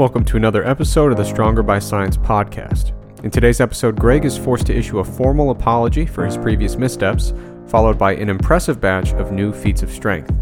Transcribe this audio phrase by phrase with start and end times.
[0.00, 2.94] Welcome to another episode of the Stronger by Science podcast.
[3.22, 7.34] In today's episode, Greg is forced to issue a formal apology for his previous missteps,
[7.66, 10.32] followed by an impressive batch of new feats of strength.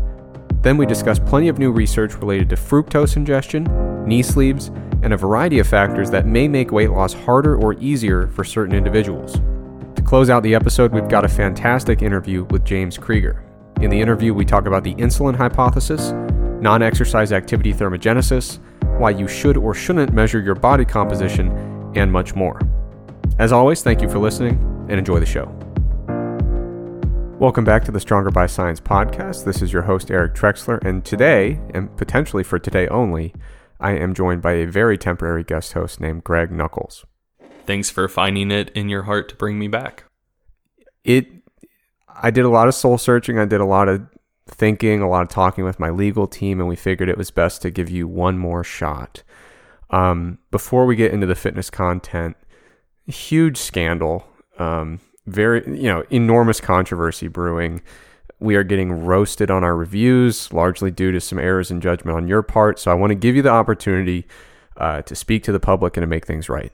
[0.63, 3.67] Then we discuss plenty of new research related to fructose ingestion,
[4.07, 4.69] knee sleeves,
[5.03, 8.77] and a variety of factors that may make weight loss harder or easier for certain
[8.77, 9.41] individuals.
[9.97, 13.45] To close out the episode, we've got a fantastic interview with James Krieger.
[13.81, 16.13] In the interview, we talk about the insulin hypothesis,
[16.63, 18.61] non exercise activity thermogenesis,
[18.99, 21.49] why you should or shouldn't measure your body composition,
[21.95, 22.61] and much more.
[23.39, 24.55] As always, thank you for listening
[24.89, 25.47] and enjoy the show.
[27.39, 29.45] Welcome back to the Stronger by Science podcast.
[29.45, 33.33] This is your host, Eric Trexler, and today, and potentially for today only,
[33.79, 37.05] I am joined by a very temporary guest host named Greg Nuckols.
[37.65, 40.05] Thanks for finding it in your heart to bring me back.
[41.05, 41.29] It
[42.21, 44.05] I did a lot of soul searching, I did a lot of
[44.49, 47.63] thinking, a lot of talking with my legal team, and we figured it was best
[47.63, 49.23] to give you one more shot.
[49.91, 52.37] Um, before we get into the fitness content,
[53.07, 54.27] huge scandal,
[54.59, 57.83] um, very you know enormous controversy brewing.
[58.41, 62.29] We are getting roasted on our reviews, largely due to some errors in judgment on
[62.29, 62.79] your part.
[62.79, 64.27] So I want to give you the opportunity
[64.77, 66.73] uh, to speak to the public and to make things right.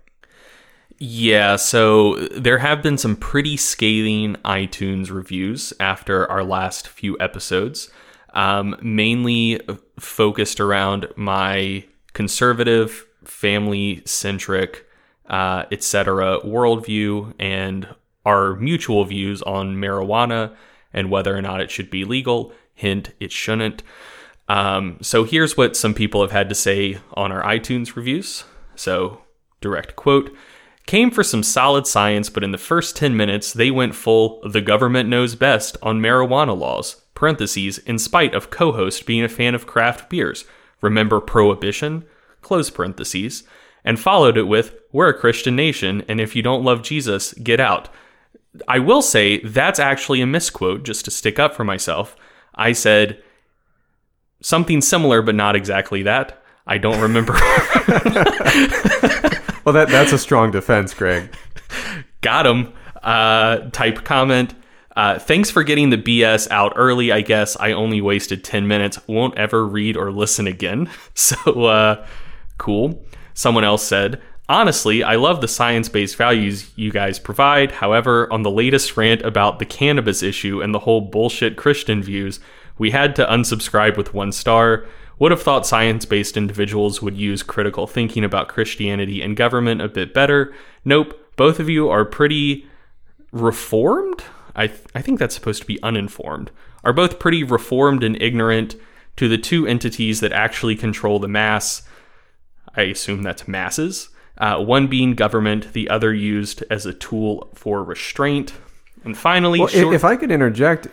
[0.98, 7.91] Yeah, so there have been some pretty scathing iTunes reviews after our last few episodes,
[8.33, 9.61] um, mainly
[9.98, 14.86] focused around my conservative, family centric,
[15.28, 16.39] uh, etc.
[16.45, 17.89] worldview and
[18.25, 20.55] our mutual views on marijuana
[20.92, 22.53] and whether or not it should be legal.
[22.73, 23.83] Hint, it shouldn't.
[24.48, 28.45] Um, so here's what some people have had to say on our iTunes reviews.
[28.77, 29.23] So,
[29.61, 30.34] direct quote
[30.86, 34.60] came for some solid science, but in the first 10 minutes, they went full the
[34.60, 39.55] government knows best on marijuana laws, parentheses, in spite of co host being a fan
[39.55, 40.44] of craft beers.
[40.80, 42.05] Remember prohibition?
[42.42, 43.44] Close parentheses.
[43.84, 47.60] And followed it with, We're a Christian nation, and if you don't love Jesus, get
[47.60, 47.88] out.
[48.68, 52.14] I will say that's actually a misquote, just to stick up for myself.
[52.55, 53.23] I said
[54.40, 56.40] something similar, but not exactly that.
[56.67, 57.34] I don't remember.
[59.64, 61.35] Well, that that's a strong defense, Greg.
[62.20, 62.73] Got him.
[63.02, 64.55] Uh, type comment.
[64.97, 67.11] Uh, thanks for getting the BS out early.
[67.11, 68.98] I guess I only wasted 10 minutes.
[69.08, 70.91] Won't ever read or listen again.
[71.14, 72.07] So, uh,
[72.58, 73.05] cool.
[73.35, 77.73] Someone else said, Honestly, I love the science based values you guys provide.
[77.73, 82.41] However, on the latest rant about the cannabis issue and the whole bullshit Christian views,
[82.77, 84.85] we had to unsubscribe with one star.
[85.19, 89.89] Would have thought science based individuals would use critical thinking about Christianity and government a
[89.89, 90.52] bit better.
[90.85, 92.67] Nope, both of you are pretty
[93.33, 94.23] reformed.
[94.57, 96.51] I, th- I think that's supposed to be uninformed.
[96.85, 98.77] Are both pretty reformed and ignorant
[99.17, 101.83] to the two entities that actually control the mass.
[102.77, 104.11] I assume that's masses.
[104.36, 108.53] Uh, one being government, the other used as a tool for restraint.
[109.05, 110.89] And finally, well, short- if I could interject,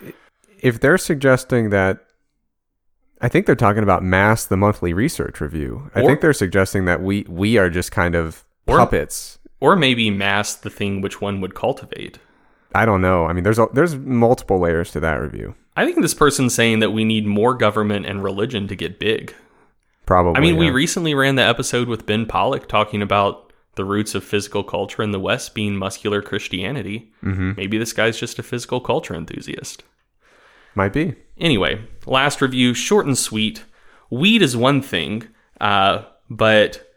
[0.60, 2.04] if they're suggesting that
[3.22, 5.90] I think they're talking about Mass, the monthly research review.
[5.94, 9.38] I think they're suggesting that we we are just kind of Or- puppets.
[9.60, 12.18] or maybe mass the thing which one would cultivate.
[12.74, 13.26] I don't know.
[13.26, 15.54] I mean, there's a, there's multiple layers to that review.
[15.76, 19.34] I think this person's saying that we need more government and religion to get big.
[20.06, 20.36] Probably.
[20.38, 24.24] I mean, we recently ran the episode with Ben Pollack talking about the roots of
[24.24, 27.10] physical culture in the West being muscular Christianity.
[27.22, 27.52] Mm-hmm.
[27.56, 29.84] Maybe this guy's just a physical culture enthusiast.
[30.74, 31.14] Might be.
[31.38, 33.64] Anyway, last review, short and sweet.
[34.10, 35.28] Weed is one thing,
[35.60, 36.88] uh, but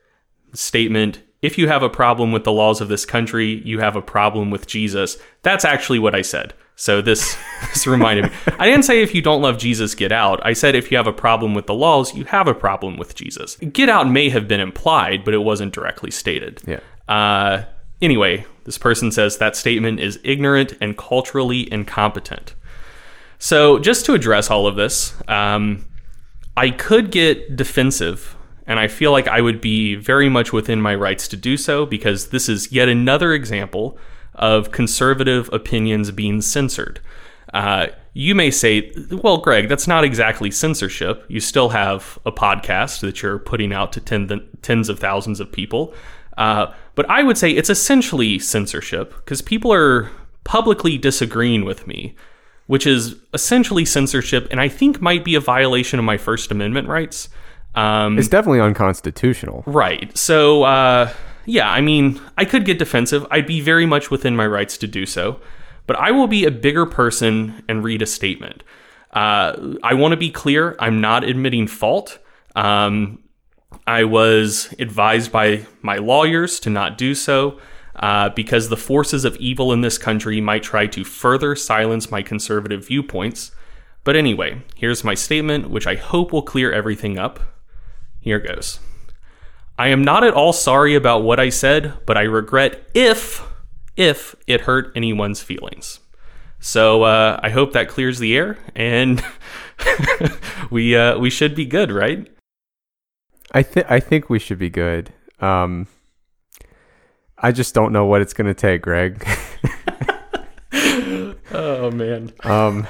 [0.53, 4.01] statement if you have a problem with the laws of this country, you have a
[4.01, 5.17] problem with Jesus.
[5.43, 6.55] That's actually what I said.
[6.75, 8.31] So this, this reminded me.
[8.57, 10.43] I didn't say if you don't love Jesus, get out.
[10.43, 13.13] I said if you have a problem with the laws, you have a problem with
[13.13, 13.57] Jesus.
[13.57, 16.63] Get out may have been implied, but it wasn't directly stated.
[16.65, 16.79] Yeah.
[17.07, 17.65] Uh,
[18.01, 22.55] anyway, this person says that statement is ignorant and culturally incompetent.
[23.37, 25.85] So, just to address all of this, um,
[26.57, 28.35] I could get defensive,
[28.65, 31.85] and I feel like I would be very much within my rights to do so
[31.85, 33.97] because this is yet another example
[34.33, 36.99] of conservative opinions being censored.
[37.53, 41.25] Uh, you may say, well, Greg, that's not exactly censorship.
[41.27, 44.01] You still have a podcast that you're putting out to
[44.61, 45.93] tens of thousands of people.
[46.37, 50.11] Uh, but I would say it's essentially censorship because people are
[50.43, 52.15] publicly disagreeing with me,
[52.67, 56.87] which is essentially censorship, and I think might be a violation of my First Amendment
[56.87, 57.29] rights.
[57.75, 59.63] Um, It's definitely unconstitutional.
[59.65, 60.15] Right.
[60.17, 61.11] So, uh,
[61.45, 63.25] yeah, I mean, I could get defensive.
[63.29, 65.39] I'd be very much within my rights to do so.
[65.87, 68.63] But I will be a bigger person and read a statement.
[69.13, 70.75] Uh, I want to be clear.
[70.79, 72.17] I'm not admitting fault.
[72.55, 73.19] Um,
[73.85, 77.59] I was advised by my lawyers to not do so
[77.97, 82.21] uh, because the forces of evil in this country might try to further silence my
[82.21, 83.51] conservative viewpoints.
[84.03, 87.39] But anyway, here's my statement, which I hope will clear everything up.
[88.19, 88.79] Here goes.
[89.77, 93.43] I am not at all sorry about what I said, but I regret if,
[93.97, 95.99] if it hurt anyone's feelings.
[96.59, 99.23] So uh, I hope that clears the air, and
[100.71, 102.27] we uh, we should be good, right?
[103.51, 105.13] I think I think we should be good.
[105.39, 105.87] Um,
[107.37, 109.25] I just don't know what it's going to take, Greg.
[111.51, 112.31] oh man.
[112.43, 112.87] Um,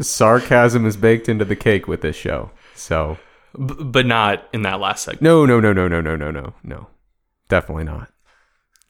[0.00, 2.50] sarcasm is baked into the cake with this show.
[2.74, 3.18] So,
[3.54, 5.22] B- but not in that last segment.
[5.22, 6.86] no, no, no, no, no, no, no, no, no,
[7.48, 8.10] definitely not.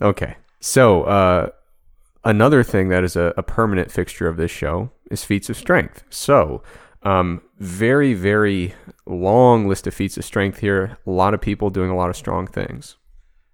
[0.00, 1.48] Okay, so uh,
[2.24, 6.04] another thing that is a, a permanent fixture of this show is feats of strength.
[6.10, 6.62] So,
[7.02, 8.74] um, very, very
[9.06, 10.98] long list of feats of strength here.
[11.06, 12.96] A lot of people doing a lot of strong things.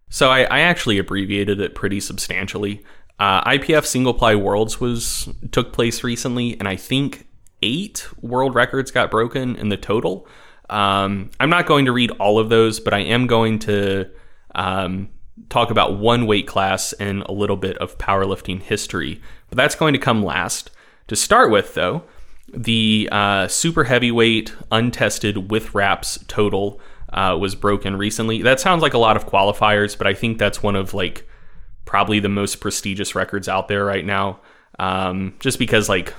[0.08, 2.85] So I, I actually abbreviated it pretty substantially.
[3.19, 7.26] Uh, IPF Single Ply Worlds was took place recently, and I think
[7.62, 10.29] eight world records got broken in the total.
[10.69, 14.11] Um, I'm not going to read all of those, but I am going to
[14.55, 15.08] um,
[15.49, 19.20] talk about one weight class and a little bit of powerlifting history.
[19.49, 20.70] But that's going to come last.
[21.09, 22.02] To start with, though,
[22.52, 26.81] the uh, super heavyweight untested with wraps total
[27.12, 28.43] uh, was broken recently.
[28.43, 31.29] That sounds like a lot of qualifiers, but I think that's one of like
[31.85, 34.41] probably the most prestigious records out there right now.
[34.79, 36.14] Um, just because like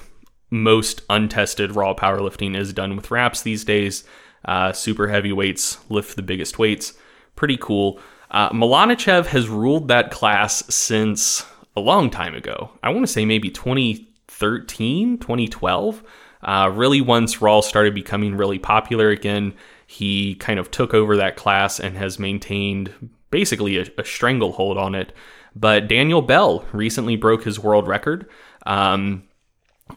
[0.49, 4.03] most untested raw powerlifting is done with wraps these days.
[4.45, 6.93] Uh, super heavyweights lift the biggest weights.
[7.35, 7.99] Pretty cool.
[8.31, 11.45] Uh, Malanichev has ruled that class since
[11.75, 12.71] a long time ago.
[12.81, 16.03] I want to say maybe 2013, 2012.
[16.41, 19.53] Uh, really, once Raw started becoming really popular again,
[19.87, 24.93] he kind of took over that class and has maintained basically a, a stranglehold on
[24.93, 25.13] it.
[25.55, 28.29] But Daniel Bell recently broke his world record
[28.65, 29.23] um,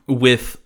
[0.07, 0.57] with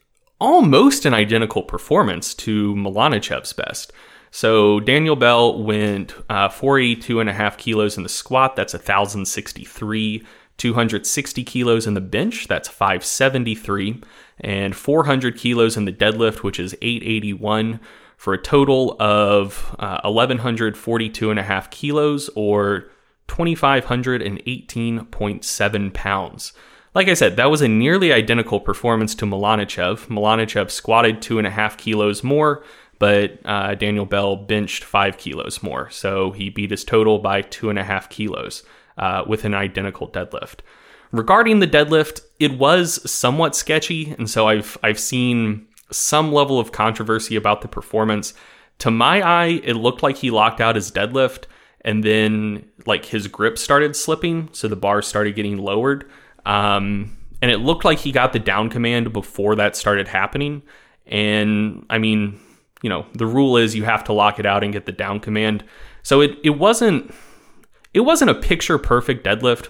[0.41, 3.93] almost an identical performance to Malanichev's best.
[4.31, 8.57] So Daniel Bell went uh, 482 and a half kilos in the squat.
[8.57, 10.25] That's 1,063.
[10.57, 12.47] 260 kilos in the bench.
[12.47, 14.03] That's 573.
[14.41, 17.81] And 400 kilos in the deadlift, which is 881
[18.25, 22.87] for a total of uh, 1,142 and a half kilos or
[23.29, 26.55] 2,518.7 pounds.
[26.95, 30.07] Like I said, that was a nearly identical performance to Malanichev.
[30.07, 32.65] Malanichev squatted two and a half kilos more,
[32.99, 35.91] but uh, Daniel Bell benched five kilos more.
[35.91, 38.63] So he beat his total by two and a half kilos
[38.97, 40.61] uh, with an identical deadlift.
[41.13, 46.73] Regarding the deadlift, it was somewhat sketchy, and so I've I've seen some level of
[46.73, 48.35] controversy about the performance.
[48.79, 51.45] To my eye, it looked like he locked out his deadlift,
[51.83, 56.11] and then like his grip started slipping, so the bar started getting lowered.
[56.47, 60.63] Um, and it looked like he got the down command before that started happening.
[61.07, 62.41] And I mean,
[62.83, 65.21] you know, the rule is you have to lock it out and get the down
[65.21, 65.65] command.
[66.03, 67.15] So it, it wasn't
[67.93, 69.69] it wasn't a picture perfect deadlift,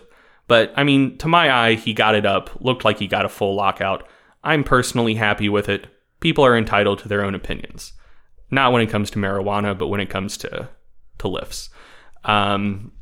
[0.49, 3.28] but I mean, to my eye, he got it up, looked like he got a
[3.28, 4.08] full lockout.
[4.43, 5.87] I'm personally happy with it.
[6.25, 7.93] People are entitled to their own opinions.
[8.50, 10.71] Not when it comes to marijuana, but when it comes to
[11.19, 11.69] to lifts.
[12.25, 12.93] Um,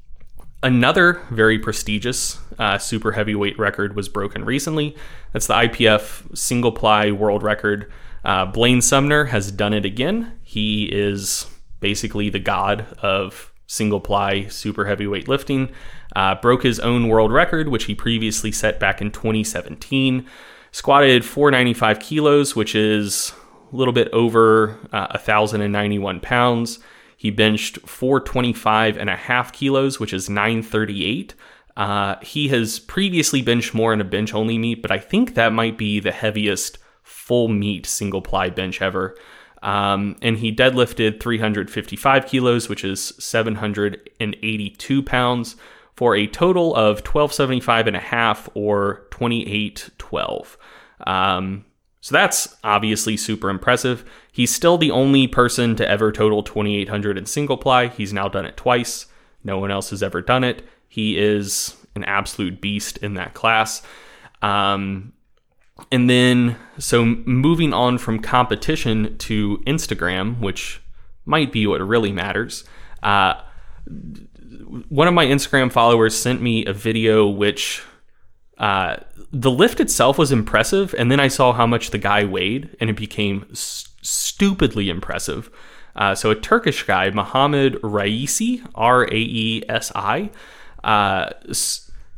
[0.60, 4.96] another very prestigious uh, super heavyweight record was broken recently.
[5.32, 7.92] That's the IPF single ply world record.
[8.24, 10.32] Uh, Blaine Sumner has done it again.
[10.42, 11.46] He is
[11.78, 15.70] basically the god of single ply super heavyweight lifting.
[16.16, 20.26] Uh, broke his own world record, which he previously set back in 2017.
[20.72, 23.32] Squatted 495 kilos, which is
[23.72, 26.78] a little bit over uh, 1,091 pounds.
[27.16, 31.34] He benched 425 and a half kilos, which is 938.
[31.76, 35.52] Uh, he has previously benched more in a bench only meet, but I think that
[35.52, 39.16] might be the heaviest full meet single ply bench ever.
[39.62, 45.56] Um, and he deadlifted 355 kilos, which is 782 pounds,
[45.94, 50.58] for a total of 1275 and a half or 2812.
[51.06, 51.64] Um,
[52.00, 54.04] so that's obviously super impressive.
[54.32, 57.88] He's still the only person to ever total 2800 in single ply.
[57.88, 59.06] He's now done it twice.
[59.44, 60.66] No one else has ever done it.
[60.88, 63.82] He is an absolute beast in that class.
[64.42, 65.12] Um,
[65.90, 70.80] and then, so moving on from competition to Instagram, which
[71.24, 72.64] might be what really matters.
[73.02, 73.34] Uh,
[74.88, 77.82] one of my Instagram followers sent me a video which
[78.58, 78.96] uh,
[79.32, 82.90] the lift itself was impressive, and then I saw how much the guy weighed, and
[82.90, 85.50] it became st- stupidly impressive.
[85.96, 90.30] Uh, so a Turkish guy, Mohammed Raisi, R A E S I.
[90.84, 91.30] Uh,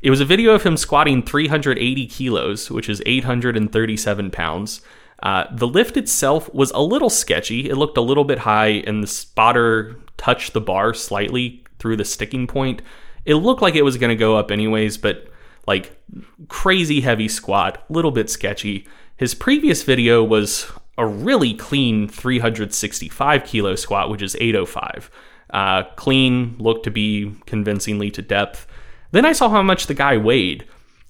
[0.03, 4.81] it was a video of him squatting 380 kilos, which is 837 pounds.
[5.23, 7.71] Uh, the lift itself was a little sketchy.
[7.71, 12.05] It looked a little bit high, and the spotter touched the bar slightly through the
[12.05, 12.83] sticking point.
[13.25, 15.29] It looked like it was going to go up anyways, but
[15.67, 16.01] like
[16.49, 18.87] crazy heavy squat, little bit sketchy.
[19.17, 25.11] His previous video was a really clean 365 kilo squat, which is 805.
[25.51, 28.67] Uh, clean, looked to be convincingly to depth.
[29.13, 30.67] Then I saw how much the guy weighed.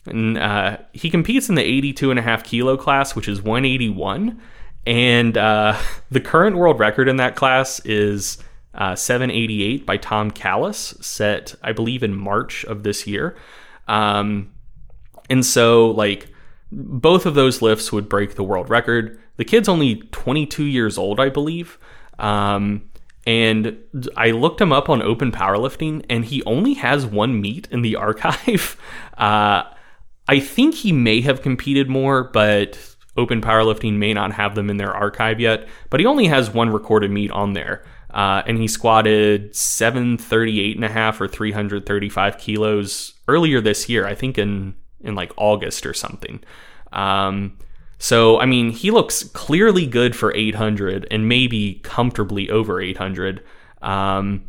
[0.07, 4.41] And uh, he competes in the 82 and a half kilo class, which is 181.
[4.87, 5.79] And uh,
[6.11, 8.39] the current world record in that class is
[8.75, 13.37] uh, 788 by Tom Callis, set, I believe, in March of this year.
[13.89, 14.53] Um,
[15.31, 16.29] and so, like,
[16.71, 19.19] both of those lifts would break the world record.
[19.37, 21.79] The kid's only 22 years old, I believe.
[22.19, 22.91] Um,
[23.27, 23.79] and
[24.17, 27.97] I looked him up on Open Powerlifting, and he only has one meet in the
[27.97, 28.77] archive.
[29.17, 29.65] Uh,
[30.27, 34.77] I think he may have competed more, but Open Powerlifting may not have them in
[34.77, 35.69] their archive yet.
[35.91, 37.85] But he only has one recorded meet on there.
[38.11, 44.15] Uh, and he squatted 738 and a half or 335 kilos earlier this year, I
[44.15, 46.43] think in, in like August or something.
[46.93, 47.59] Um,
[47.99, 53.43] so, I mean, he looks clearly good for 800 and maybe comfortably over 800.
[53.83, 54.45] Um,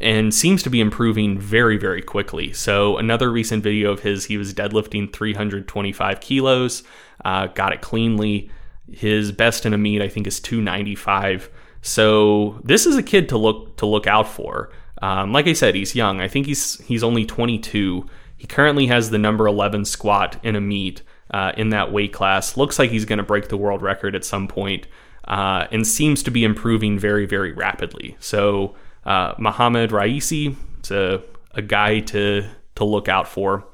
[0.00, 2.52] and seems to be improving very, very quickly.
[2.52, 6.82] So, another recent video of his, he was deadlifting 325 kilos,
[7.24, 8.50] uh, got it cleanly.
[8.90, 11.50] His best in a meet, I think, is 295.
[11.82, 14.70] So, this is a kid to look to look out for.
[15.02, 16.20] Um, like I said, he's young.
[16.20, 18.06] I think he's he's only 22.
[18.36, 22.56] He currently has the number 11 squat in a meet uh, in that weight class.
[22.56, 24.86] Looks like he's going to break the world record at some point,
[25.28, 28.16] uh, and seems to be improving very, very rapidly.
[28.20, 33.66] So uh, Mohammed Raisi, it's a, a guy to to look out for.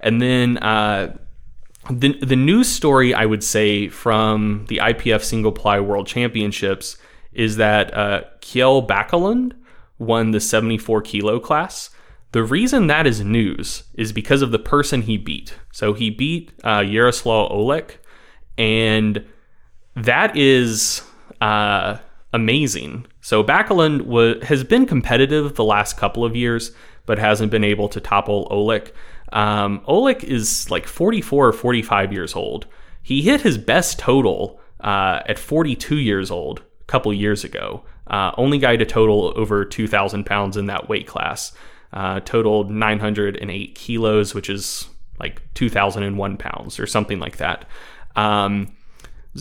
[0.00, 1.16] And then uh,
[1.90, 6.96] the the news story I would say from the IPF Single Ply World Championships
[7.32, 9.52] is that uh, Kjell Bakkelund
[9.98, 11.90] won the 74 kilo class.
[12.32, 15.54] The reason that is news is because of the person he beat.
[15.72, 17.92] So he beat uh, Jaroslaw Olech,
[18.58, 19.24] and
[19.94, 21.02] that is
[21.40, 21.96] uh,
[22.32, 23.06] amazing.
[23.20, 26.72] So Bakkelund has been competitive the last couple of years,
[27.06, 28.92] but hasn't been able to topple Olech.
[29.32, 32.66] Um, Olech is like 44 or 45 years old.
[33.02, 37.84] He hit his best total uh, at 42 years old a couple years ago.
[38.06, 41.52] Uh, only guy to total over 2,000 pounds in that weight class.
[41.92, 47.64] Uh, totaled 908 kilos, which is like 2,001 pounds or something like that.
[48.16, 48.76] Um,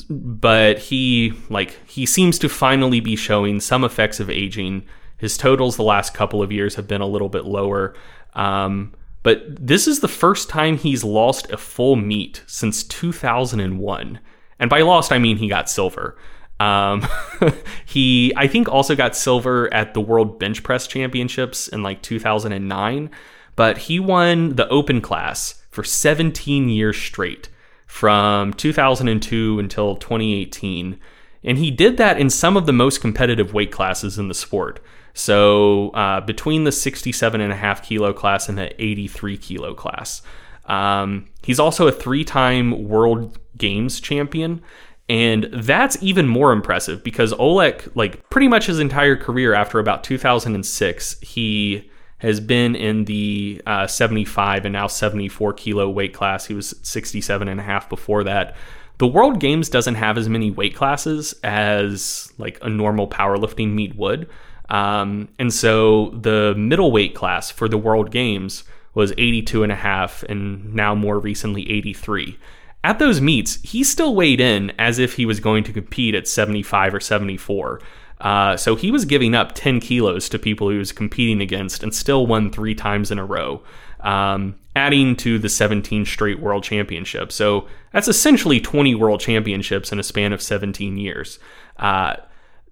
[0.09, 4.85] but he like he seems to finally be showing some effects of aging.
[5.17, 7.95] His totals the last couple of years have been a little bit lower.
[8.33, 8.93] Um,
[9.23, 14.19] but this is the first time he's lost a full meet since 2001.
[14.59, 16.17] And by lost, I mean he got silver.
[16.59, 17.05] Um,
[17.85, 23.09] he, I think, also got silver at the World Bench Press Championships in like 2009.
[23.55, 27.49] But he won the open class for 17 years straight
[27.85, 30.99] from 2002 until 2018.
[31.43, 34.81] And he did that in some of the most competitive weight classes in the sport.
[35.13, 40.21] So uh, between the 67 and a half kilo class and the 83 kilo class.
[40.65, 44.61] Um, he's also a three time World Games champion.
[45.07, 50.03] And that's even more impressive because Olech, like pretty much his entire career after about
[50.03, 56.45] 2006, he has been in the uh, 75 and now 74 kilo weight class.
[56.45, 58.55] He was 67 and a half before that.
[58.97, 63.95] The World Games doesn't have as many weight classes as like a normal powerlifting meet
[63.95, 64.29] would.
[64.69, 68.63] Um, and so the middleweight class for the World Games
[68.95, 72.39] was 82 and a half and now more recently 83.
[72.85, 76.27] At those meets, he still weighed in as if he was going to compete at
[76.27, 77.81] 75 or 74.
[78.21, 81.95] Uh, so he was giving up 10 kilos to people he was competing against and
[81.95, 83.63] still won three times in a row,
[84.01, 87.33] um, adding to the 17 straight world championships.
[87.33, 91.39] So that's essentially 20 world championships in a span of 17 years,
[91.77, 92.17] uh,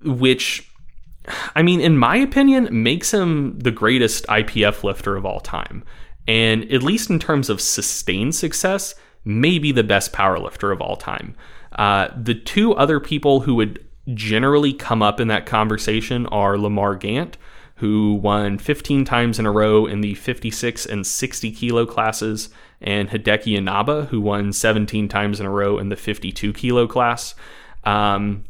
[0.03, 0.71] which,
[1.55, 5.83] I mean, in my opinion, makes him the greatest IPF lifter of all time.
[6.27, 8.93] And at least in terms of sustained success,
[9.25, 11.35] maybe the best powerlifter of all time.
[11.73, 16.95] Uh, the two other people who would generally come up in that conversation are Lamar
[16.95, 17.37] Gant,
[17.77, 22.49] who won 15 times in a row in the 56 and 60 kilo classes,
[22.81, 27.33] and Hideki Inaba, who won 17 times in a row in the 52 kilo class.
[27.85, 28.43] Um,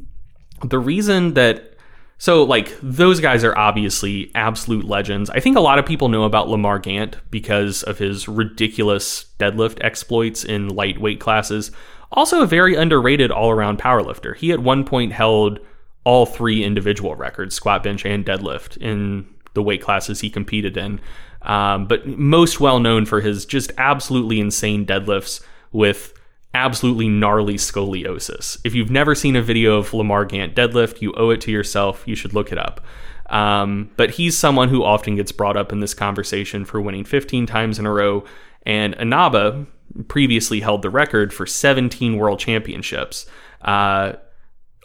[0.64, 1.73] the reason that
[2.18, 5.30] So, like, those guys are obviously absolute legends.
[5.30, 9.84] I think a lot of people know about Lamar Gant because of his ridiculous deadlift
[9.84, 11.72] exploits in lightweight classes.
[12.12, 14.36] Also, a very underrated all around powerlifter.
[14.36, 15.60] He at one point held
[16.06, 21.00] all three individual records squat, bench, and deadlift in the weight classes he competed in.
[21.42, 26.14] Um, but most well known for his just absolutely insane deadlifts with
[26.54, 28.60] absolutely gnarly scoliosis.
[28.64, 32.04] If you've never seen a video of Lamar Gant deadlift, you owe it to yourself.
[32.06, 32.82] You should look it up.
[33.30, 37.46] Um, but he's someone who often gets brought up in this conversation for winning 15
[37.46, 38.24] times in a row.
[38.66, 39.66] And Inaba
[40.08, 43.26] previously held the record for 17 world championships.
[43.62, 44.14] Uh,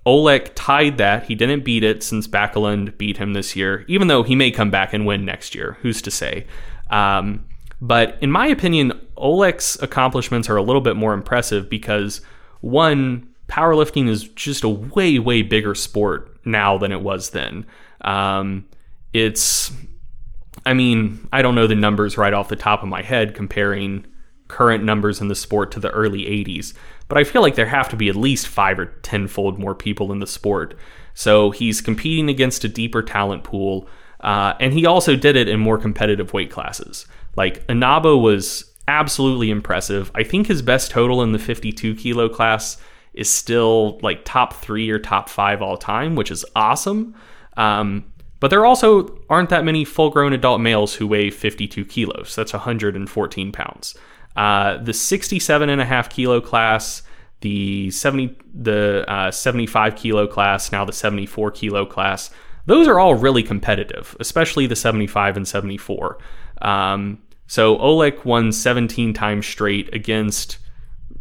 [0.06, 1.24] Olech tied that.
[1.24, 4.70] He didn't beat it since Bakkelund beat him this year, even though he may come
[4.70, 5.76] back and win next year.
[5.82, 6.46] Who's to say?
[6.90, 7.44] Um,
[7.80, 12.20] but in my opinion, Olech's accomplishments are a little bit more impressive because
[12.60, 17.66] one, powerlifting is just a way, way bigger sport now than it was then.
[18.02, 18.66] Um,
[19.12, 19.72] it's,
[20.64, 24.06] I mean, I don't know the numbers right off the top of my head comparing
[24.48, 26.74] current numbers in the sport to the early 80s,
[27.08, 30.10] but I feel like there have to be at least five or tenfold more people
[30.12, 30.74] in the sport.
[31.14, 33.88] So he's competing against a deeper talent pool,
[34.20, 37.06] uh, and he also did it in more competitive weight classes.
[37.36, 40.10] Like Inaba was absolutely impressive.
[40.14, 42.78] I think his best total in the 52 kilo class
[43.12, 47.14] is still like top three or top five all time, which is awesome.
[47.56, 52.34] Um, but there also aren't that many full grown adult males who weigh 52 kilos.
[52.34, 53.94] That's 114 pounds.
[54.36, 57.02] Uh, the 67 and a half kilo class,
[57.40, 62.30] the 70, the uh, 75 kilo class, now the 74 kilo class,
[62.66, 66.18] those are all really competitive, especially the 75 and 74.
[66.62, 67.18] Um,
[67.48, 70.58] so Olech won 17 times straight against,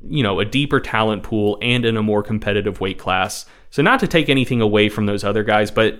[0.07, 3.45] you know, a deeper talent pool and in a more competitive weight class.
[3.71, 5.99] So not to take anything away from those other guys, but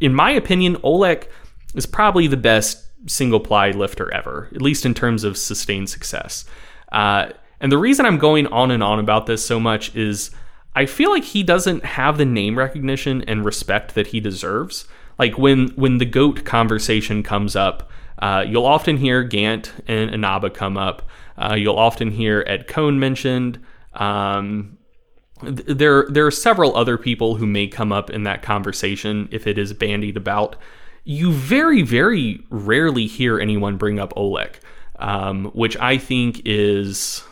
[0.00, 1.26] in my opinion, Olech
[1.74, 6.44] is probably the best single ply lifter ever, at least in terms of sustained success.
[6.92, 10.30] Uh, and the reason I'm going on and on about this so much is
[10.76, 14.86] I feel like he doesn't have the name recognition and respect that he deserves.
[15.18, 20.50] Like when when the goat conversation comes up, uh, you'll often hear Gant and Inaba
[20.50, 21.08] come up.
[21.36, 23.64] Uh, you'll often hear Ed Coan mentioned.
[23.94, 24.78] Um,
[25.42, 29.58] there there are several other people who may come up in that conversation if it
[29.58, 30.56] is bandied about
[31.06, 34.56] you very, very rarely hear anyone bring up Olech,
[34.98, 37.22] um, which I think is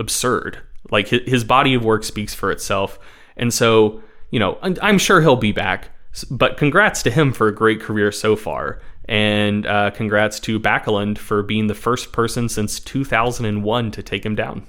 [0.00, 0.58] absurd.
[0.90, 2.98] Like his body of work speaks for itself.
[3.36, 5.90] And so, you know, I'm sure he'll be back.
[6.30, 8.80] But congrats to him for a great career so far.
[9.08, 14.34] And uh, congrats to Bakkelund for being the first person since 2001 to take him
[14.34, 14.66] down.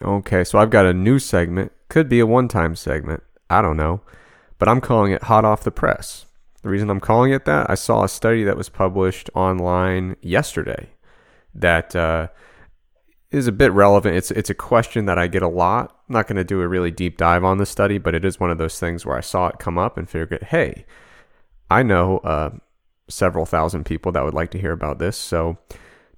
[0.00, 1.72] Okay, so I've got a new segment.
[1.88, 3.22] Could be a one time segment.
[3.48, 4.00] I don't know.
[4.58, 6.26] But I'm calling it Hot Off the Press.
[6.62, 10.90] The reason I'm calling it that, I saw a study that was published online yesterday
[11.54, 12.28] that uh,
[13.30, 14.16] is a bit relevant.
[14.16, 15.96] It's it's a question that I get a lot.
[16.08, 18.38] I'm not going to do a really deep dive on the study, but it is
[18.38, 20.86] one of those things where I saw it come up and figured, hey,
[21.70, 22.50] I know uh,
[23.12, 25.16] several thousand people that would like to hear about this.
[25.16, 25.58] So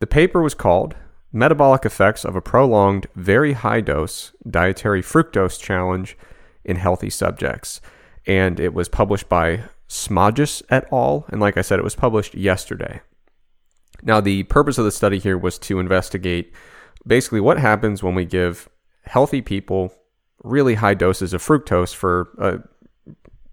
[0.00, 0.94] the paper was called
[1.32, 6.16] Metabolic Effects of a Prolonged Very High Dose Dietary Fructose Challenge
[6.64, 7.80] in Healthy Subjects.
[8.26, 11.26] And it was published by Smajis et al.
[11.28, 13.00] And like I said, it was published yesterday.
[14.02, 16.52] Now, the purpose of the study here was to investigate
[17.06, 18.68] basically what happens when we give
[19.04, 19.92] healthy people
[20.42, 22.58] really high doses of fructose for a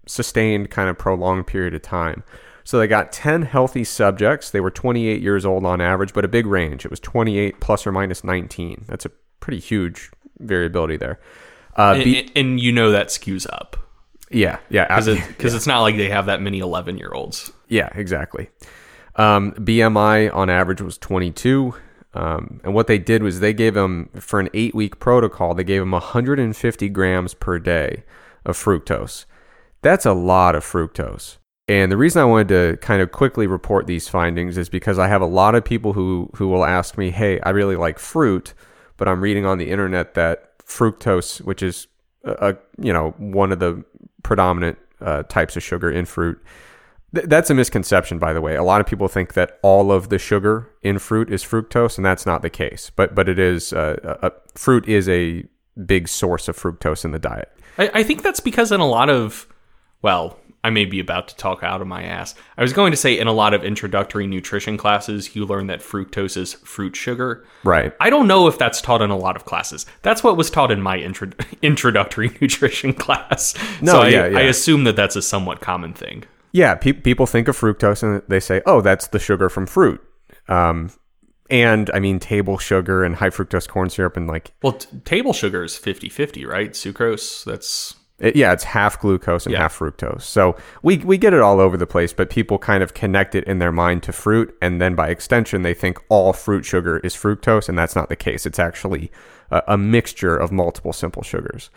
[0.06, 2.22] sustained kind of prolonged period of time.
[2.64, 4.50] So they got 10 healthy subjects.
[4.50, 6.84] They were 28 years old on average, but a big range.
[6.84, 8.84] It was 28 plus or minus 19.
[8.86, 11.20] That's a pretty huge variability there.
[11.76, 13.76] Uh, and, and, you know that skews up.
[14.30, 15.56] Yeah, yeah, because it, yeah.
[15.56, 17.52] it's not like they have that many eleven year olds.
[17.68, 18.48] Yeah, exactly.
[19.16, 21.74] Um, BMI on average was 22.
[22.14, 25.64] Um, and what they did was they gave them, for an eight week protocol, they
[25.64, 28.04] gave them 150 grams per day
[28.44, 29.24] of fructose.
[29.80, 31.38] That's a lot of fructose.
[31.72, 35.08] And the reason I wanted to kind of quickly report these findings is because I
[35.08, 38.52] have a lot of people who, who will ask me, hey, I really like fruit,
[38.98, 41.86] but I'm reading on the internet that fructose, which is
[42.24, 43.82] a, a you know one of the
[44.22, 46.38] predominant uh, types of sugar in fruit.
[47.14, 48.54] Th- that's a misconception, by the way.
[48.54, 52.04] A lot of people think that all of the sugar in fruit is fructose, and
[52.04, 52.90] that's not the case.
[52.94, 55.44] But but it is uh, a, fruit is a
[55.86, 57.50] big source of fructose in the diet.
[57.78, 59.48] I, I think that's because in a lot of
[60.02, 62.34] well, I may be about to talk out of my ass.
[62.56, 65.80] I was going to say in a lot of introductory nutrition classes, you learn that
[65.80, 67.44] fructose is fruit sugar.
[67.64, 67.92] Right.
[68.00, 69.86] I don't know if that's taught in a lot of classes.
[70.02, 73.54] That's what was taught in my intro- introductory nutrition class.
[73.80, 74.38] No, so I, yeah, yeah.
[74.38, 76.24] I assume that that's a somewhat common thing.
[76.52, 80.02] Yeah, pe- people think of fructose and they say, "Oh, that's the sugar from fruit."
[80.48, 80.90] Um,
[81.52, 85.32] and I mean, table sugar and high fructose corn syrup and like, Well, t- table
[85.32, 86.72] sugar is 50-50, right?
[86.72, 89.62] Sucrose, that's it, yeah, it's half glucose and Yeah.
[89.62, 90.22] half fructose.
[90.22, 93.44] So we we get it all over the place, but people kind of connect it
[93.44, 97.14] in their mind to fruit, and then by extension, they think all fruit sugar is
[97.14, 98.46] fructose, and that's not the case.
[98.46, 99.10] It's actually
[99.50, 101.68] a, a mixture of multiple simple sugars.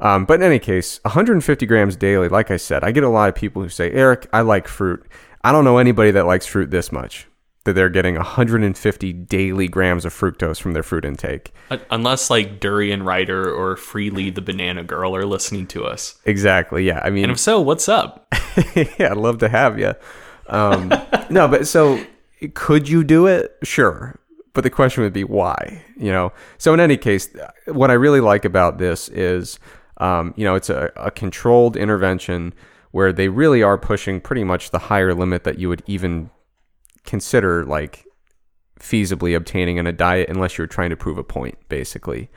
[0.00, 3.28] Um, but in any case, 150 grams daily, like I said, I get a lot
[3.28, 5.06] of people who say, Eric, I like fruit.
[5.44, 7.28] I don't know anybody that likes fruit this much,
[7.64, 11.52] that they're getting 150 daily grams of fructose from their fruit intake.
[11.90, 16.18] unless like Durian Rider or Freelee the Banana Girl are listening to us.
[16.24, 16.84] Exactly.
[16.84, 17.00] Yeah.
[17.04, 18.26] I mean, And if so, what's up?
[18.74, 19.94] yeah, I'd love to have you.
[20.48, 20.92] Um,
[21.30, 22.04] no, but so
[22.54, 23.56] could you do it?
[23.62, 24.18] Sure.
[24.54, 26.32] But the question would be why, you know?
[26.58, 27.28] So in any case,
[27.66, 29.58] what I really like about this is,
[29.98, 32.52] um, you know, it's a, a controlled intervention
[32.90, 36.28] where they really are pushing pretty much the higher limit that you would even
[37.04, 38.06] consider like
[38.78, 42.28] feasibly obtaining in a diet unless you're trying to prove a point, basically.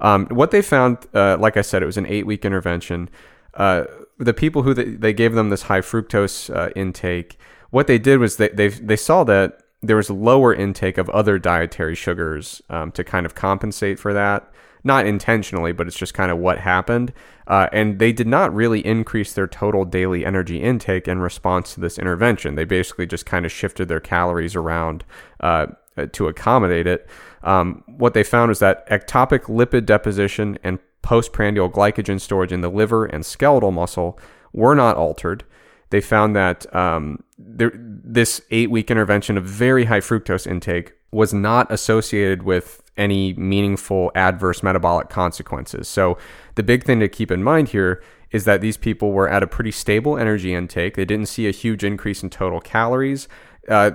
[0.00, 3.10] Um, what they found, uh, like I said, it was an eight week intervention.
[3.54, 3.84] Uh,
[4.18, 7.38] the people who they, they gave them this high fructose uh, intake,
[7.70, 11.38] what they did was they, they, they saw that there was lower intake of other
[11.38, 14.52] dietary sugars um, to kind of compensate for that.
[14.82, 17.12] Not intentionally, but it's just kind of what happened.
[17.46, 21.80] Uh, and they did not really increase their total daily energy intake in response to
[21.80, 22.54] this intervention.
[22.54, 25.04] They basically just kind of shifted their calories around
[25.40, 25.66] uh,
[26.12, 27.08] to accommodate it.
[27.42, 32.70] Um, what they found was that ectopic lipid deposition and postprandial glycogen storage in the
[32.70, 34.18] liver and skeletal muscle
[34.52, 35.44] were not altered.
[35.90, 41.34] They found that um, there, this eight week intervention of very high fructose intake was
[41.34, 45.88] not associated with any meaningful adverse metabolic consequences.
[45.88, 46.18] So,
[46.54, 49.46] the big thing to keep in mind here is that these people were at a
[49.46, 50.94] pretty stable energy intake.
[50.94, 53.28] They didn't see a huge increase in total calories.
[53.68, 53.90] Uh,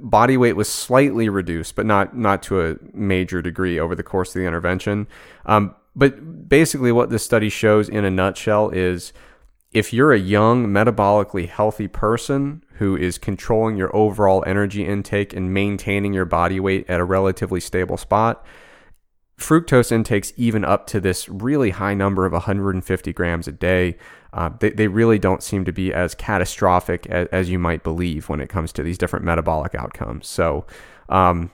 [0.00, 4.30] body weight was slightly reduced, but not not to a major degree over the course
[4.30, 5.06] of the intervention.
[5.46, 9.12] Um, but basically, what this study shows in a nutshell is
[9.72, 15.52] if you're a young, metabolically healthy person who is controlling your overall energy intake and
[15.52, 18.42] maintaining your body weight at a relatively stable spot,
[19.38, 23.98] fructose intakes even up to this really high number of 150 grams a day,
[24.32, 28.30] uh, they, they really don't seem to be as catastrophic as, as you might believe
[28.30, 30.26] when it comes to these different metabolic outcomes.
[30.26, 30.64] So,
[31.10, 31.50] um,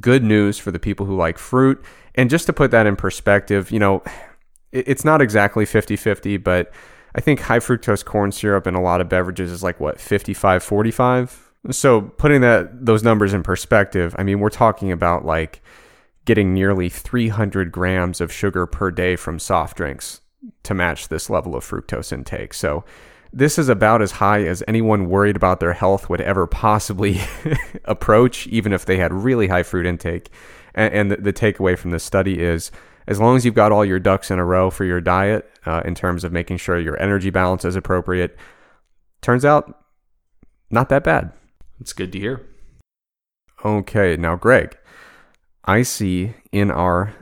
[0.00, 1.82] good news for the people who like fruit.
[2.14, 4.02] And just to put that in perspective, you know,
[4.70, 6.74] it, it's not exactly 50 50, but
[7.14, 10.62] I think high fructose corn syrup in a lot of beverages is like what, 55
[10.62, 11.52] 45?
[11.70, 15.62] So, putting that those numbers in perspective, I mean, we're talking about like
[16.24, 20.20] getting nearly 300 grams of sugar per day from soft drinks
[20.64, 22.54] to match this level of fructose intake.
[22.54, 22.84] So,
[23.32, 27.20] this is about as high as anyone worried about their health would ever possibly
[27.84, 30.30] approach, even if they had really high fruit intake.
[30.74, 32.70] And, and the, the takeaway from this study is
[33.06, 35.82] as long as you've got all your ducks in a row for your diet, uh,
[35.84, 38.36] in terms of making sure your energy balance is appropriate,
[39.20, 39.84] turns out
[40.70, 41.32] not that bad.
[41.80, 42.46] It's good to hear.
[43.64, 44.76] Okay, now, Greg,
[45.64, 47.14] I see in our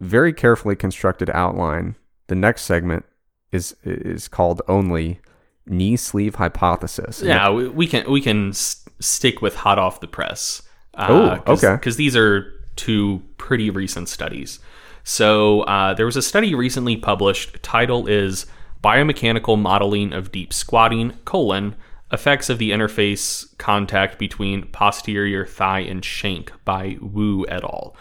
[0.00, 1.96] very carefully constructed outline,
[2.28, 3.04] the next segment
[3.52, 5.20] is is called only
[5.66, 7.22] knee sleeve hypothesis.
[7.22, 10.62] Yeah, we, we can we can stick with hot off the press.
[10.94, 11.74] Oh, okay.
[11.74, 14.60] Because these are two pretty recent studies.
[15.08, 17.62] So uh, there was a study recently published.
[17.62, 18.44] Title is
[18.84, 21.76] "Biomechanical Modeling of Deep Squatting: colon
[22.12, 27.96] Effects of the Interface Contact Between Posterior Thigh and Shank" by Wu et al.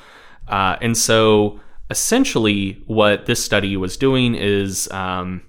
[0.50, 5.44] Uh, and so essentially, what this study was doing is um,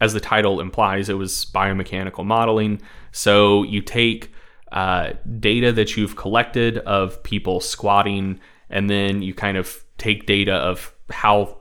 [0.00, 2.82] as the title implies, it was biomechanical modeling.
[3.12, 4.32] So you take
[4.72, 10.54] uh, data that you've collected of people squatting, and then you kind of take data
[10.54, 11.58] of how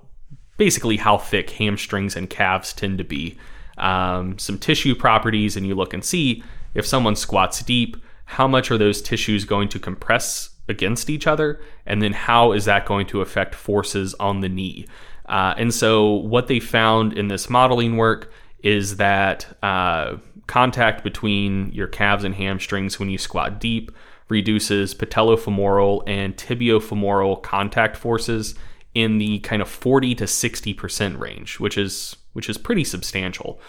[0.57, 3.37] basically how thick hamstrings and calves tend to be,
[3.77, 8.71] um, some tissue properties, and you look and see if someone squats deep, how much
[8.71, 13.05] are those tissues going to compress against each other, and then how is that going
[13.07, 14.87] to affect forces on the knee.
[15.27, 18.31] Uh, and so, what they found in this modeling work
[18.63, 23.91] is that uh, contact between your calves and hamstrings when you squat deep
[24.29, 28.55] reduces patellofemoral and tibiofemoral contact forces
[28.95, 33.59] in the kind of 40 to 60 percent range, which is which is pretty substantial.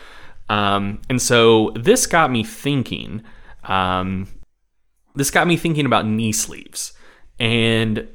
[0.49, 3.23] Um, and so this got me thinking.
[3.65, 4.29] Um,
[5.15, 6.93] this got me thinking about knee sleeves,
[7.39, 8.07] and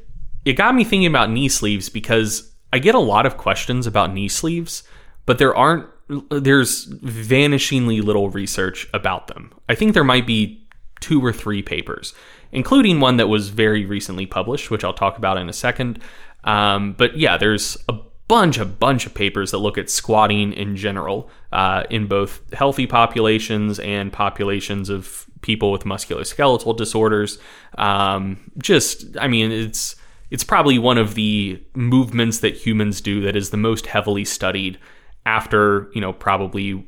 [0.45, 4.13] it got me thinking about knee sleeves because I get a lot of questions about
[4.13, 4.84] knee sleeves,
[5.26, 5.88] but there aren't.
[6.30, 9.54] There's vanishingly little research about them.
[9.69, 10.67] I think there might be
[11.00, 12.13] two or three papers,
[12.52, 16.00] including one that was very recently published, which I'll talk about in a second.
[16.43, 17.93] Um, but yeah, there's a
[18.27, 22.88] bunch, a bunch of papers that look at squatting in general uh, in both healthy
[22.88, 27.39] populations and populations of people with musculoskeletal disorders.
[27.77, 29.95] Um, just, I mean, it's
[30.30, 34.80] it's probably one of the movements that humans do that is the most heavily studied
[35.25, 36.88] after, you know, probably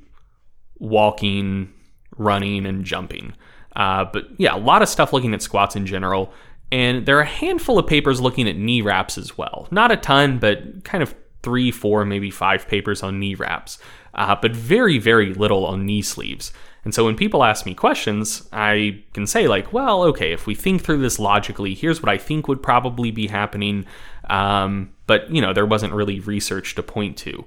[0.79, 1.73] walking,
[2.17, 3.33] running, and jumping.
[3.75, 6.31] Uh, but yeah, a lot of stuff looking at squats in general.
[6.73, 9.67] And there are a handful of papers looking at knee wraps as well.
[9.69, 13.77] Not a ton, but kind of three, four, maybe five papers on knee wraps,
[14.15, 16.51] uh, but very, very little on knee sleeves.
[16.83, 20.55] And so when people ask me questions, I can say, like, well, okay, if we
[20.55, 23.85] think through this logically, here's what I think would probably be happening.
[24.27, 27.45] Um, but, you know, there wasn't really research to point to.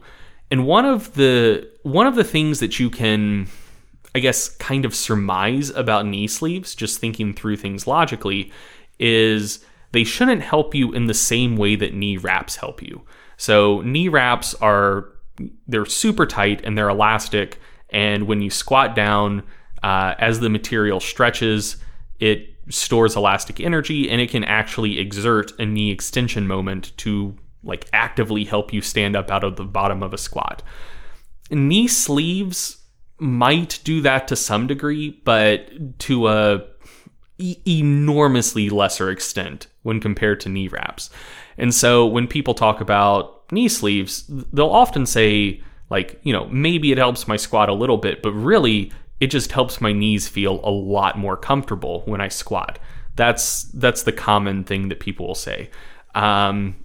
[0.52, 3.48] And one of the one of the things that you can
[4.16, 8.50] I guess kind of surmise about knee sleeves, just thinking through things logically,
[8.98, 13.02] is they shouldn't help you in the same way that knee wraps help you.
[13.36, 15.08] So knee wraps are
[15.66, 17.58] they're super tight and they're elastic
[17.90, 19.42] and when you squat down,
[19.82, 21.76] uh, as the material stretches,
[22.18, 27.86] it stores elastic energy and it can actually exert a knee extension moment to like
[27.92, 30.62] actively help you stand up out of the bottom of a squat.
[31.50, 32.78] Knee sleeves
[33.18, 36.62] might do that to some degree, but to a
[37.38, 41.10] enormously lesser extent when compared to knee wraps.
[41.58, 46.92] And so when people talk about knee sleeves, they'll often say like, you know, maybe
[46.92, 50.60] it helps my squat a little bit, but really it just helps my knees feel
[50.64, 52.78] a lot more comfortable when I squat.
[53.14, 55.70] That's that's the common thing that people will say.
[56.14, 56.76] Um,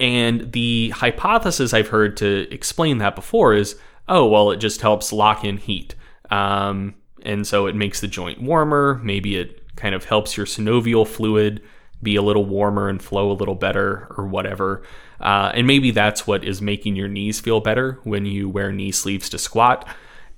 [0.00, 5.12] and the hypothesis I've heard to explain that before is, oh, well, it just helps
[5.12, 5.94] lock in heat.
[6.30, 9.00] Um, and so it makes the joint warmer.
[9.02, 11.62] Maybe it kind of helps your synovial fluid
[12.02, 14.82] be a little warmer and flow a little better or whatever.
[15.20, 18.92] Uh, and maybe that's what is making your knees feel better when you wear knee
[18.92, 19.88] sleeves to squat.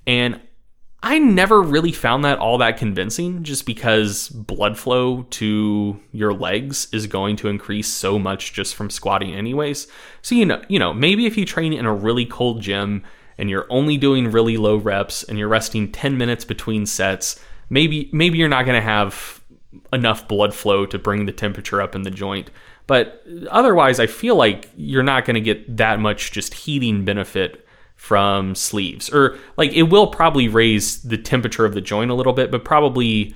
[0.07, 0.39] And
[1.01, 6.89] I never really found that all that convincing just because blood flow to your legs
[6.91, 9.87] is going to increase so much just from squatting anyways.
[10.21, 13.03] So you know, you know, maybe if you train in a really cold gym
[13.37, 18.09] and you're only doing really low reps and you're resting 10 minutes between sets, maybe
[18.11, 19.41] maybe you're not going to have
[19.93, 22.49] enough blood flow to bring the temperature up in the joint.
[22.87, 27.65] But otherwise, I feel like you're not going to get that much just heating benefit
[27.95, 29.09] from sleeves.
[29.09, 32.65] Or like it will probably raise the temperature of the joint a little bit, but
[32.65, 33.35] probably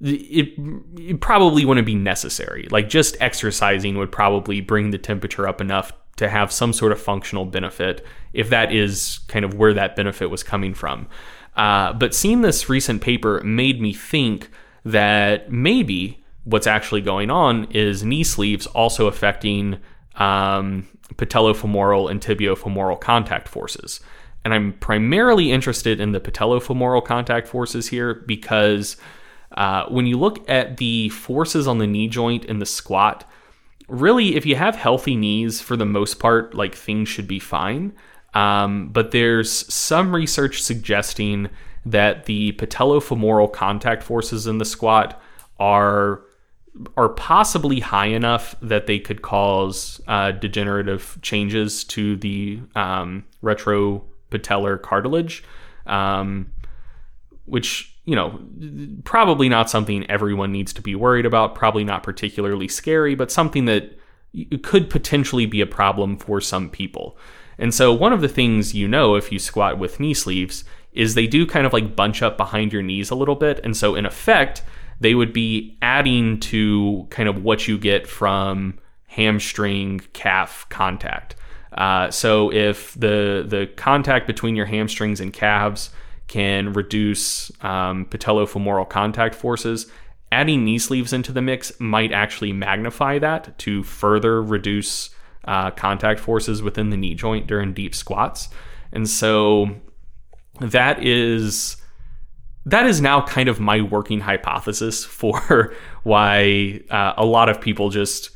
[0.00, 0.54] it,
[0.96, 2.68] it probably wouldn't be necessary.
[2.70, 7.00] Like just exercising would probably bring the temperature up enough to have some sort of
[7.00, 11.08] functional benefit if that is kind of where that benefit was coming from.
[11.56, 14.50] Uh, but seeing this recent paper made me think
[14.84, 19.78] that maybe what's actually going on is knee sleeves also affecting
[20.16, 24.00] um, patellofemoral and tibiofemoral contact forces.
[24.44, 28.96] And I'm primarily interested in the patellofemoral contact forces here because
[29.56, 33.28] uh, when you look at the forces on the knee joint in the squat,
[33.88, 37.92] really, if you have healthy knees, for the most part, like things should be fine.
[38.34, 41.48] Um, but there's some research suggesting
[41.86, 45.20] that the patellofemoral contact forces in the squat
[45.58, 46.22] are
[46.96, 54.82] are possibly high enough that they could cause uh, degenerative changes to the um, retropatellar
[54.82, 55.44] cartilage,
[55.86, 56.50] um,
[57.44, 58.40] which you know
[59.04, 61.54] probably not something everyone needs to be worried about.
[61.54, 63.96] Probably not particularly scary, but something that
[64.62, 67.16] could potentially be a problem for some people.
[67.58, 71.14] And so, one of the things you know if you squat with knee sleeves is
[71.14, 73.60] they do kind of like bunch up behind your knees a little bit.
[73.64, 74.62] And so, in effect,
[75.00, 81.36] they would be adding to kind of what you get from hamstring calf contact.
[81.72, 85.90] Uh, so if the the contact between your hamstrings and calves
[86.28, 89.86] can reduce um, patellofemoral contact forces,
[90.32, 95.10] adding knee sleeves into the mix might actually magnify that to further reduce
[95.46, 98.48] uh, contact forces within the knee joint during deep squats.
[98.92, 99.74] And so
[100.60, 101.76] that is
[102.66, 107.90] that is now kind of my working hypothesis for why uh, a lot of people
[107.90, 108.30] just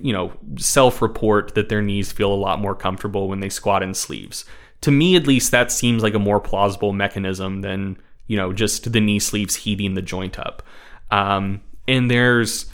[0.00, 3.92] you know self-report that their knees feel a lot more comfortable when they squat in
[3.92, 4.46] sleeves
[4.80, 7.94] to me at least that seems like a more plausible mechanism than
[8.28, 10.62] you know just the knee sleeves heating the joint up
[11.10, 12.66] um, and there's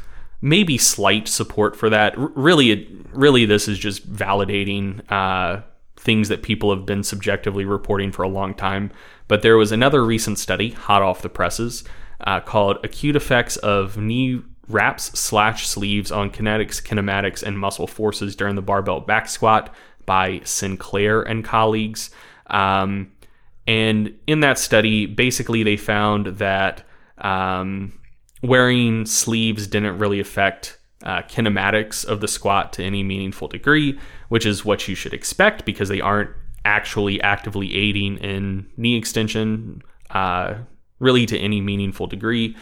[0.44, 5.62] maybe slight support for that R- really it, really this is just validating uh,
[5.96, 8.90] things that people have been subjectively reporting for a long time
[9.26, 11.84] but there was another recent study hot off the presses
[12.20, 18.36] uh, called acute effects of knee wraps slash sleeves on kinetics kinematics and muscle forces
[18.36, 19.74] during the barbell back squat
[20.06, 22.10] by Sinclair and colleagues.
[22.48, 23.12] Um,
[23.66, 26.82] and in that study, basically, they found that
[27.18, 27.98] um,
[28.46, 34.46] wearing sleeves didn't really affect uh, kinematics of the squat to any meaningful degree, which
[34.46, 36.30] is what you should expect because they aren't
[36.64, 40.54] actually actively aiding in knee extension uh,
[40.98, 42.56] really to any meaningful degree.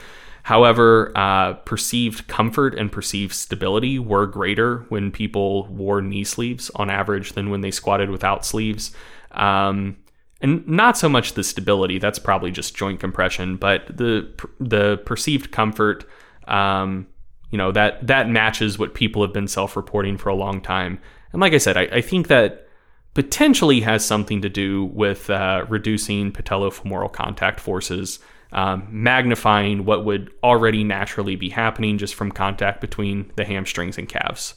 [0.45, 6.90] However, uh, perceived comfort and perceived stability were greater when people wore knee sleeves on
[6.90, 8.90] average than when they squatted without sleeves.
[9.31, 9.97] Um,
[10.42, 14.28] and not so much the stability, that's probably just joint compression, but the
[14.61, 16.05] the perceived comfort,
[16.48, 17.07] um,
[17.50, 21.00] you know, that that matches what people have been self-reporting for a long time.
[21.33, 22.66] And like I said, I, I think that
[23.14, 28.18] potentially has something to do with uh, reducing patellofemoral contact forces
[28.52, 34.09] um, magnifying what would already naturally be happening just from contact between the hamstrings and
[34.09, 34.55] calves.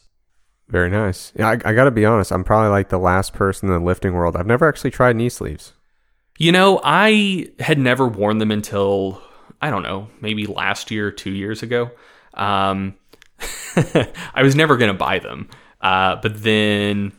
[0.68, 1.32] Very nice.
[1.36, 2.32] Yeah, I, I got to be honest.
[2.32, 4.36] I'm probably like the last person in the lifting world.
[4.36, 5.74] I've never actually tried knee sleeves.
[6.38, 9.22] You know, I had never worn them until
[9.62, 11.92] I don't know, maybe last year, two years ago.
[12.34, 12.96] Um,
[13.76, 15.50] I was never going to buy them,
[15.82, 17.14] uh, but then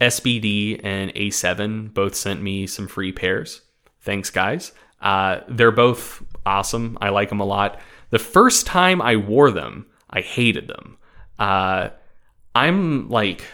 [0.00, 3.62] SBD and A7 both sent me some free pairs.
[4.00, 4.72] Thanks, guys.
[5.00, 6.98] Uh, they're both awesome.
[7.00, 7.80] I like them a lot.
[8.10, 10.98] The first time I wore them, I hated them.
[11.38, 11.90] Uh,
[12.54, 13.44] I'm like,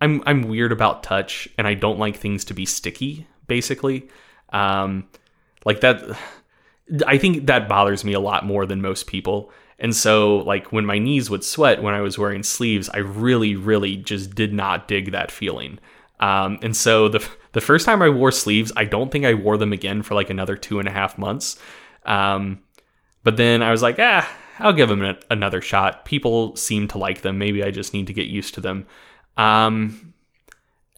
[0.00, 3.26] I'm I'm weird about touch, and I don't like things to be sticky.
[3.48, 4.08] Basically,
[4.50, 5.08] um,
[5.64, 6.16] like that.
[7.06, 9.50] I think that bothers me a lot more than most people.
[9.78, 13.56] And so, like, when my knees would sweat when I was wearing sleeves, I really,
[13.56, 15.78] really just did not dig that feeling.
[16.20, 19.56] Um, and so the the first time I wore sleeves, I don't think I wore
[19.56, 21.58] them again for like another two and a half months.
[22.04, 22.60] Um,
[23.22, 26.04] but then I was like, ah, I'll give them another shot.
[26.04, 27.38] People seem to like them.
[27.38, 28.86] Maybe I just need to get used to them.
[29.36, 30.14] Um,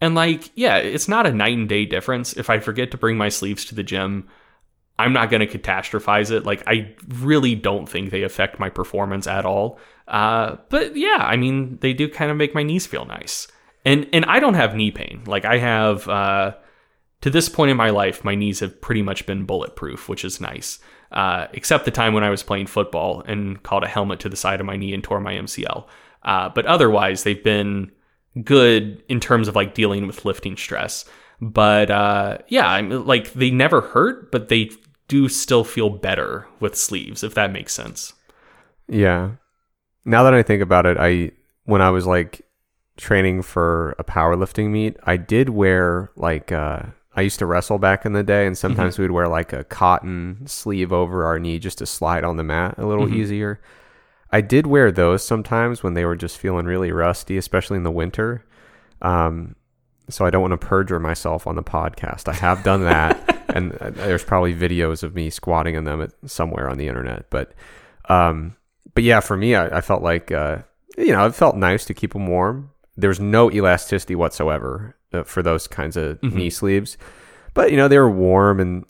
[0.01, 2.33] and like, yeah, it's not a night and day difference.
[2.35, 4.29] If I forget to bring my sleeves to the gym,
[4.99, 6.45] I'm not going to catastrophize it.
[6.45, 9.79] Like, I really don't think they affect my performance at all.
[10.09, 13.47] Uh, but yeah, I mean, they do kind of make my knees feel nice
[13.85, 15.23] and and I don't have knee pain.
[15.27, 16.55] Like I have uh,
[17.23, 20.41] to this point in my life, my knees have pretty much been bulletproof, which is
[20.41, 20.79] nice.
[21.13, 24.37] Uh, except the time when I was playing football and caught a helmet to the
[24.37, 25.87] side of my knee and tore my MCL.
[26.23, 27.91] Uh, but otherwise, they've been
[28.43, 31.05] good in terms of like dealing with lifting stress.
[31.41, 34.71] But uh, yeah, I'm like they never hurt, but they
[35.09, 38.13] do still feel better with sleeves, if that makes sense.
[38.89, 39.33] Yeah.
[40.05, 41.33] Now that I think about it, I
[41.65, 42.43] when I was like
[42.97, 46.83] training for a powerlifting meet, I did wear like uh,
[47.15, 49.03] I used to wrestle back in the day, and sometimes mm-hmm.
[49.03, 52.77] we'd wear like a cotton sleeve over our knee just to slide on the mat
[52.79, 53.17] a little mm-hmm.
[53.17, 53.61] easier.
[54.33, 57.91] I did wear those sometimes when they were just feeling really rusty, especially in the
[57.91, 58.45] winter.
[59.03, 59.57] Um,
[60.09, 62.29] so I don't want to perjure myself on the podcast.
[62.29, 66.69] I have done that, and uh, there's probably videos of me squatting in them somewhere
[66.69, 67.31] on the internet.
[67.31, 67.53] But,
[68.09, 68.57] um,
[68.95, 70.59] but yeah, for me, I, I felt like uh,
[70.97, 75.43] you know it felt nice to keep them warm there's no elasticity whatsoever uh, for
[75.43, 76.37] those kinds of mm-hmm.
[76.37, 76.97] knee sleeves.
[77.55, 78.85] But you know, they were warm and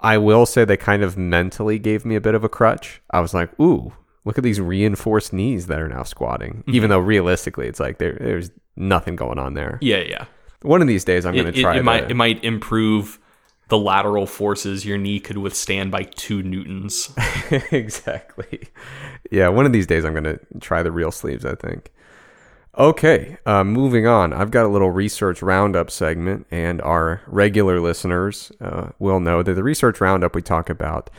[0.00, 3.00] I will say they kind of mentally gave me a bit of a crutch.
[3.10, 3.92] I was like, "Ooh,
[4.24, 6.74] look at these reinforced knees that are now squatting." Mm-hmm.
[6.74, 9.78] Even though realistically, it's like there, there's nothing going on there.
[9.80, 10.26] Yeah, yeah.
[10.62, 11.76] One of these days, I'm going to try.
[11.76, 13.18] It, it might it might improve
[13.68, 17.10] the lateral forces your knee could withstand by two newtons.
[17.70, 18.68] exactly.
[19.30, 21.44] Yeah, one of these days, I'm going to try the real sleeves.
[21.44, 21.90] I think.
[22.78, 24.32] Okay, uh, moving on.
[24.32, 29.52] I've got a little research roundup segment, and our regular listeners uh, will know that
[29.52, 31.10] the research roundup we talk about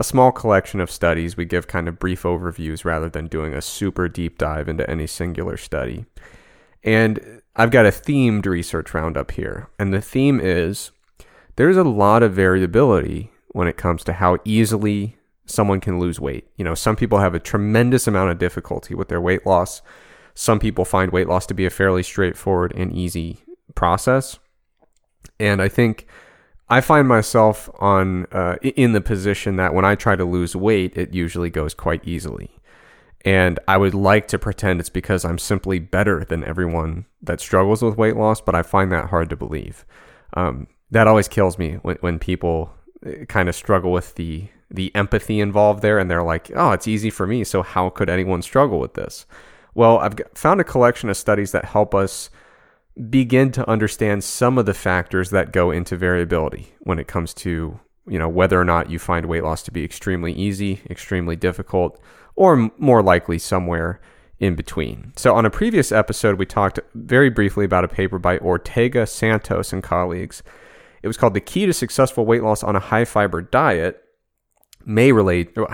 [0.00, 1.36] a small collection of studies.
[1.36, 5.06] We give kind of brief overviews rather than doing a super deep dive into any
[5.06, 6.06] singular study.
[6.82, 10.90] And I've got a themed research roundup here, and the theme is
[11.56, 16.48] there's a lot of variability when it comes to how easily someone can lose weight.
[16.56, 19.82] You know, some people have a tremendous amount of difficulty with their weight loss
[20.34, 23.44] some people find weight loss to be a fairly straightforward and easy
[23.74, 24.38] process.
[25.38, 26.06] And I think
[26.70, 30.96] I find myself on uh, in the position that when I try to lose weight,
[30.96, 32.50] it usually goes quite easily.
[33.24, 37.82] And I would like to pretend it's because I'm simply better than everyone that struggles
[37.82, 39.84] with weight loss, but I find that hard to believe.
[40.34, 42.72] Um, that always kills me when, when people
[43.28, 47.10] kind of struggle with the the empathy involved there, and they're like, "Oh, it's easy
[47.10, 49.26] for me, so how could anyone struggle with this?"
[49.74, 52.30] Well, I've found a collection of studies that help us
[53.08, 57.78] begin to understand some of the factors that go into variability when it comes to
[58.06, 62.00] you know whether or not you find weight loss to be extremely easy, extremely difficult,
[62.34, 64.00] or more likely somewhere
[64.38, 65.12] in between.
[65.16, 69.72] So on a previous episode, we talked very briefly about a paper by Ortega Santos
[69.72, 70.42] and colleagues.
[71.02, 74.02] It was called "The Key to Successful Weight Loss on a High Fiber Diet."
[74.84, 75.52] May relate.
[75.56, 75.66] Oh,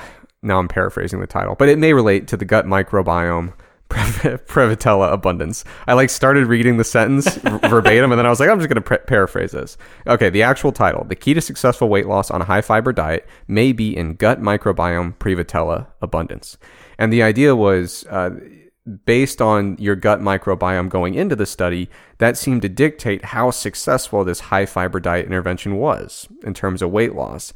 [0.43, 3.55] now I'm paraphrasing the title, but it may relate to the gut microbiome
[3.89, 5.65] Prevotella abundance.
[5.87, 7.37] I like started reading the sentence
[7.69, 9.79] verbatim, and then I was like, I'm just going to pre- paraphrase this.
[10.07, 13.27] Okay, the actual title: "The key to successful weight loss on a high fiber diet
[13.47, 16.59] may be in gut microbiome Prevotella abundance."
[16.99, 18.31] And the idea was, uh,
[19.05, 24.25] based on your gut microbiome going into the study, that seemed to dictate how successful
[24.25, 27.53] this high fiber diet intervention was in terms of weight loss.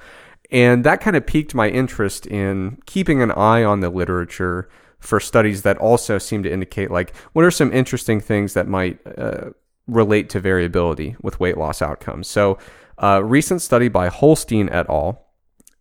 [0.51, 4.69] And that kind of piqued my interest in keeping an eye on the literature
[5.01, 8.99] for studies that also seem to indicate like what are some interesting things that might
[9.19, 9.51] uh,
[9.91, 12.29] relate to variability with weight loss outcomes.
[12.29, 12.59] So,
[12.99, 15.27] a uh, recent study by Hollstein et al.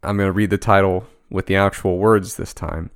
[0.01, 2.91] I'm going to read the title with the actual words this time.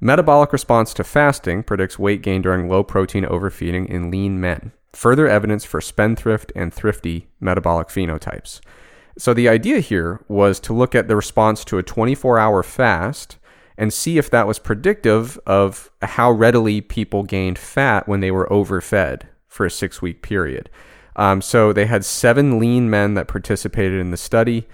[0.00, 4.72] Metabolic response to fasting predicts weight gain during low protein overfeeding in lean men.
[4.92, 8.60] Further evidence for spendthrift and thrifty metabolic phenotypes.
[9.16, 13.36] So, the idea here was to look at the response to a 24 hour fast
[13.80, 18.52] and see if that was predictive of how readily people gained fat when they were
[18.52, 20.68] overfed for a six week period.
[21.16, 24.68] Um, so they had seven lean men that participated in the study.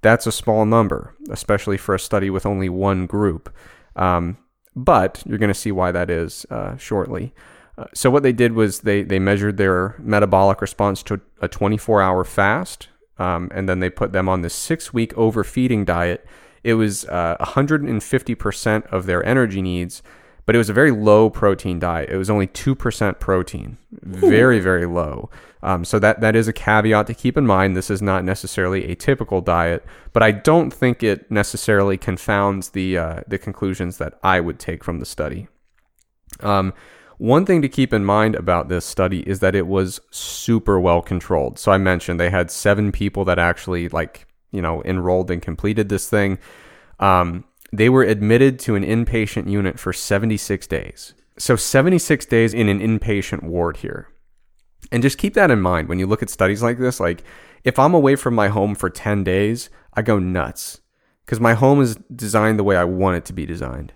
[0.00, 3.52] That's a small number, especially for a study with only one group.
[3.96, 4.38] Um,
[4.76, 7.34] but you're going to see why that is uh, shortly.
[7.76, 12.00] Uh, so what they did was they they measured their metabolic response to a 24
[12.00, 16.24] hour fast, um, and then they put them on this six week overfeeding diet
[16.64, 20.02] it was uh, 150% of their energy needs,
[20.46, 22.10] but it was a very low protein diet.
[22.10, 25.30] It was only 2% protein, very, very low.
[25.62, 27.76] Um, so that, that is a caveat to keep in mind.
[27.76, 32.98] This is not necessarily a typical diet, but I don't think it necessarily confounds the,
[32.98, 35.48] uh, the conclusions that I would take from the study.
[36.40, 36.72] Um,
[37.18, 41.02] one thing to keep in mind about this study is that it was super well
[41.02, 41.56] controlled.
[41.56, 45.88] So I mentioned they had seven people that actually like you know enrolled and completed
[45.88, 46.38] this thing.
[47.00, 51.14] Um, they were admitted to an inpatient unit for 76 days.
[51.38, 54.08] So 76 days in an inpatient ward here.
[54.90, 57.00] And just keep that in mind when you look at studies like this.
[57.00, 57.24] Like,
[57.64, 60.80] if I'm away from my home for 10 days, I go nuts
[61.24, 63.94] because my home is designed the way I want it to be designed.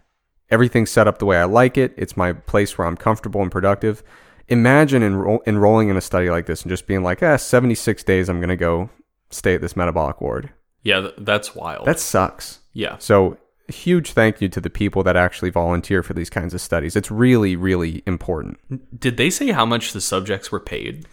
[0.48, 1.92] Everything's set up the way I like it.
[1.96, 4.02] It's my place where I'm comfortable and productive.
[4.48, 8.28] Imagine enro- enrolling in a study like this and just being like, ah, 76 days,
[8.28, 8.90] I'm going to go
[9.36, 10.50] stay at this metabolic ward.
[10.82, 11.86] Yeah, th- that's wild.
[11.86, 12.60] That sucks.
[12.72, 12.96] Yeah.
[12.98, 16.94] So, huge thank you to the people that actually volunteer for these kinds of studies.
[16.94, 18.58] It's really, really important.
[18.98, 21.06] Did they say how much the subjects were paid?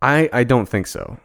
[0.00, 1.18] I, I don't think so.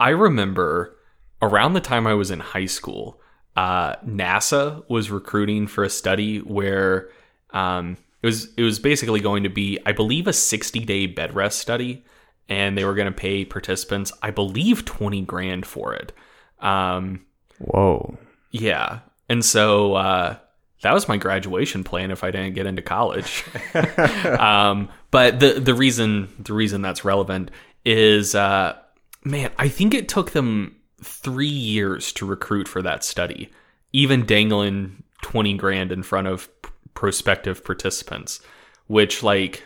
[0.00, 0.96] I remember
[1.42, 3.20] around the time I was in high school,
[3.56, 7.08] uh, NASA was recruiting for a study where
[7.50, 11.34] um, it was it was basically going to be, I believe, a 60 day bed
[11.34, 12.04] rest study
[12.48, 16.12] and they were going to pay participants, I believe, 20 grand for it.
[16.60, 17.26] Um,
[17.58, 18.18] Whoa.
[18.50, 19.00] Yeah.
[19.28, 20.36] And so uh,
[20.82, 23.44] that was my graduation plan if I didn't get into college.
[24.38, 27.50] um, but the the reason the reason that's relevant
[27.84, 28.76] is uh,
[29.24, 33.50] man, I think it took them three years to recruit for that study,
[33.92, 36.48] even dangling twenty grand in front of
[36.94, 38.40] prospective participants,
[38.86, 39.64] which like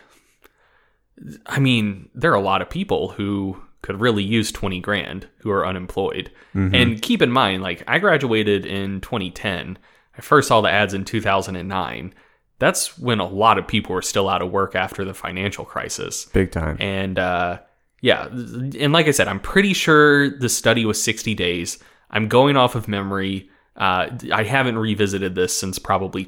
[1.45, 5.51] I mean, there are a lot of people who could really use 20 grand who
[5.51, 6.31] are unemployed.
[6.55, 6.73] Mm-hmm.
[6.73, 9.77] And keep in mind, like, I graduated in 2010.
[10.17, 12.13] I first saw the ads in 2009.
[12.59, 16.25] That's when a lot of people were still out of work after the financial crisis.
[16.25, 16.77] Big time.
[16.79, 17.59] And, uh,
[18.01, 18.27] yeah.
[18.27, 21.77] And like I said, I'm pretty sure the study was 60 days.
[22.09, 23.49] I'm going off of memory.
[23.75, 26.25] Uh, I haven't revisited this since probably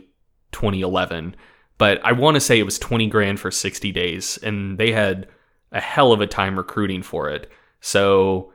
[0.51, 1.35] 2011
[1.77, 5.27] but I want to say it was 20 grand for 60 days and they had
[5.71, 7.49] a hell of a time recruiting for it.
[7.81, 8.53] So,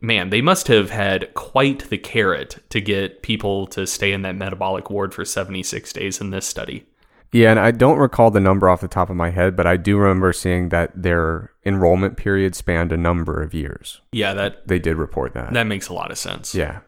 [0.00, 4.36] man, they must have had quite the carrot to get people to stay in that
[4.36, 6.86] metabolic ward for 76 days in this study.
[7.32, 9.76] Yeah, and I don't recall the number off the top of my head, but I
[9.76, 14.00] do remember seeing that their enrollment period spanned a number of years.
[14.12, 15.52] Yeah, that they did report that.
[15.52, 16.54] That makes a lot of sense.
[16.54, 16.80] Yeah.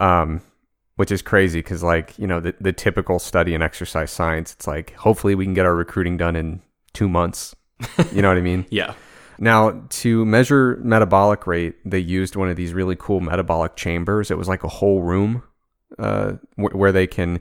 [0.00, 0.42] Um,
[0.98, 4.66] which is crazy because like you know the, the typical study in exercise science it's
[4.66, 6.60] like hopefully we can get our recruiting done in
[6.92, 7.54] two months
[8.12, 8.94] you know what i mean yeah
[9.40, 14.32] Now, to measure metabolic rate, they used one of these really cool metabolic chambers.
[14.32, 15.44] It was like a whole room
[15.96, 17.38] uh, wh- where they can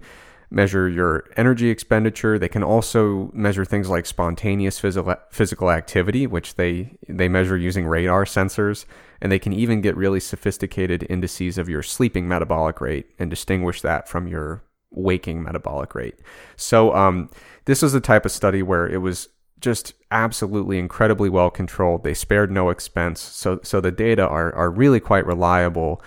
[0.51, 2.38] measure your energy expenditure.
[2.38, 7.88] They can also measure things like spontaneous physical physical activity, which they they measure using
[7.88, 8.86] radar sensors,
[9.22, 13.82] and they can even get really sophisticated indices of your sleeping metabolic rate and distinguish
[13.82, 16.15] that from your waking metabolic rate.
[16.55, 17.30] So um,
[17.65, 22.03] this is the type of study where it was just absolutely incredibly well controlled.
[22.03, 23.22] They spared no expense.
[23.22, 26.01] So so the data are are really quite reliable.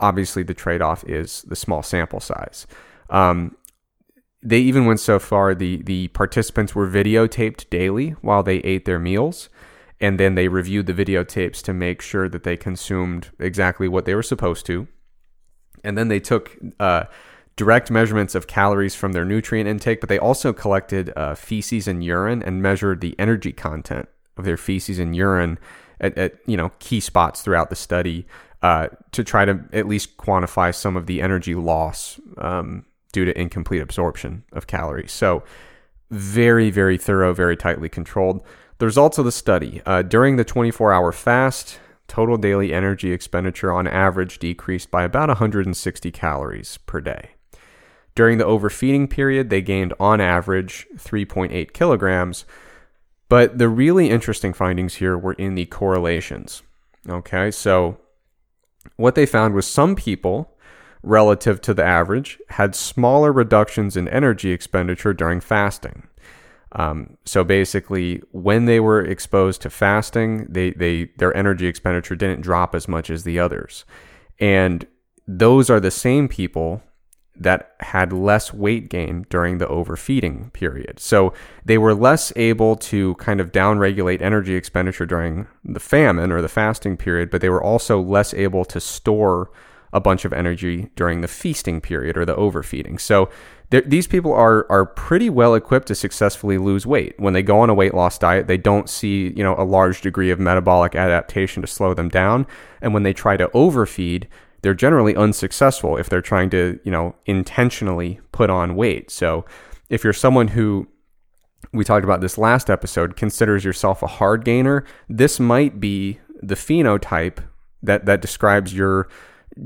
[0.00, 2.66] Obviously, the trade off is the small sample size.
[3.10, 3.56] Um,
[4.42, 8.98] they even went so far the the participants were videotaped daily while they ate their
[8.98, 9.48] meals
[10.00, 14.14] and then they reviewed the videotapes to make sure that they consumed exactly what they
[14.14, 14.86] were supposed to
[15.84, 17.04] and then they took uh,
[17.56, 22.04] direct measurements of calories from their nutrient intake, but they also collected uh, feces and
[22.04, 25.58] urine and measured the energy content of their feces and urine
[26.00, 28.26] at, at you know key spots throughout the study
[28.62, 33.38] uh, to try to at least quantify some of the energy loss um, due to
[33.38, 35.12] incomplete absorption of calories.
[35.12, 35.42] So
[36.10, 38.42] very very thorough, very tightly controlled.
[38.78, 41.80] The results of the study uh, during the 24-hour fast.
[42.06, 47.30] Total daily energy expenditure on average decreased by about 160 calories per day.
[48.14, 52.46] During the overfeeding period, they gained on average 3.8 kilograms.
[53.28, 56.62] But the really interesting findings here were in the correlations.
[57.08, 57.98] Okay, so
[58.96, 60.56] what they found was some people,
[61.02, 66.07] relative to the average, had smaller reductions in energy expenditure during fasting.
[66.72, 72.42] Um, so basically, when they were exposed to fasting, they, they their energy expenditure didn't
[72.42, 73.84] drop as much as the others,
[74.38, 74.86] and
[75.26, 76.82] those are the same people
[77.40, 80.98] that had less weight gain during the overfeeding period.
[80.98, 81.32] So
[81.64, 86.48] they were less able to kind of downregulate energy expenditure during the famine or the
[86.48, 89.50] fasting period, but they were also less able to store
[89.92, 92.98] a bunch of energy during the feasting period or the overfeeding.
[92.98, 93.30] So
[93.70, 97.14] these people are are pretty well equipped to successfully lose weight.
[97.18, 100.00] When they go on a weight loss diet, they don't see, you know, a large
[100.00, 102.46] degree of metabolic adaptation to slow them down,
[102.80, 104.26] and when they try to overfeed,
[104.62, 109.10] they're generally unsuccessful if they're trying to, you know, intentionally put on weight.
[109.10, 109.44] So
[109.90, 110.88] if you're someone who
[111.72, 116.54] we talked about this last episode considers yourself a hard gainer, this might be the
[116.54, 117.38] phenotype
[117.82, 119.08] that that describes your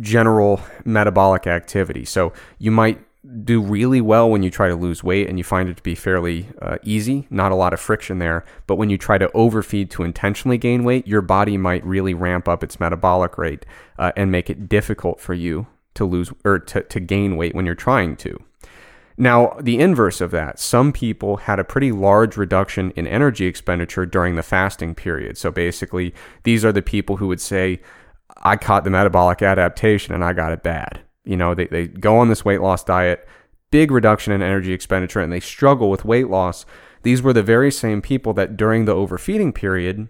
[0.00, 2.04] general metabolic activity.
[2.04, 3.00] So you might
[3.44, 5.94] do really well when you try to lose weight and you find it to be
[5.94, 8.44] fairly uh, easy, not a lot of friction there.
[8.66, 12.48] But when you try to overfeed to intentionally gain weight, your body might really ramp
[12.48, 13.64] up its metabolic rate
[13.98, 17.64] uh, and make it difficult for you to lose or to, to gain weight when
[17.64, 18.36] you're trying to.
[19.16, 24.06] Now, the inverse of that, some people had a pretty large reduction in energy expenditure
[24.06, 25.38] during the fasting period.
[25.38, 27.80] So basically, these are the people who would say,
[28.38, 31.02] I caught the metabolic adaptation and I got it bad.
[31.24, 33.28] You know, they, they go on this weight loss diet,
[33.70, 36.66] big reduction in energy expenditure, and they struggle with weight loss.
[37.02, 40.08] These were the very same people that during the overfeeding period,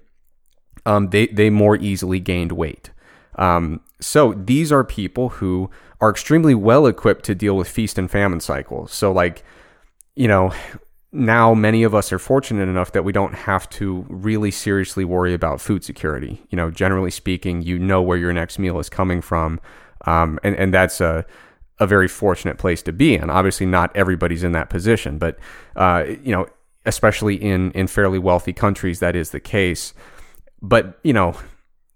[0.84, 2.90] um, they, they more easily gained weight.
[3.36, 8.10] Um, so these are people who are extremely well equipped to deal with feast and
[8.10, 8.92] famine cycles.
[8.92, 9.44] So, like,
[10.16, 10.52] you know,
[11.12, 15.34] now many of us are fortunate enough that we don't have to really seriously worry
[15.34, 16.42] about food security.
[16.50, 19.60] You know, generally speaking, you know where your next meal is coming from.
[20.06, 21.24] Um, and, and that's a,
[21.78, 23.30] a very fortunate place to be in.
[23.30, 25.38] Obviously, not everybody's in that position, but,
[25.76, 26.46] uh, you know,
[26.86, 29.94] especially in, in fairly wealthy countries, that is the case.
[30.60, 31.34] But, you know,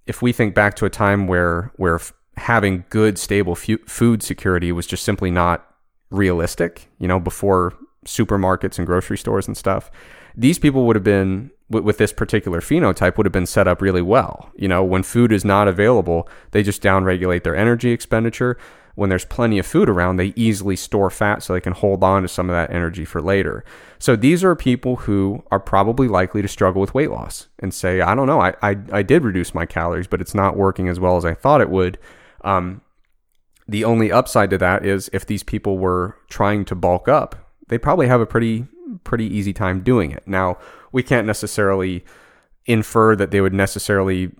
[0.06, 2.00] if we think back to a time where, where
[2.36, 5.66] having good, stable food security was just simply not
[6.10, 9.90] realistic, you know, before supermarkets and grocery stores and stuff,
[10.36, 13.82] these people would have been with, with this particular phenotype would have been set up
[13.82, 14.50] really well.
[14.56, 18.56] You know, when food is not available, they just downregulate their energy expenditure.
[18.94, 22.22] When there's plenty of food around, they easily store fat so they can hold on
[22.22, 23.62] to some of that energy for later.
[23.98, 28.00] So these are people who are probably likely to struggle with weight loss and say,
[28.00, 30.98] I don't know, I, I, I did reduce my calories, but it's not working as
[30.98, 31.98] well as I thought it would.
[32.42, 32.80] Um,
[33.68, 37.76] the only upside to that is if these people were trying to bulk up, they
[37.78, 38.66] probably have a pretty
[39.04, 40.26] pretty easy time doing it.
[40.26, 40.58] Now,
[40.92, 42.04] we can't necessarily
[42.66, 44.32] infer that they would necessarily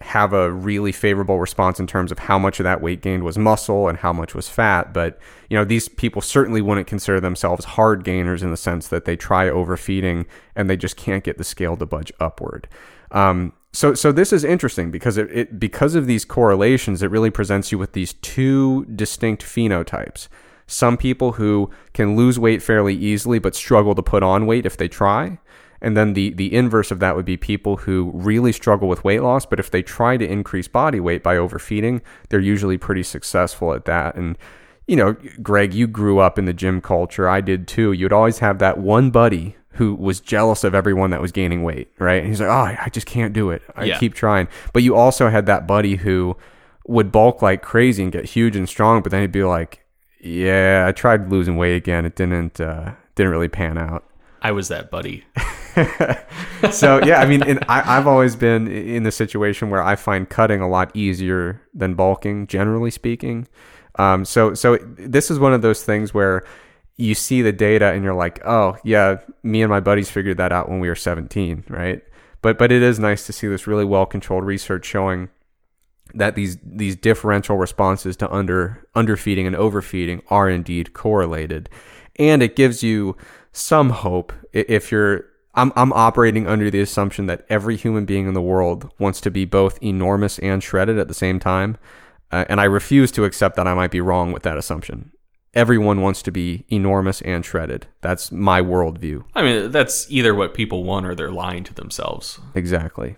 [0.00, 3.36] have a really favorable response in terms of how much of that weight gained was
[3.36, 4.94] muscle and how much was fat.
[4.94, 5.18] But,
[5.50, 9.14] you know, these people certainly wouldn't consider themselves hard gainers in the sense that they
[9.14, 10.26] try overfeeding
[10.56, 12.66] and they just can't get the scale to budge upward.
[13.10, 17.30] Um, so, so this is interesting because it, it because of these correlations, it really
[17.30, 20.28] presents you with these two distinct phenotypes
[20.70, 24.76] some people who can lose weight fairly easily but struggle to put on weight if
[24.76, 25.38] they try,
[25.82, 29.22] And then the, the inverse of that would be people who really struggle with weight
[29.22, 33.72] loss, but if they try to increase body weight by overfeeding, they're usually pretty successful
[33.72, 34.14] at that.
[34.14, 34.36] And,
[34.86, 37.26] you know, Greg, you grew up in the gym culture.
[37.28, 37.92] I did too.
[37.92, 41.90] You'd always have that one buddy who was jealous of everyone that was gaining weight,
[41.98, 42.18] right?
[42.20, 43.62] And he's like, oh, I just can't do it.
[43.74, 43.98] I Yeah.
[43.98, 44.48] keep trying.
[44.74, 46.36] But you also had that buddy who
[46.86, 49.82] would bulk like crazy and get huge and strong, but then he'd be like,
[50.20, 52.04] yeah, I tried losing weight again.
[52.04, 54.04] It didn't, uh, didn't really pan out.
[54.42, 55.24] I was that buddy.
[56.72, 60.28] so yeah, I mean, and I, I've always been in the situation where I find
[60.28, 63.46] cutting a lot easier than bulking, generally speaking.
[63.96, 66.44] Um, so so this is one of those things where
[66.96, 70.52] you see the data and you're like, oh yeah, me and my buddies figured that
[70.52, 72.02] out when we were 17, right?
[72.42, 75.28] But but it is nice to see this really well controlled research showing
[76.14, 81.68] that these these differential responses to under underfeeding and overfeeding are indeed correlated,
[82.16, 83.16] and it gives you
[83.52, 85.26] some hope if you're.
[85.54, 89.30] I'm I'm operating under the assumption that every human being in the world wants to
[89.30, 91.76] be both enormous and shredded at the same time,
[92.30, 95.10] uh, and I refuse to accept that I might be wrong with that assumption.
[95.52, 97.88] Everyone wants to be enormous and shredded.
[98.00, 99.24] That's my worldview.
[99.34, 102.38] I mean, that's either what people want or they're lying to themselves.
[102.54, 103.16] Exactly.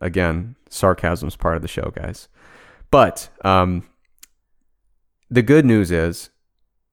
[0.00, 2.28] Again, sarcasm's part of the show, guys.
[2.90, 3.84] But um,
[5.30, 6.30] the good news is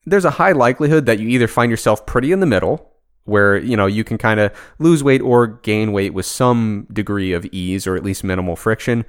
[0.06, 2.92] there's a high likelihood that you either find yourself pretty in the middle,
[3.26, 7.34] where you know you can kind of lose weight or gain weight with some degree
[7.34, 9.06] of ease or at least minimal friction.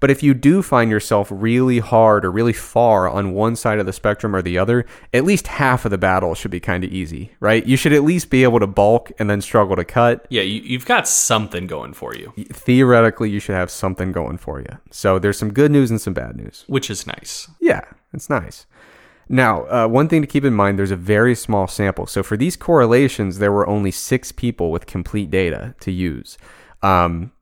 [0.00, 3.86] But if you do find yourself really hard or really far on one side of
[3.86, 4.84] the spectrum or the other,
[5.14, 7.66] at least half of the battle should be kind of easy, right?
[7.66, 10.60] You should at least be able to bulk and then struggle to cut Yeah, you,
[10.62, 14.78] you've got something going for you, theoretically you should have something going for you.
[14.90, 16.64] So there's some good news and some bad news.
[16.66, 17.48] which is nice.
[17.60, 17.82] Yeah,
[18.12, 18.66] it's nice.
[19.28, 22.06] Now, uh, one thing to keep in mind there's a very small sample.
[22.06, 26.38] So for these correlations, there were only six people with complete data to use.
[26.82, 27.32] Um,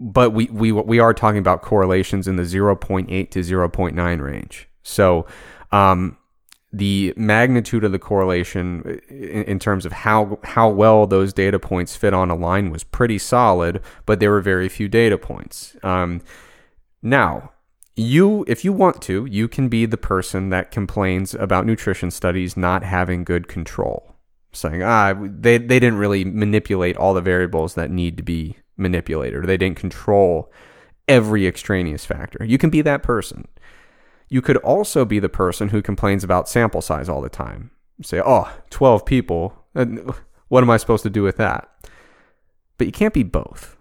[0.00, 4.68] but we, we, we are talking about correlations in the 0.8 to 0.9 range.
[4.82, 5.26] So
[5.70, 6.16] um,
[6.72, 11.96] the magnitude of the correlation in, in terms of how how well those data points
[11.96, 15.76] fit on a line was pretty solid, but there were very few data points.
[15.82, 16.22] Um,
[17.02, 17.52] now,
[17.96, 22.56] you if you want to, you can be the person that complains about nutrition studies
[22.56, 24.14] not having good control,
[24.52, 29.44] saying ah they they didn't really manipulate all the variables that need to be manipulated,
[29.44, 30.50] or they didn't control
[31.06, 32.44] every extraneous factor.
[32.44, 33.46] You can be that person.
[34.28, 37.70] You could also be the person who complains about sample size all the time.
[38.02, 39.54] Say, oh, 12 people.
[40.48, 41.68] What am I supposed to do with that?
[42.78, 43.76] But you can't be both.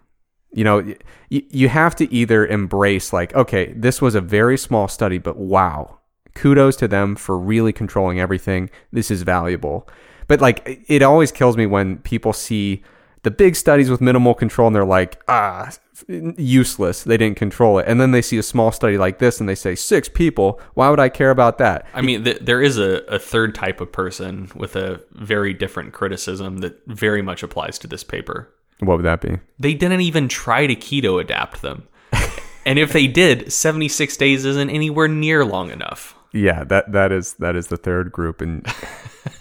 [0.52, 0.93] You know,
[1.30, 6.00] you have to either embrace, like, okay, this was a very small study, but wow,
[6.34, 8.72] kudos to them for really controlling everything.
[8.91, 9.88] This is valuable.
[10.28, 12.84] But like, it always kills me when people see
[13.24, 15.72] the big studies with minimal control and they're like, ah,
[16.07, 17.03] useless.
[17.03, 17.86] They didn't control it.
[17.88, 20.59] And then they see a small study like this and they say, six people.
[20.74, 21.86] Why would I care about that?
[21.93, 25.93] I mean, th- there is a, a third type of person with a very different
[25.93, 28.49] criticism that very much applies to this paper.
[28.80, 29.38] What would that be?
[29.59, 31.88] They didn't even try to keto adapt them.
[32.65, 36.15] and if they did, 76 days isn't anywhere near long enough.
[36.32, 38.63] Yeah, that that is that is the third group, and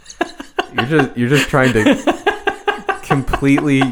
[0.73, 2.28] you're just you're just trying to
[3.09, 3.83] completely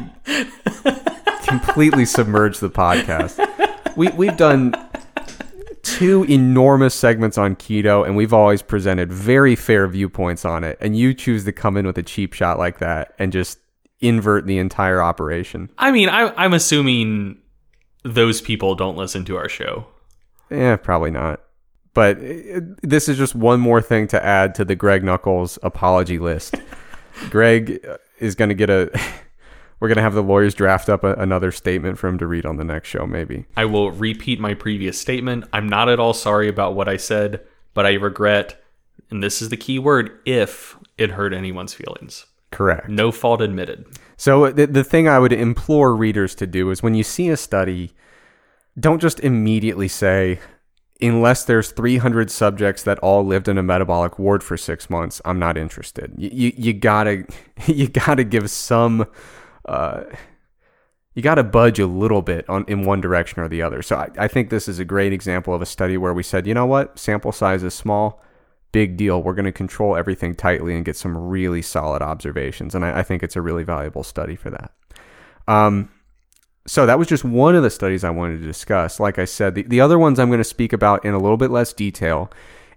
[1.46, 3.36] completely submerge the podcast.
[3.96, 4.74] We we've done
[5.82, 10.76] two enormous segments on keto, and we've always presented very fair viewpoints on it.
[10.80, 13.58] And you choose to come in with a cheap shot like that and just
[14.00, 15.70] invert the entire operation.
[15.78, 17.38] I mean, I, I'm assuming
[18.04, 19.86] those people don't listen to our show.
[20.50, 21.40] Yeah, probably not.
[21.94, 26.18] But uh, this is just one more thing to add to the Greg Nuckols apology
[26.18, 26.56] list.
[27.30, 27.80] Greg
[28.18, 28.90] is going to get a.
[29.78, 32.46] We're going to have the lawyers draft up a, another statement for him to read
[32.46, 33.44] on the next show, maybe.
[33.58, 35.44] I will repeat my previous statement.
[35.52, 37.42] I'm not at all sorry about what I said,
[37.74, 38.64] but I regret,
[39.10, 42.24] and this is the key word, if it hurt anyone's feelings.
[42.50, 42.88] Correct.
[42.88, 43.84] No fault admitted.
[44.16, 47.28] So uh, the, the thing I would implore readers to do is when you see
[47.28, 47.92] a study,
[48.80, 50.40] don't just immediately say,
[51.00, 55.38] unless there's 300 subjects that all lived in a metabolic ward for six months, I'm
[55.38, 56.12] not interested.
[56.16, 57.24] You, you, you gotta
[57.66, 59.06] you gotta give some.
[59.64, 60.04] Uh,
[61.14, 63.80] you got to budge a little bit on in one direction or the other.
[63.80, 66.46] So I, I think this is a great example of a study where we said,
[66.46, 68.22] you know what, sample size is small,
[68.70, 69.22] big deal.
[69.22, 72.74] We're going to control everything tightly and get some really solid observations.
[72.74, 74.72] And I, I think it's a really valuable study for that.
[75.48, 75.88] Um,
[76.66, 78.98] so that was just one of the studies I wanted to discuss.
[78.98, 81.36] Like I said, the, the other ones I'm going to speak about in a little
[81.36, 82.30] bit less detail.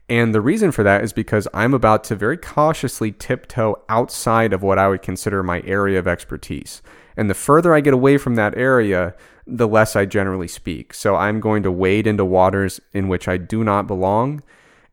[0.07, 4.63] And the reason for that is because I'm about to very cautiously tiptoe outside of
[4.63, 6.81] what I would consider my area of expertise.
[7.15, 9.15] And the further I get away from that area,
[9.45, 10.93] the less I generally speak.
[10.93, 14.41] So I'm going to wade into waters in which I do not belong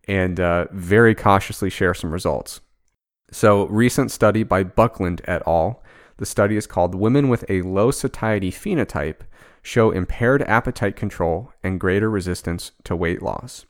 [0.09, 2.61] and uh, very cautiously share some results.
[3.33, 5.83] So, recent study by Buckland et al.
[6.19, 9.21] The study is called Women with a Low Satiety Phenotype
[9.63, 13.67] Show Impaired Appetite Control and Greater Resistance to Weight Loss.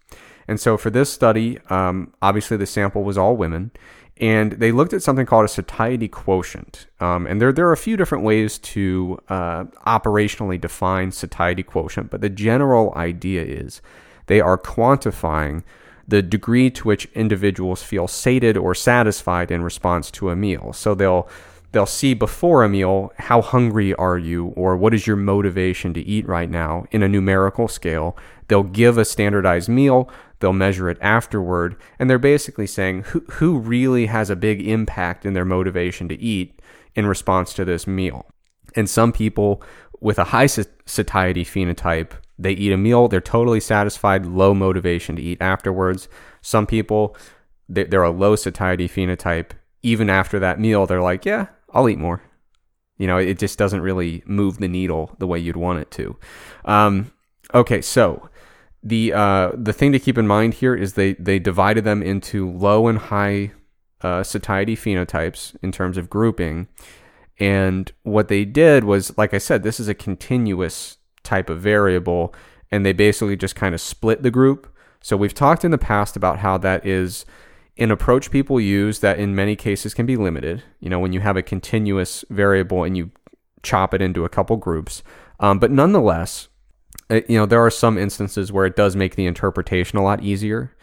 [0.46, 3.72] And so, for this study, um, obviously the sample was all women,
[4.18, 6.86] and they looked at something called a satiety quotient.
[7.00, 12.10] Um, and there, there are a few different ways to uh, operationally define satiety quotient,
[12.10, 13.82] but the general idea is
[14.26, 15.64] they are quantifying
[16.08, 20.72] the degree to which individuals feel sated or satisfied in response to a meal.
[20.72, 21.28] So they'll
[21.72, 26.00] they'll see before a meal how hungry are you or what is your motivation to
[26.00, 28.16] eat right now in a numerical scale.
[28.48, 33.58] They'll give a standardized meal, they'll measure it afterward, and they're basically saying who who
[33.58, 36.60] really has a big impact in their motivation to eat
[36.94, 38.26] in response to this meal.
[38.74, 39.62] And some people
[40.00, 45.22] with a high satiety phenotype they eat a meal, they're totally satisfied, low motivation to
[45.22, 46.08] eat afterwards.
[46.42, 47.16] Some people,
[47.68, 49.52] they're a low satiety phenotype.
[49.82, 51.46] Even after that meal, they're like, yeah,
[51.76, 52.22] I'll eat more.
[52.96, 56.16] You know, it just doesn't really move the needle the way you'd want it to.
[56.64, 57.12] Um,
[57.52, 58.30] okay, so
[58.82, 62.50] the uh, the thing to keep in mind here is they they divided them into
[62.50, 63.52] low and high
[64.00, 66.68] uh, satiety phenotypes in terms of grouping,
[67.38, 72.34] and what they did was, like I said, this is a continuous type of variable,
[72.70, 74.72] and they basically just kind of split the group.
[75.02, 77.26] So we've talked in the past about how that is
[77.78, 80.62] an approach people use that in many cases can be limited.
[80.80, 83.10] You know, when you have a continuous variable and you
[83.62, 85.02] chop it into a couple groups.
[85.40, 86.48] Um, but nonetheless,
[87.10, 90.02] it, uh, you know, there are some instances where it does make the interpretation a
[90.02, 90.74] lot easier.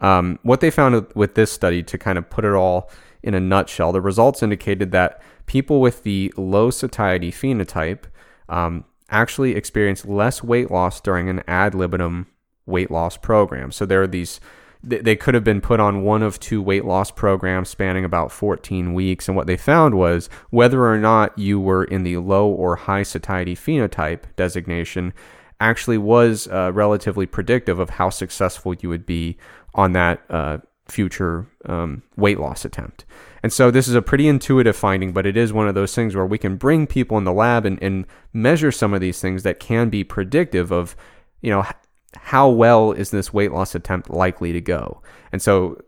[0.00, 2.90] Um, what they found with this study, to kind of put it all
[3.22, 8.04] in a nutshell, the results indicated that people with the low satiety phenotype,
[8.48, 12.26] um, actually experience less weight loss during an ad libitum
[12.66, 13.70] weight loss program.
[13.70, 14.40] So there are these
[14.84, 18.94] they could have been put on one of two weight loss programs spanning about 14
[18.94, 19.28] weeks.
[19.28, 23.04] And what they found was whether or not you were in the low or high
[23.04, 25.12] satiety phenotype designation
[25.60, 29.36] actually was uh, relatively predictive of how successful you would be
[29.74, 30.58] on that uh,
[30.88, 33.04] future um, weight loss attempt.
[33.42, 36.14] And so this is a pretty intuitive finding, but it is one of those things
[36.14, 39.44] where we can bring people in the lab and, and measure some of these things
[39.44, 40.96] that can be predictive of,
[41.40, 41.64] you know,
[42.16, 45.02] how well is this weight loss attempt likely to go.
[45.32, 45.80] And so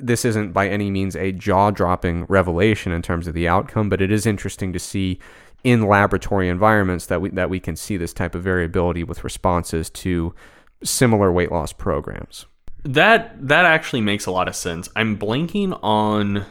[0.00, 4.10] this isn't by any means a jaw-dropping revelation in terms of the outcome, but it
[4.10, 5.18] is interesting to see
[5.64, 9.88] in laboratory environments that we that we can see this type of variability with responses
[9.90, 10.34] to
[10.82, 12.46] similar weight loss programs.
[12.84, 14.88] That that actually makes a lot of sense.
[14.96, 16.46] I'm blanking on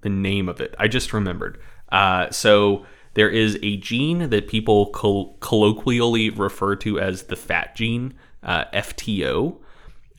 [0.00, 0.74] the name of it.
[0.78, 1.60] I just remembered.
[1.90, 7.74] Uh, so there is a gene that people col- colloquially refer to as the fat
[7.74, 9.56] gene, uh, FTO.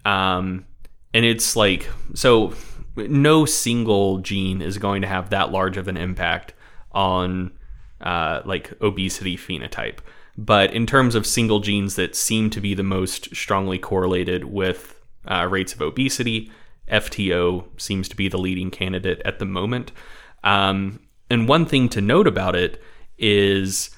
[0.05, 0.65] Um,
[1.13, 2.53] and it's like, so
[2.95, 6.53] no single gene is going to have that large of an impact
[6.91, 7.51] on
[8.01, 9.99] uh, like obesity phenotype.
[10.37, 14.99] But in terms of single genes that seem to be the most strongly correlated with
[15.29, 16.51] uh, rates of obesity.
[16.91, 19.91] FTO seems to be the leading candidate at the moment.
[20.43, 22.81] Um, and one thing to note about it
[23.17, 23.91] is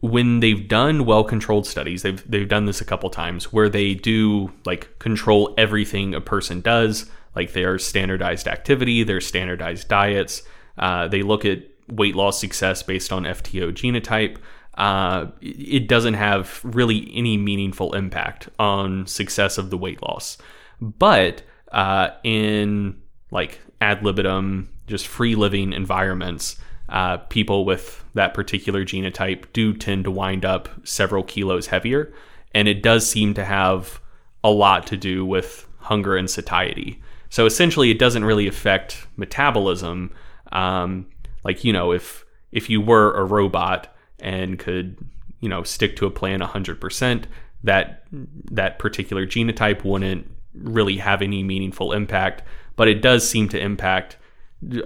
[0.00, 4.52] when they've done well-controlled studies, they've they've done this a couple times where they do
[4.64, 10.42] like control everything a person does, like their standardized activity, their standardized diets.
[10.78, 14.38] Uh, they look at weight loss success based on FTO genotype.
[14.74, 20.38] Uh, it doesn't have really any meaningful impact on success of the weight loss.
[20.80, 21.42] But
[21.72, 26.56] uh, in like ad libitum, just free living environments,
[26.90, 32.12] uh, people with that particular genotype do tend to wind up several kilos heavier.
[32.52, 34.00] And it does seem to have
[34.42, 37.00] a lot to do with hunger and satiety.
[37.28, 40.10] So essentially, it doesn't really affect metabolism.
[40.50, 41.06] Um,
[41.44, 44.98] like you know, if if you were a robot and could
[45.38, 47.24] you know stick to a plan 100%,
[47.62, 48.04] that
[48.50, 52.42] that particular genotype wouldn't really have any meaningful impact,
[52.74, 54.16] but it does seem to impact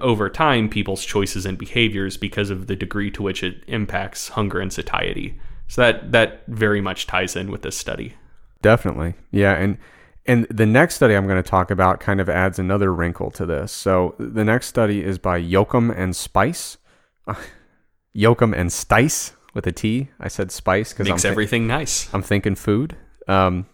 [0.01, 4.61] over time people's choices and behaviors because of the degree to which it impacts hunger
[4.61, 5.39] and satiety.
[5.67, 8.15] So that that very much ties in with this study.
[8.63, 9.15] Definitely.
[9.31, 9.79] Yeah, and
[10.27, 13.45] and the next study I'm going to talk about kind of adds another wrinkle to
[13.45, 13.73] this.
[13.73, 16.79] So the next study is by Yokum and Spice.
[17.27, 17.35] Uh,
[18.17, 20.09] Yokum and Stice with a T.
[20.21, 22.13] I said spice because makes I'm th- everything nice.
[22.15, 22.97] I'm thinking food.
[23.27, 23.67] Um,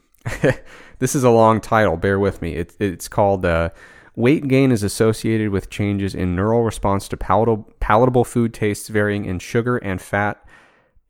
[0.99, 1.97] this is a long title.
[1.97, 2.55] Bear with me.
[2.55, 3.71] It, it's called uh,
[4.17, 9.25] Weight Gain is Associated with Changes in Neural Response to palatable, palatable Food Tastes Varying
[9.25, 10.45] in Sugar and Fat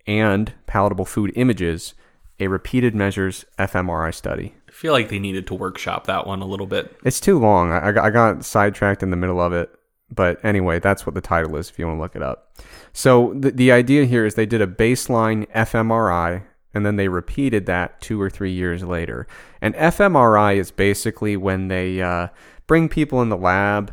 [0.07, 1.95] and Palatable Food Images,
[2.39, 4.55] a Repeated Measures fMRI study.
[4.69, 6.97] I feel like they needed to workshop that one a little bit.
[7.05, 7.73] It's too long.
[7.73, 9.71] I, I got sidetracked in the middle of it.
[10.13, 12.53] But anyway, that's what the title is if you want to look it up.
[12.93, 16.43] So the, the idea here is they did a baseline fMRI
[16.75, 19.27] and then they repeated that two or three years later.
[19.61, 22.29] And fMRI is basically when they uh,
[22.71, 23.93] bring people in the lab,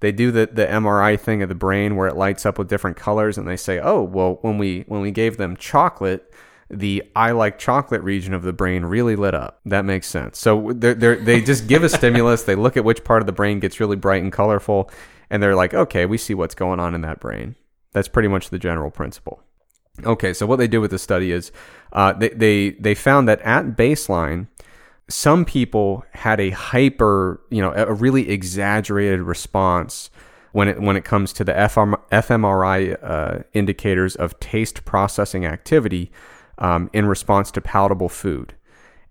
[0.00, 2.96] they do the, the MRI thing of the brain where it lights up with different
[2.96, 6.34] colors, and they say, oh, well, when we when we gave them chocolate,
[6.68, 9.60] the I like chocolate region of the brain really lit up.
[9.64, 10.40] That makes sense.
[10.40, 13.32] So they're, they're, they just give a stimulus, they look at which part of the
[13.32, 14.90] brain gets really bright and colorful,
[15.30, 17.54] and they're like, okay, we see what's going on in that brain.
[17.92, 19.40] That's pretty much the general principle.
[20.04, 21.52] Okay, so what they did with the study is
[21.92, 24.48] uh, they, they they found that at baseline,
[25.10, 30.10] some people had a hyper, you know, a really exaggerated response
[30.52, 36.10] when it when it comes to the fMRI uh, indicators of taste processing activity
[36.58, 38.54] um, in response to palatable food.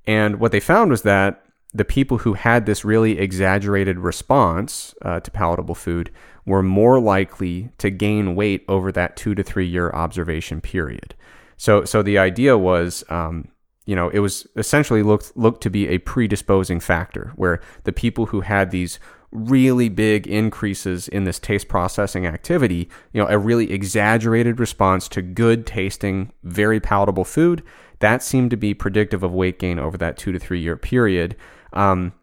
[0.05, 1.43] And what they found was that
[1.73, 6.11] the people who had this really exaggerated response uh, to palatable food
[6.45, 11.13] were more likely to gain weight over that two to three year observation period.
[11.57, 13.49] So, so the idea was, um,
[13.85, 18.27] you know, it was essentially looked looked to be a predisposing factor where the people
[18.27, 18.99] who had these
[19.31, 25.21] really big increases in this taste processing activity, you know, a really exaggerated response to
[25.21, 27.63] good tasting, very palatable food,
[27.99, 31.35] that seemed to be predictive of weight gain over that two to three year period.
[31.73, 32.13] Um,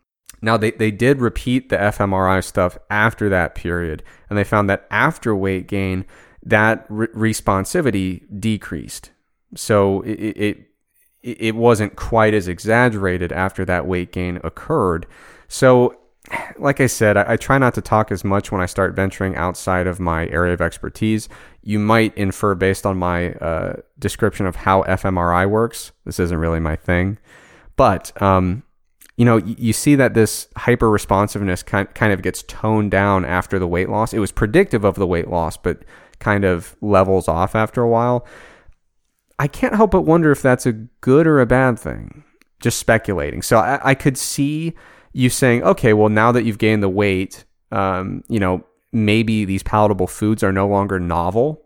[0.43, 4.87] now, they, they did repeat the fMRI stuff after that period, and they found that
[4.91, 6.05] after weight gain,
[6.43, 9.11] that re- responsivity decreased.
[9.55, 10.59] So it, it,
[11.23, 15.07] it wasn't quite as exaggerated after that weight gain occurred.
[15.49, 15.97] So,
[16.59, 19.37] like I said, I, I, try not to talk as much when I start venturing
[19.37, 21.29] outside of my area of expertise.
[21.63, 25.93] You might infer based on my uh, description of how fMRI works.
[26.05, 27.19] This isn't really my thing.
[27.77, 28.63] But um,
[29.17, 33.59] you know, you see that this hyper responsiveness kind kind of gets toned down after
[33.59, 34.13] the weight loss.
[34.13, 35.85] It was predictive of the weight loss, but
[36.19, 38.27] kind of levels off after a while.
[39.39, 42.25] I can't help but wonder if that's a good or a bad thing.
[42.61, 43.43] Just speculating.
[43.43, 44.75] So I, I could see
[45.13, 49.63] you saying, okay, well, now that you've gained the weight, um, you know, maybe these
[49.63, 51.63] palatable foods are no longer novel.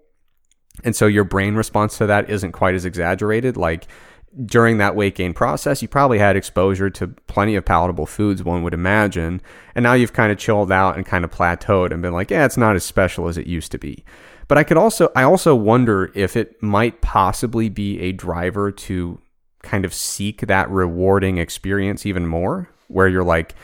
[0.82, 3.56] And so your brain response to that isn't quite as exaggerated.
[3.56, 3.86] Like
[4.44, 8.62] during that weight gain process, you probably had exposure to plenty of palatable foods, one
[8.62, 9.42] would imagine.
[9.74, 12.44] And now you've kind of chilled out and kind of plateaued and been like, yeah,
[12.44, 14.04] it's not as special as it used to be.
[14.50, 19.20] But I could also, I also wonder if it might possibly be a driver to
[19.62, 23.54] kind of seek that rewarding experience even more, where you're like,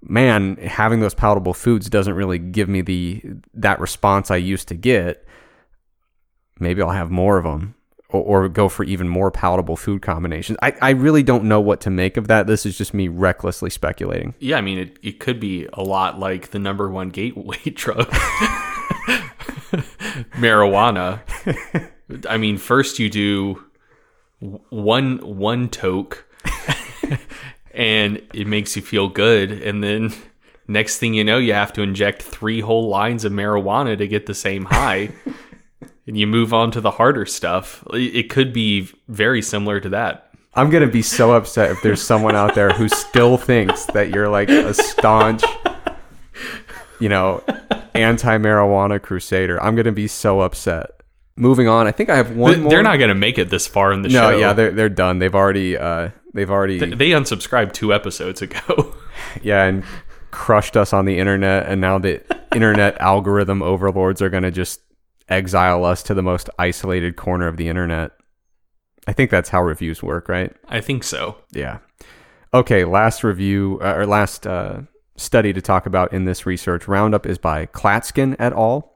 [0.00, 3.22] man, having those palatable foods doesn't really give me the
[3.52, 5.28] that response I used to get.
[6.58, 7.74] Maybe I'll have more of them
[8.12, 10.58] or, or, go for even more palatable food combinations.
[10.62, 12.46] I, I really don't know what to make of that.
[12.46, 14.34] This is just me recklessly speculating.
[14.38, 18.08] Yeah, I mean, it, it could be a lot like the number one gateway drug,
[20.32, 21.20] marijuana.
[22.28, 23.64] I mean, first you do
[24.70, 26.26] one one toke,
[27.74, 30.12] and it makes you feel good, and then
[30.68, 34.26] next thing you know, you have to inject three whole lines of marijuana to get
[34.26, 35.10] the same high
[36.06, 37.84] and you move on to the harder stuff.
[37.92, 40.28] It could be very similar to that.
[40.54, 44.28] I'm gonna be so upset if there's someone out there who still thinks that you're
[44.28, 45.42] like a staunch,
[47.00, 47.42] you know,
[47.94, 49.62] anti-marijuana crusader.
[49.62, 50.90] I'm gonna be so upset.
[51.36, 52.68] Moving on, I think I have one.
[52.68, 52.82] They're more.
[52.82, 54.30] not gonna make it this far in the no, show.
[54.32, 55.20] No, yeah, they're they're done.
[55.20, 58.94] They've already uh, they've already they, they unsubscribed two episodes ago.
[59.42, 59.84] yeah, and
[60.30, 62.22] crushed us on the internet, and now the
[62.54, 64.81] internet algorithm overlords are gonna just
[65.28, 68.12] exile us to the most isolated corner of the internet.
[69.06, 70.54] I think that's how reviews work, right?
[70.68, 71.36] I think so.
[71.50, 71.78] Yeah.
[72.54, 74.82] Okay, last review uh, or last uh,
[75.16, 78.92] study to talk about in this research roundup is by Klatzkin et al.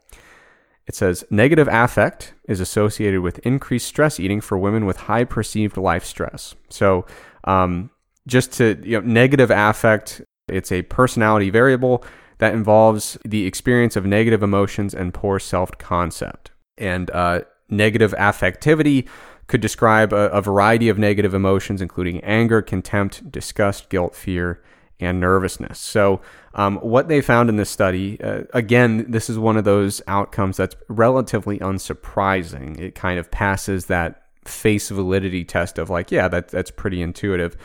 [0.86, 5.76] It says negative affect is associated with increased stress eating for women with high perceived
[5.76, 6.54] life stress.
[6.68, 7.06] So,
[7.44, 7.90] um,
[8.28, 12.04] just to you know, negative affect, it's a personality variable
[12.38, 16.50] that involves the experience of negative emotions and poor self concept.
[16.78, 19.08] And uh, negative affectivity
[19.46, 24.62] could describe a, a, variety of negative emotions, including anger, contempt, disgust, guilt, fear,
[24.98, 25.78] and nervousness.
[25.78, 26.20] So,
[26.54, 30.56] um, what they found in this study, uh, again, this is one of those outcomes
[30.56, 32.78] that's relatively unsurprising.
[32.80, 37.56] It kind of passes that face validity test of like, yeah, that, that's pretty intuitive.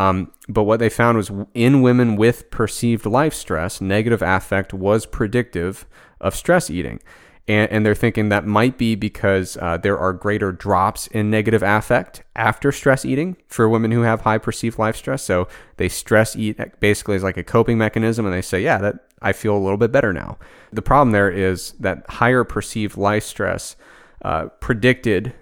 [0.00, 5.04] Um, but what they found was in women with perceived life stress, negative affect was
[5.04, 5.86] predictive
[6.22, 7.00] of stress eating.
[7.46, 11.62] And, and they're thinking that might be because uh, there are greater drops in negative
[11.62, 15.22] affect after stress eating for women who have high perceived life stress.
[15.22, 19.08] So they stress eat basically as like a coping mechanism, and they say, yeah, that
[19.20, 20.38] I feel a little bit better now.
[20.72, 23.76] The problem there is that higher perceived life stress
[24.22, 25.34] uh, predicted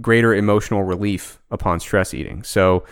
[0.00, 2.44] greater emotional relief upon stress eating.
[2.44, 2.84] So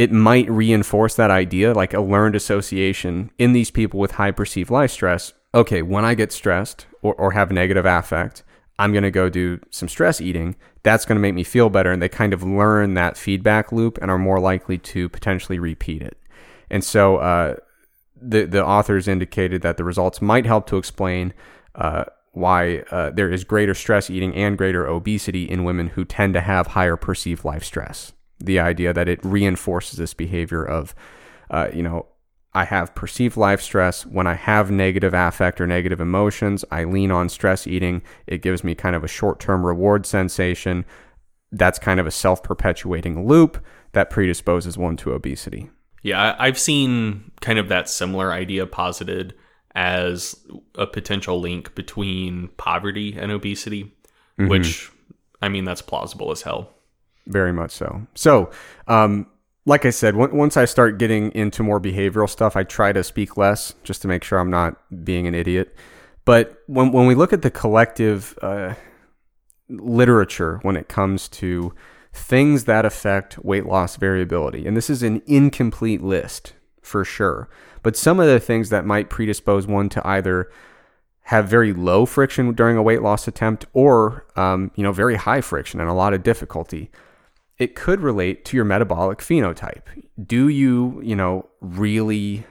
[0.00, 4.70] it might reinforce that idea, like a learned association in these people with high perceived
[4.70, 5.34] life stress.
[5.52, 8.42] Okay, when I get stressed or, or have negative affect,
[8.78, 10.56] I'm going to go do some stress eating.
[10.84, 11.92] That's going to make me feel better.
[11.92, 16.00] And they kind of learn that feedback loop and are more likely to potentially repeat
[16.00, 16.16] it.
[16.70, 17.56] And so uh,
[18.18, 21.34] the, the authors indicated that the results might help to explain
[21.74, 26.32] uh, why uh, there is greater stress eating and greater obesity in women who tend
[26.32, 28.12] to have higher perceived life stress.
[28.40, 30.94] The idea that it reinforces this behavior of,
[31.50, 32.06] uh, you know,
[32.52, 34.04] I have perceived life stress.
[34.04, 38.02] When I have negative affect or negative emotions, I lean on stress eating.
[38.26, 40.84] It gives me kind of a short term reward sensation.
[41.52, 45.70] That's kind of a self perpetuating loop that predisposes one to obesity.
[46.02, 49.34] Yeah, I've seen kind of that similar idea posited
[49.74, 50.34] as
[50.74, 53.84] a potential link between poverty and obesity,
[54.38, 54.48] mm-hmm.
[54.48, 54.90] which
[55.42, 56.74] I mean, that's plausible as hell.
[57.30, 58.06] Very much so.
[58.14, 58.50] So,
[58.88, 59.26] um,
[59.66, 63.36] like I said, once I start getting into more behavioral stuff, I try to speak
[63.36, 65.76] less just to make sure I'm not being an idiot.
[66.24, 68.74] But when, when we look at the collective uh,
[69.68, 71.72] literature when it comes to
[72.12, 77.48] things that affect weight loss variability, and this is an incomplete list for sure,
[77.82, 80.50] but some of the things that might predispose one to either
[81.24, 85.40] have very low friction during a weight loss attempt or um, you know very high
[85.40, 86.90] friction and a lot of difficulty
[87.60, 89.82] it could relate to your metabolic phenotype.
[90.20, 92.46] Do you, you know, really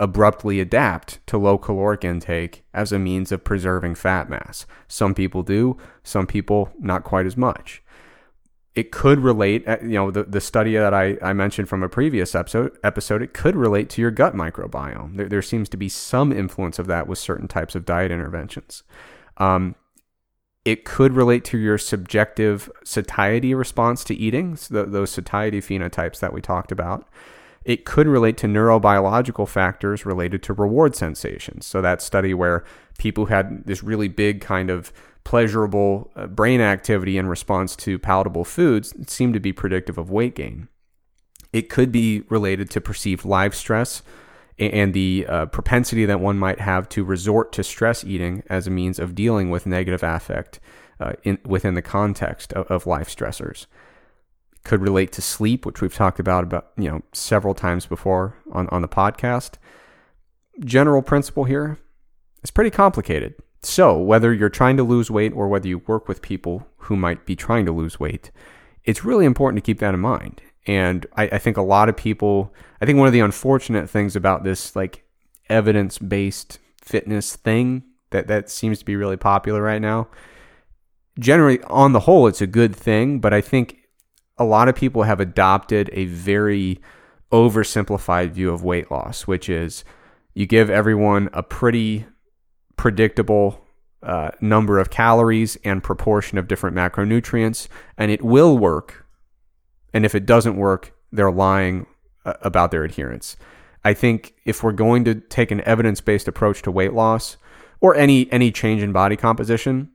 [0.00, 4.66] abruptly adapt to low caloric intake as a means of preserving fat mass?
[4.88, 7.82] Some people do, some people not quite as much.
[8.74, 11.88] It could relate, uh, you know, the, the study that I, I mentioned from a
[11.88, 15.16] previous episode, episode, it could relate to your gut microbiome.
[15.16, 18.82] There, there seems to be some influence of that with certain types of diet interventions.
[19.36, 19.76] Um,
[20.64, 26.32] it could relate to your subjective satiety response to eating, so those satiety phenotypes that
[26.32, 27.08] we talked about.
[27.64, 31.66] It could relate to neurobiological factors related to reward sensations.
[31.66, 32.64] So, that study where
[32.98, 34.92] people had this really big kind of
[35.24, 40.34] pleasurable uh, brain activity in response to palatable foods seemed to be predictive of weight
[40.34, 40.68] gain.
[41.52, 44.02] It could be related to perceived life stress
[44.58, 48.70] and the uh, propensity that one might have to resort to stress eating as a
[48.70, 50.58] means of dealing with negative affect
[51.00, 53.66] uh, in, within the context of, of life stressors.
[54.64, 58.68] Could relate to sleep, which we've talked about about you know several times before on,
[58.68, 59.54] on the podcast.
[60.64, 61.78] General principle here
[62.42, 63.34] is pretty complicated.
[63.62, 67.26] So whether you're trying to lose weight or whether you work with people who might
[67.26, 68.30] be trying to lose weight,
[68.84, 70.42] it's really important to keep that in mind.
[70.68, 74.14] And I, I think a lot of people, I think one of the unfortunate things
[74.14, 75.02] about this like
[75.48, 80.08] evidence based fitness thing that, that seems to be really popular right now,
[81.18, 83.18] generally on the whole, it's a good thing.
[83.18, 83.78] But I think
[84.36, 86.80] a lot of people have adopted a very
[87.32, 89.84] oversimplified view of weight loss, which is
[90.34, 92.06] you give everyone a pretty
[92.76, 93.64] predictable
[94.02, 99.06] uh, number of calories and proportion of different macronutrients, and it will work
[99.92, 101.86] and if it doesn't work, they're lying
[102.24, 103.36] uh, about their adherence.
[103.84, 107.36] I think if we're going to take an evidence-based approach to weight loss
[107.80, 109.90] or any any change in body composition,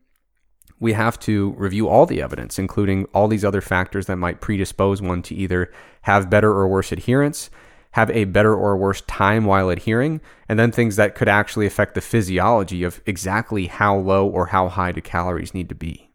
[0.80, 5.02] we have to review all the evidence, including all these other factors that might predispose
[5.02, 5.72] one to either
[6.02, 7.50] have better or worse adherence,
[7.92, 10.20] have a better or worse time while adhering,
[10.50, 14.68] and then things that could actually affect the physiology of exactly how low or how
[14.68, 16.10] high the calories need to be.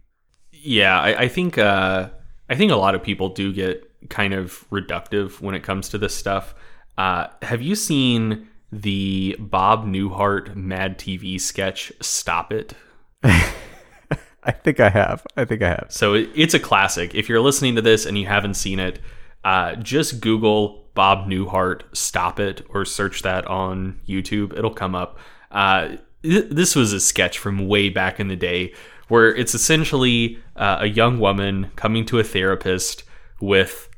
[0.52, 2.10] Yeah, I, I think uh,
[2.48, 5.98] I think a lot of people do get kind of reductive when it comes to
[5.98, 6.54] this stuff.
[6.96, 12.74] Uh, have you seen the Bob Newhart Mad TV sketch "Stop It"?
[13.22, 15.26] I think I have.
[15.36, 15.86] I think I have.
[15.90, 17.14] So it's a classic.
[17.14, 18.98] If you're listening to this and you haven't seen it,
[19.44, 24.56] uh, just Google Bob Newhart "Stop It" or search that on YouTube.
[24.56, 25.18] It'll come up.
[25.50, 28.74] Uh, th- this was a sketch from way back in the day
[29.08, 33.04] where it's essentially uh, a young woman coming to a therapist
[33.40, 33.88] with,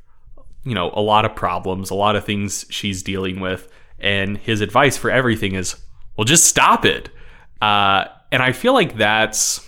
[0.65, 4.61] you know, a lot of problems, a lot of things she's dealing with, and his
[4.61, 5.77] advice for everything is,
[6.17, 7.11] well, just stop it.
[7.61, 9.67] Uh, and I feel like that's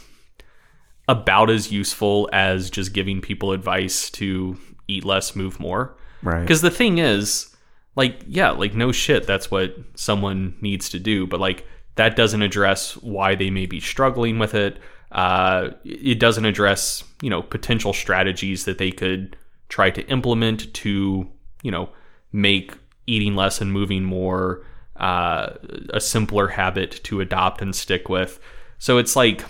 [1.09, 4.57] about as useful as just giving people advice to
[4.89, 5.97] eat less, move more.
[6.23, 6.41] Right.
[6.41, 7.55] Because the thing is,
[7.97, 11.67] like, yeah, like no shit, that's what someone needs to do, but like
[11.97, 14.79] that doesn't address why they may be struggling with it.
[15.13, 19.37] Uh, it doesn't address, you know, potential strategies that they could
[19.69, 21.29] try to implement to,
[21.63, 21.89] you know,
[22.33, 22.75] make
[23.07, 24.65] eating less and moving more
[24.97, 25.51] uh,
[25.91, 28.41] a simpler habit to adopt and stick with.
[28.79, 29.45] So it's like,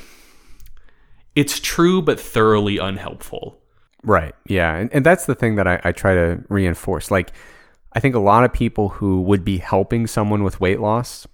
[1.35, 3.59] it's true, but thoroughly unhelpful.
[4.03, 4.35] Right.
[4.47, 4.75] Yeah.
[4.75, 7.11] And, and that's the thing that I, I try to reinforce.
[7.11, 7.33] Like,
[7.93, 11.27] I think a lot of people who would be helping someone with weight loss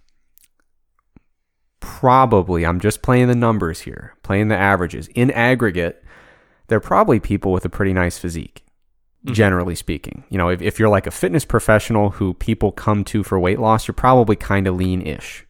[1.89, 5.09] probably, I'm just playing the numbers here, playing the averages.
[5.15, 6.05] In aggregate,
[6.67, 8.63] they're probably people with a pretty nice physique,
[9.25, 9.33] mm-hmm.
[9.33, 10.25] generally speaking.
[10.29, 13.59] You know, if, if you're like a fitness professional who people come to for weight
[13.59, 15.47] loss, you're probably kind of lean ish.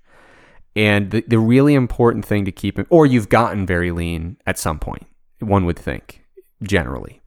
[0.77, 4.59] And the, the really important thing to keep, in, or you've gotten very lean at
[4.59, 5.07] some point,
[5.41, 6.25] one would think,
[6.63, 7.21] generally.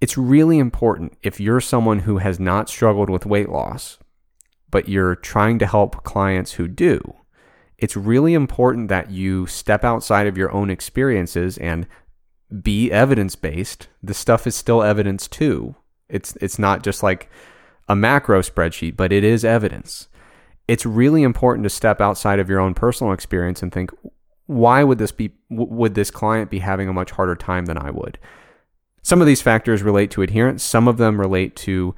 [0.00, 3.98] It's really important if you're someone who has not struggled with weight loss,
[4.70, 7.16] but you're trying to help clients who do
[7.78, 11.86] it's really important that you step outside of your own experiences and
[12.62, 13.88] be evidence based.
[14.02, 15.74] The stuff is still evidence too.
[16.08, 17.28] It's it's not just like
[17.88, 20.08] a macro spreadsheet, but it is evidence.
[20.68, 23.90] It's really important to step outside of your own personal experience and think
[24.46, 27.90] why would this be would this client be having a much harder time than I
[27.90, 28.18] would?
[29.02, 31.94] Some of these factors relate to adherence, some of them relate to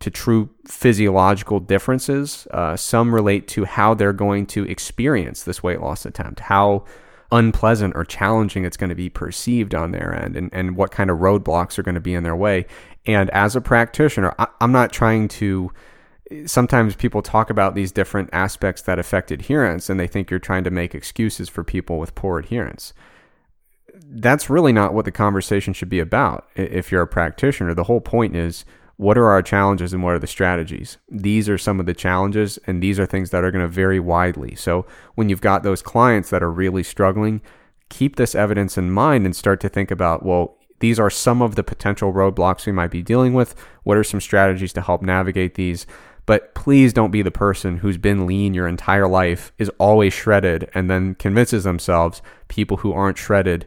[0.00, 2.48] to true physiological differences.
[2.50, 6.84] Uh, some relate to how they're going to experience this weight loss attempt, how
[7.30, 11.10] unpleasant or challenging it's going to be perceived on their end, and, and what kind
[11.10, 12.66] of roadblocks are going to be in their way.
[13.06, 15.70] And as a practitioner, I, I'm not trying to.
[16.46, 20.62] Sometimes people talk about these different aspects that affect adherence, and they think you're trying
[20.62, 22.92] to make excuses for people with poor adherence
[24.12, 27.74] that's really not what the conversation should be about if you're a practitioner.
[27.74, 28.64] The whole point is
[29.00, 30.98] what are our challenges and what are the strategies?
[31.08, 33.98] These are some of the challenges, and these are things that are going to vary
[33.98, 34.54] widely.
[34.56, 34.84] So,
[35.14, 37.40] when you've got those clients that are really struggling,
[37.88, 41.54] keep this evidence in mind and start to think about, well, these are some of
[41.54, 43.54] the potential roadblocks we might be dealing with.
[43.84, 45.86] What are some strategies to help navigate these?
[46.26, 50.68] But please don't be the person who's been lean your entire life, is always shredded,
[50.74, 53.66] and then convinces themselves people who aren't shredded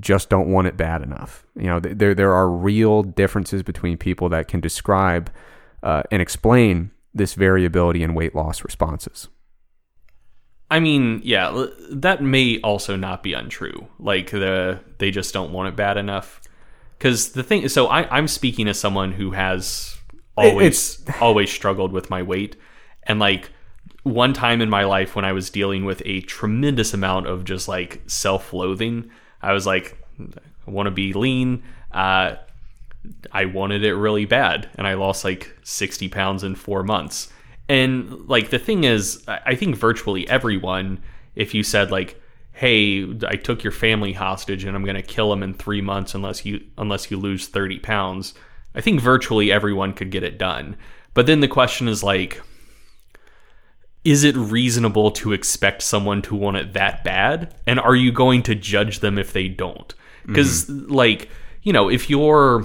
[0.00, 1.46] just don't want it bad enough.
[1.56, 5.30] You know, there there are real differences between people that can describe
[5.82, 9.28] uh, and explain this variability in weight loss responses.
[10.70, 13.88] I mean, yeah, that may also not be untrue.
[13.98, 16.40] Like the they just don't want it bad enough.
[16.96, 19.96] Because the thing, so I, I'm speaking as someone who has
[20.36, 22.56] always always struggled with my weight,
[23.02, 23.50] and like
[24.02, 27.68] one time in my life when I was dealing with a tremendous amount of just
[27.68, 29.10] like self-loathing
[29.42, 31.62] I was like, I want to be lean.
[31.92, 32.36] Uh,
[33.32, 37.32] I wanted it really bad, and I lost like 60 pounds in four months.
[37.68, 41.00] And like the thing is, I think virtually everyone,
[41.36, 42.20] if you said like,
[42.52, 46.14] "Hey, I took your family hostage, and I'm going to kill them in three months
[46.14, 48.34] unless you unless you lose 30 pounds,"
[48.74, 50.76] I think virtually everyone could get it done.
[51.14, 52.42] But then the question is like,
[54.04, 57.54] is it reasonable to expect someone to want it that bad?
[57.66, 59.94] And are you going to judge them if they don't?
[60.26, 60.92] Because, mm-hmm.
[60.92, 61.28] like,
[61.62, 62.64] you know, if you're,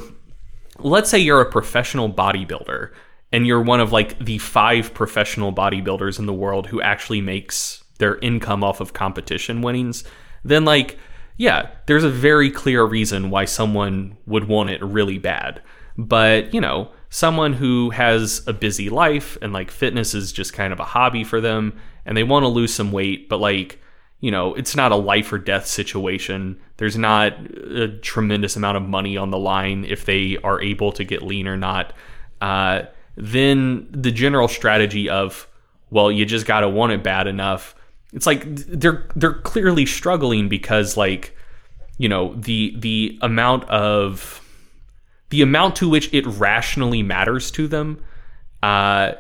[0.79, 2.91] let's say you're a professional bodybuilder
[3.31, 7.83] and you're one of like the five professional bodybuilders in the world who actually makes
[7.97, 10.03] their income off of competition winnings,
[10.43, 10.97] then, like,
[11.38, 15.61] yeah, there's a very clear reason why someone would want it really bad.
[15.97, 20.74] But, you know, someone who has a busy life and like fitness is just kind
[20.74, 21.72] of a hobby for them
[22.05, 23.80] and they want to lose some weight, but like,
[24.20, 26.59] you know, it's not a life or death situation.
[26.76, 27.31] There's not
[27.72, 31.48] a tremendous amount of money on the line if they are able to get lean
[31.48, 31.94] or not.
[32.41, 32.81] Uh,
[33.15, 35.48] then the general strategy of,
[35.91, 37.76] well, you just got to want it bad enough.
[38.11, 41.34] It's like they're they're clearly struggling because like,
[41.98, 44.41] you know, the the amount of
[45.36, 48.02] the amount to which it rationally matters to them
[48.64, 49.12] uh,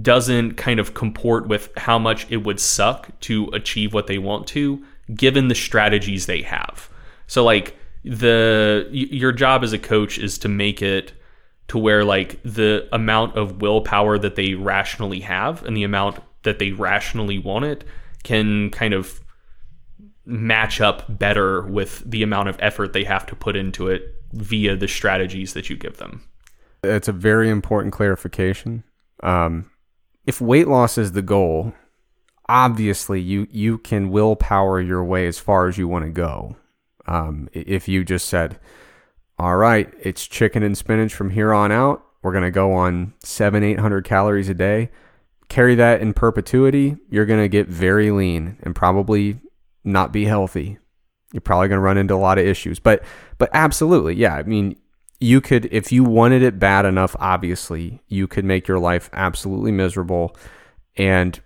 [0.00, 4.46] doesn't kind of comport with how much it would suck to achieve what they want
[4.46, 4.82] to,
[5.14, 6.88] given the strategies they have.
[7.26, 11.12] So, like, the your job as a coach is to make it
[11.66, 16.58] to where like the amount of willpower that they rationally have and the amount that
[16.58, 17.84] they rationally want it
[18.22, 19.20] can kind of
[20.24, 24.76] match up better with the amount of effort they have to put into it via
[24.76, 26.22] the strategies that you give them.
[26.82, 28.84] It's a very important clarification.
[29.22, 29.70] Um,
[30.26, 31.72] if weight loss is the goal,
[32.48, 36.56] obviously you you can willpower your way as far as you want to go.
[37.06, 38.60] Um, if you just said,
[39.38, 42.04] all right, it's chicken and spinach from here on out.
[42.22, 44.90] We're to go on seven, 800 calories a day.
[45.48, 46.96] Carry that in perpetuity.
[47.08, 49.40] You're going to get very lean and probably
[49.84, 50.78] not be healthy.
[51.32, 52.78] You're probably going to run into a lot of issues.
[52.78, 53.02] But,
[53.36, 54.34] but absolutely, yeah.
[54.34, 54.76] I mean,
[55.20, 59.72] you could, if you wanted it bad enough, obviously, you could make your life absolutely
[59.72, 60.36] miserable
[60.96, 61.40] and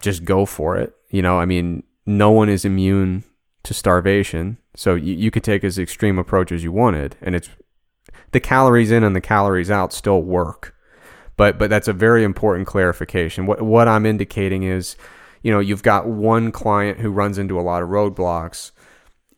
[0.00, 0.94] just go for it.
[1.10, 3.24] You know, I mean, no one is immune
[3.64, 4.58] to starvation.
[4.76, 7.48] So you, you could take as extreme approach as you wanted, and it's
[8.32, 10.74] the calories in and the calories out still work.
[11.36, 13.46] But but that's a very important clarification.
[13.46, 14.96] What what I'm indicating is,
[15.42, 18.70] you know, you've got one client who runs into a lot of roadblocks.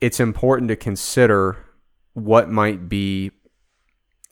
[0.01, 1.57] It's important to consider
[2.15, 3.31] what might be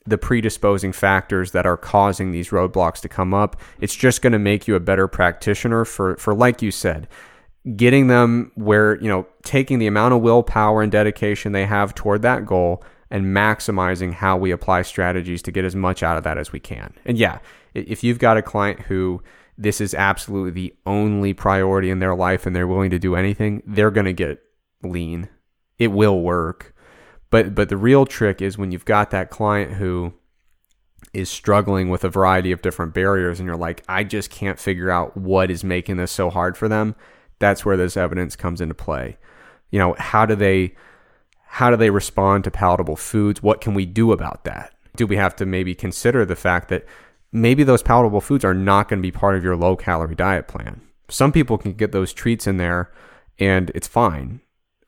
[0.07, 3.59] the predisposing factors that are causing these roadblocks to come up.
[3.79, 7.07] It's just going to make you a better practitioner for for like you said,
[7.75, 12.21] getting them where, you know, taking the amount of willpower and dedication they have toward
[12.21, 16.37] that goal and maximizing how we apply strategies to get as much out of that
[16.37, 16.93] as we can.
[17.05, 17.39] And yeah,
[17.73, 19.23] if you've got a client who
[19.57, 23.63] this is absolutely the only priority in their life and they're willing to do anything,
[23.65, 24.41] they're going to get
[24.83, 25.29] lean.
[25.77, 26.73] It will work.
[27.29, 30.13] But but the real trick is when you've got that client who
[31.13, 34.89] is struggling with a variety of different barriers and you're like, I just can't figure
[34.89, 36.95] out what is making this so hard for them
[37.39, 39.17] that's where this evidence comes into play.
[39.71, 40.75] You know, how do they
[41.47, 43.41] how do they respond to palatable foods?
[43.41, 44.73] What can we do about that?
[44.95, 46.85] Do we have to maybe consider the fact that
[47.31, 50.47] maybe those palatable foods are not going to be part of your low calorie diet
[50.47, 50.81] plan?
[51.09, 52.91] Some people can get those treats in there
[53.39, 54.41] and it's fine.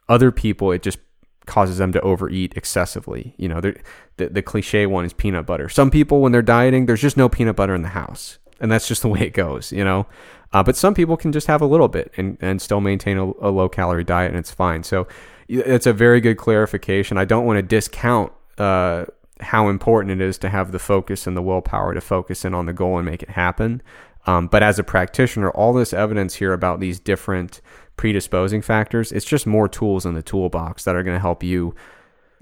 [0.09, 0.99] Other people, it just
[1.45, 3.33] causes them to overeat excessively.
[3.37, 3.75] You know, the,
[4.17, 5.69] the cliche one is peanut butter.
[5.69, 8.37] Some people, when they're dieting, there's just no peanut butter in the house.
[8.59, 10.05] And that's just the way it goes, you know?
[10.53, 13.25] Uh, but some people can just have a little bit and, and still maintain a,
[13.41, 14.83] a low calorie diet and it's fine.
[14.83, 15.07] So
[15.47, 17.17] it's a very good clarification.
[17.17, 19.05] I don't want to discount uh,
[19.39, 22.65] how important it is to have the focus and the willpower to focus in on
[22.65, 23.81] the goal and make it happen.
[24.25, 27.61] Um, but as a practitioner, all this evidence here about these different
[27.97, 31.75] predisposing factors, it's just more tools in the toolbox that are going to help you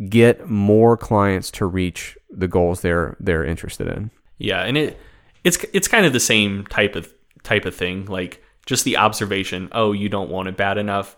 [0.09, 4.11] get more clients to reach the goals they're they're interested in.
[4.37, 4.99] Yeah, and it
[5.43, 7.13] it's it's kind of the same type of
[7.43, 8.05] type of thing.
[8.05, 11.15] Like just the observation, oh, you don't want it bad enough,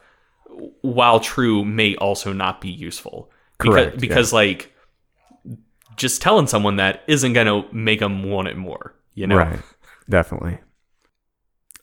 [0.82, 3.32] while true, may also not be useful.
[3.58, 4.00] Correct.
[4.00, 4.38] Because, because yeah.
[4.38, 4.76] like,
[5.96, 9.38] just telling someone that isn't going to make them want it more, you know?
[9.38, 9.60] Right.
[10.10, 10.60] Definitely.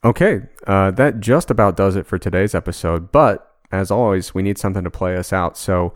[0.05, 0.43] Okay.
[0.67, 3.11] Uh, that just about does it for today's episode.
[3.11, 5.57] But as always, we need something to play us out.
[5.57, 5.95] So,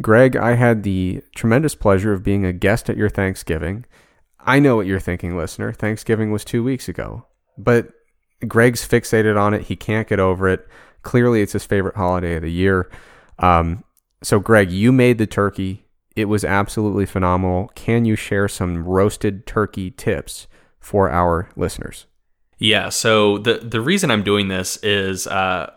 [0.00, 3.86] Greg, I had the tremendous pleasure of being a guest at your Thanksgiving.
[4.40, 5.72] I know what you're thinking, listener.
[5.72, 7.26] Thanksgiving was two weeks ago.
[7.56, 7.88] But
[8.46, 9.62] Greg's fixated on it.
[9.62, 10.68] He can't get over it.
[11.02, 12.90] Clearly, it's his favorite holiday of the year.
[13.38, 13.84] Um,
[14.22, 15.86] so, Greg, you made the turkey.
[16.14, 17.70] It was absolutely phenomenal.
[17.74, 20.46] Can you share some roasted turkey tips
[20.78, 22.06] for our listeners?
[22.58, 22.88] Yeah.
[22.88, 25.76] So the the reason I'm doing this is uh,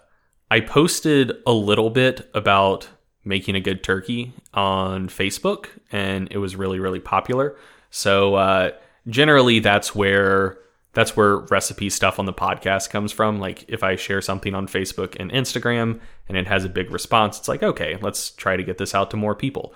[0.49, 2.87] I posted a little bit about
[3.25, 7.55] making a good turkey on Facebook, and it was really really popular.
[7.89, 8.71] So uh,
[9.07, 10.57] generally, that's where
[10.93, 13.39] that's where recipe stuff on the podcast comes from.
[13.39, 17.37] Like if I share something on Facebook and Instagram and it has a big response,
[17.37, 19.73] it's like, okay, let's try to get this out to more people.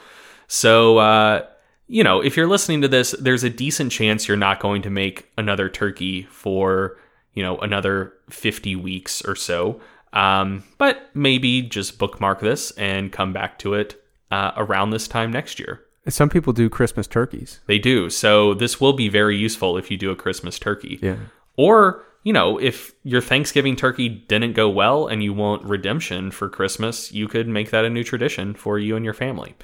[0.47, 1.45] So, uh,
[1.88, 4.89] you know, if you're listening to this, there's a decent chance you're not going to
[4.89, 6.97] make another turkey for,
[7.34, 9.81] you know, another 50 weeks or so.
[10.14, 14.01] Um, but maybe just bookmark this and come back to it
[14.31, 15.81] uh, around this time next year.
[16.07, 17.60] Some people do Christmas turkeys.
[17.65, 18.10] They do.
[18.10, 20.99] So this will be very useful if you do a Christmas turkey.
[21.01, 21.15] Yeah.
[21.55, 26.49] Or, you know, if your Thanksgiving turkey didn't go well and you want redemption for
[26.49, 29.55] Christmas, you could make that a new tradition for you and your family.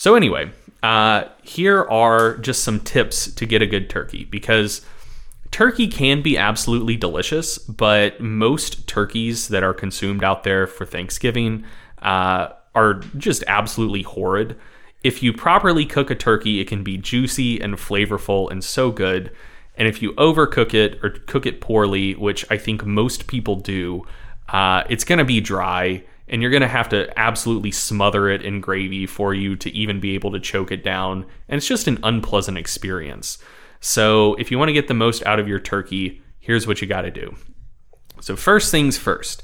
[0.00, 0.50] So, anyway,
[0.82, 4.80] uh, here are just some tips to get a good turkey because
[5.50, 11.66] turkey can be absolutely delicious, but most turkeys that are consumed out there for Thanksgiving
[12.00, 14.56] uh, are just absolutely horrid.
[15.04, 19.30] If you properly cook a turkey, it can be juicy and flavorful and so good.
[19.76, 24.06] And if you overcook it or cook it poorly, which I think most people do,
[24.48, 28.42] uh, it's going to be dry and you're going to have to absolutely smother it
[28.42, 31.26] in gravy for you to even be able to choke it down.
[31.48, 33.36] And it's just an unpleasant experience.
[33.80, 36.86] So, if you want to get the most out of your turkey, here's what you
[36.86, 37.34] got to do.
[38.20, 39.42] So, first things first,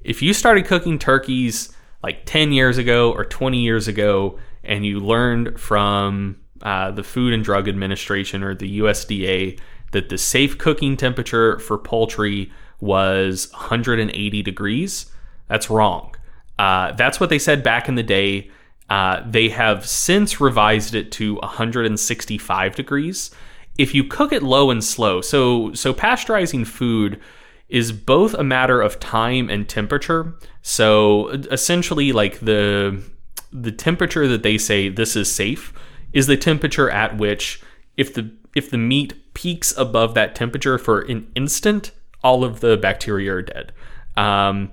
[0.00, 5.00] if you started cooking turkeys like 10 years ago or 20 years ago, and you
[5.00, 9.58] learned from uh, the Food and Drug Administration or the USDA
[9.90, 12.50] that the safe cooking temperature for poultry
[12.80, 15.06] was 180 degrees,
[15.48, 16.14] that's wrong.
[16.58, 18.50] Uh, that's what they said back in the day.
[18.88, 23.30] Uh, they have since revised it to 165 degrees.
[23.78, 27.20] If you cook it low and slow, so so pasteurizing food
[27.68, 30.34] is both a matter of time and temperature.
[30.60, 33.02] So essentially, like the
[33.50, 35.72] the temperature that they say this is safe
[36.12, 37.62] is the temperature at which
[37.96, 41.92] if the if the meat peaks above that temperature for an instant,
[42.22, 43.72] all of the bacteria are dead.
[44.16, 44.70] Um,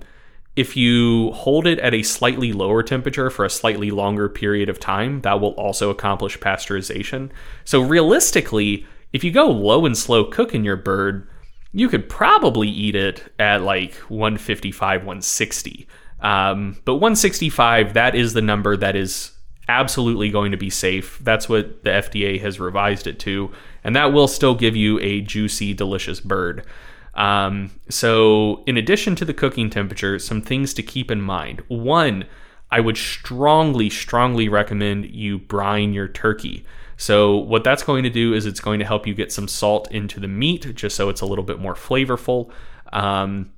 [0.56, 4.80] if you hold it at a slightly lower temperature for a slightly longer period of
[4.80, 7.30] time, that will also accomplish pasteurization.
[7.64, 11.28] So realistically, if you go low and slow cooking your bird,
[11.72, 15.86] you could probably eat it at like 155, 160.
[16.20, 19.32] Um, but 165, that is the number that is
[19.68, 21.18] absolutely going to be safe.
[21.22, 23.52] That's what the FDA has revised it to.
[23.84, 26.66] And that will still give you a juicy, delicious bird.
[27.14, 31.62] Um, so, in addition to the cooking temperature, some things to keep in mind.
[31.68, 32.24] One,
[32.70, 36.64] I would strongly, strongly recommend you brine your turkey.
[36.96, 39.90] So, what that's going to do is it's going to help you get some salt
[39.90, 42.50] into the meat just so it's a little bit more flavorful.
[42.92, 43.52] Um,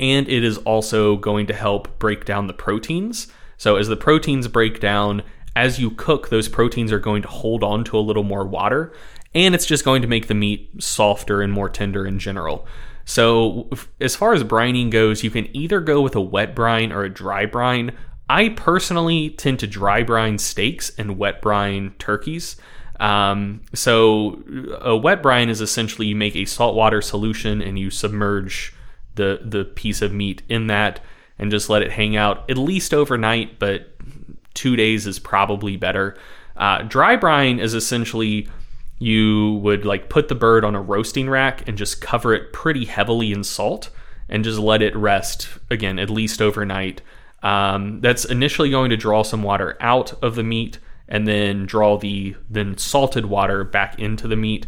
[0.00, 3.28] and it is also going to help break down the proteins.
[3.56, 5.22] So, as the proteins break down,
[5.56, 8.92] as you cook, those proteins are going to hold on to a little more water,
[9.34, 12.66] and it's just going to make the meat softer and more tender in general.
[13.04, 13.68] So,
[14.00, 17.10] as far as brining goes, you can either go with a wet brine or a
[17.10, 17.96] dry brine.
[18.30, 22.56] I personally tend to dry brine steaks and wet brine turkeys.
[23.00, 24.42] Um, so
[24.80, 28.72] a wet brine is essentially you make a saltwater solution and you submerge
[29.16, 31.00] the the piece of meat in that
[31.38, 33.88] and just let it hang out at least overnight, but
[34.54, 36.16] two days is probably better.
[36.56, 38.48] Uh, dry brine is essentially
[39.04, 42.84] you would like put the bird on a roasting rack and just cover it pretty
[42.86, 43.90] heavily in salt
[44.28, 47.02] and just let it rest again at least overnight
[47.42, 50.78] um, that's initially going to draw some water out of the meat
[51.08, 54.66] and then draw the then salted water back into the meat.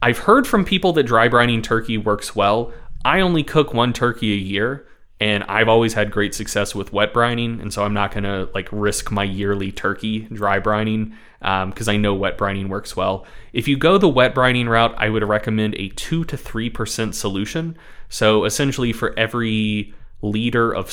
[0.00, 2.72] I've heard from people that dry brining turkey works well.
[3.04, 4.86] I only cook one turkey a year,
[5.18, 8.68] and I've always had great success with wet brining, and so I'm not gonna like
[8.70, 13.26] risk my yearly turkey dry brining because um, I know wet brining works well.
[13.52, 17.14] If you go the wet brining route, I would recommend a two to three percent
[17.14, 17.76] solution.
[18.08, 20.92] So essentially, for every liter of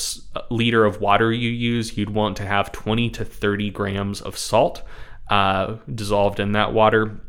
[0.50, 4.84] liter of water you use, you'd want to have 20 to 30 grams of salt
[5.30, 7.20] uh, dissolved in that water.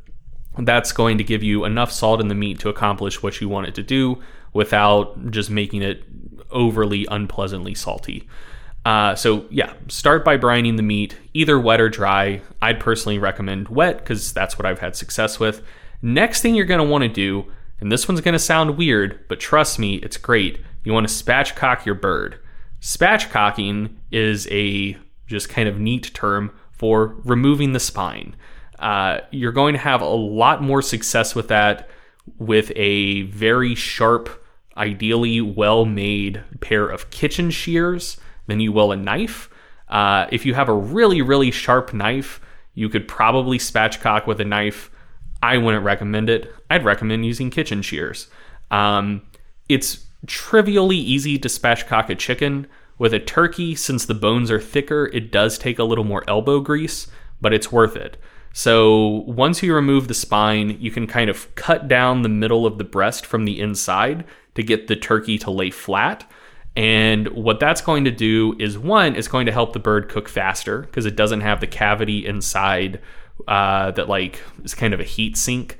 [0.58, 3.68] That's going to give you enough salt in the meat to accomplish what you want
[3.68, 4.20] it to do
[4.52, 6.04] without just making it
[6.50, 8.28] overly unpleasantly salty.
[8.84, 12.42] Uh, so yeah, start by brining the meat, either wet or dry.
[12.60, 15.62] I'd personally recommend wet because that's what I've had success with.
[16.02, 17.50] Next thing you're to want to do,
[17.80, 21.86] and this one's to sound weird, but trust me, it's great you want to spatchcock
[21.86, 22.38] your bird.
[22.80, 24.96] Spatchcocking is a
[25.26, 28.36] just kind of neat term for removing the spine.
[28.78, 31.88] Uh, you're going to have a lot more success with that
[32.38, 34.44] with a very sharp,
[34.76, 39.50] ideally well made pair of kitchen shears than you will a knife.
[39.88, 42.40] Uh, if you have a really, really sharp knife,
[42.74, 44.90] you could probably spatchcock with a knife.
[45.42, 46.52] I wouldn't recommend it.
[46.70, 48.28] I'd recommend using kitchen shears.
[48.70, 49.22] Um,
[49.68, 52.66] it's trivially easy to spatchcock a chicken.
[52.98, 56.60] With a turkey, since the bones are thicker, it does take a little more elbow
[56.60, 57.08] grease,
[57.40, 58.16] but it's worth it.
[58.52, 62.78] So once you remove the spine, you can kind of cut down the middle of
[62.78, 66.30] the breast from the inside to get the turkey to lay flat.
[66.76, 70.28] And what that's going to do is one, it's going to help the bird cook
[70.28, 73.00] faster because it doesn't have the cavity inside
[73.46, 75.78] uh, that like is kind of a heat sink.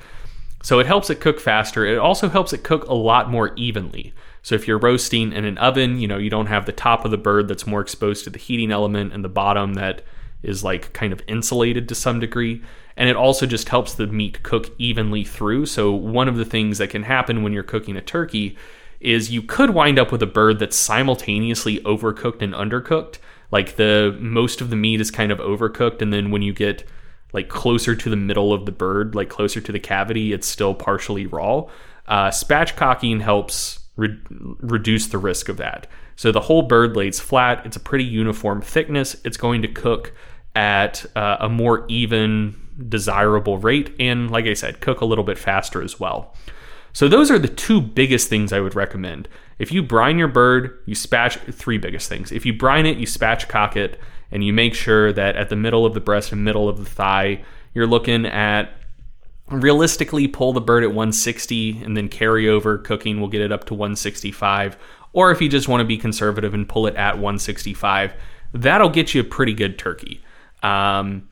[0.62, 1.84] So it helps it cook faster.
[1.84, 4.14] It also helps it cook a lot more evenly.
[4.42, 7.10] So if you're roasting in an oven, you know, you don't have the top of
[7.10, 10.02] the bird that's more exposed to the heating element and the bottom that
[10.42, 12.62] is like kind of insulated to some degree.
[12.96, 15.66] And it also just helps the meat cook evenly through.
[15.66, 18.56] So one of the things that can happen when you're cooking a turkey
[19.00, 23.18] is you could wind up with a bird that's simultaneously overcooked and undercooked.
[23.50, 26.84] Like the most of the meat is kind of overcooked and then when you get
[27.32, 30.74] like closer to the middle of the bird, like closer to the cavity, it's still
[30.74, 31.66] partially raw.
[32.06, 35.86] Uh, spatchcocking helps re- reduce the risk of that.
[36.16, 37.66] So the whole bird lays flat.
[37.66, 39.16] It's a pretty uniform thickness.
[39.24, 40.12] It's going to cook
[40.54, 42.54] at uh, a more even,
[42.88, 46.34] desirable rate, and like I said, cook a little bit faster as well.
[46.94, 49.28] So those are the two biggest things I would recommend.
[49.58, 52.32] If you brine your bird, you spatch three biggest things.
[52.32, 54.00] If you brine it, you spatchcock it,
[54.30, 56.86] and you make sure that at the middle of the breast and middle of the
[56.86, 57.44] thigh,
[57.74, 58.70] you're looking at
[59.50, 63.64] realistically pull the bird at 160 and then carry over cooking will get it up
[63.64, 64.78] to 165
[65.12, 68.14] or if you just want to be conservative and pull it at 165
[68.54, 70.22] that'll get you a pretty good turkey.
[70.62, 71.28] Um,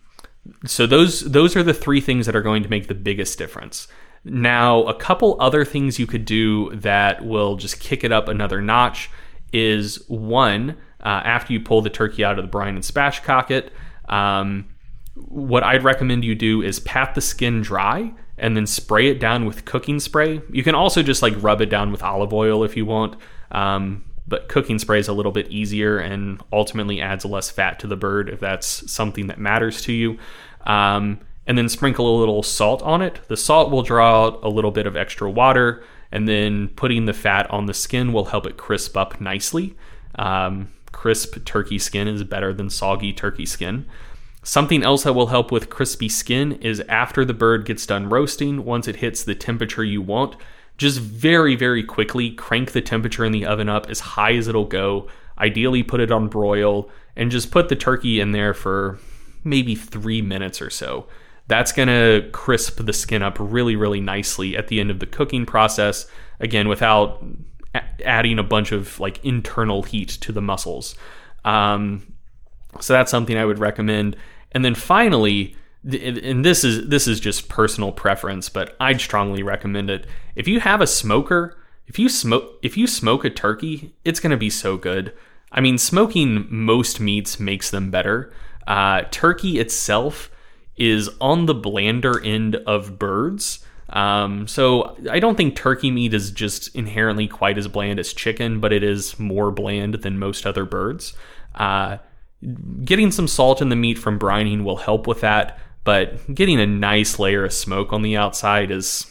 [0.67, 3.89] so those those are the three things that are going to make the biggest difference.
[4.25, 8.61] Now, a couple other things you could do that will just kick it up another
[8.61, 9.11] notch
[9.53, 13.73] is one, uh, after you pull the turkey out of the brine and spatchcock it,
[14.09, 14.69] um,
[15.15, 19.45] what I'd recommend you do is pat the skin dry and then spray it down
[19.45, 20.41] with cooking spray.
[20.51, 23.17] You can also just like rub it down with olive oil if you want.
[23.51, 27.87] Um, but cooking spray is a little bit easier and ultimately adds less fat to
[27.87, 30.19] the bird if that's something that matters to you.
[30.65, 33.21] Um, and then sprinkle a little salt on it.
[33.29, 37.13] The salt will draw out a little bit of extra water, and then putting the
[37.13, 39.77] fat on the skin will help it crisp up nicely.
[40.17, 43.87] Um, crisp turkey skin is better than soggy turkey skin.
[44.45, 48.65] Something else that will help with crispy skin is after the bird gets done roasting,
[48.65, 50.37] once it hits the temperature you want,
[50.77, 54.65] just very, very quickly crank the temperature in the oven up as high as it'll
[54.65, 55.09] go.
[55.39, 58.99] Ideally, put it on broil and just put the turkey in there for
[59.45, 61.07] maybe three minutes or so.
[61.49, 65.07] That's going to crisp the skin up really, really nicely at the end of the
[65.07, 66.07] cooking process.
[66.41, 67.25] Again, without
[68.05, 70.95] adding a bunch of like internal heat to the muscles.
[71.45, 72.15] Um,
[72.81, 74.17] so that's something I would recommend.
[74.53, 79.91] And then finally, and this is this is just personal preference, but I'd strongly recommend
[79.91, 80.07] it.
[80.37, 84.31] If you have a smoker, if you smoke if you smoke a turkey, it's going
[84.31, 85.13] to be so good.
[85.51, 88.33] I mean, smoking most meats makes them better.
[88.67, 90.31] Uh, turkey itself
[90.83, 93.65] is on the blander end of birds.
[93.91, 98.59] Um, so I don't think turkey meat is just inherently quite as bland as chicken,
[98.59, 101.15] but it is more bland than most other birds.
[101.55, 101.99] Uh,
[102.85, 106.67] getting some salt in the meat from brining will help with that, but getting a
[106.67, 109.07] nice layer of smoke on the outside is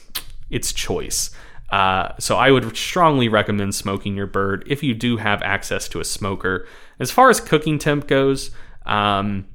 [0.49, 1.30] its choice.
[1.69, 6.02] Uh, so I would strongly recommend smoking your bird if you do have access to
[6.02, 6.68] a smoker.
[6.99, 8.52] As far as cooking temp goes,
[8.85, 9.45] um,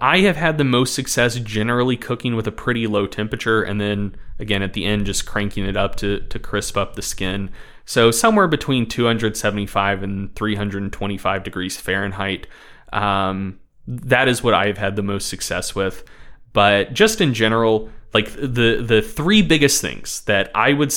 [0.00, 4.16] I have had the most success generally cooking with a pretty low temperature and then
[4.38, 7.50] again at the end just cranking it up to, to crisp up the skin.
[7.84, 12.46] So somewhere between 275 and 325 degrees Fahrenheit.
[12.92, 16.04] Um, that is what I've had the most success with.
[16.52, 20.92] But just in general, like the the three biggest things that I would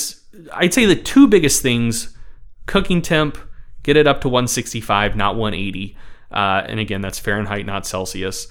[0.52, 2.16] I'd say the two biggest things
[2.66, 3.38] cooking temp,
[3.84, 5.96] get it up to 165, not 180.
[6.32, 8.48] Uh, and again, that's Fahrenheit, not Celsius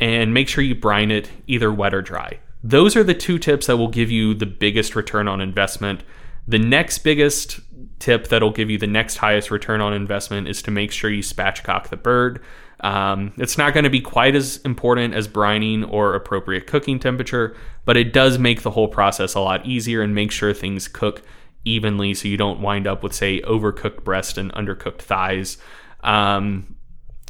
[0.00, 2.38] and make sure you brine it either wet or dry.
[2.62, 6.02] Those are the two tips that will give you the biggest return on investment.
[6.48, 7.60] The next biggest
[7.98, 11.22] tip that'll give you the next highest return on investment is to make sure you
[11.22, 12.42] spatchcock the bird.
[12.80, 17.56] Um, it's not going to be quite as important as brining or appropriate cooking temperature,
[17.84, 21.22] but it does make the whole process a lot easier and make sure things cook
[21.64, 25.56] evenly so you don't wind up with, say, overcooked breast and undercooked thighs.
[26.02, 26.76] Um,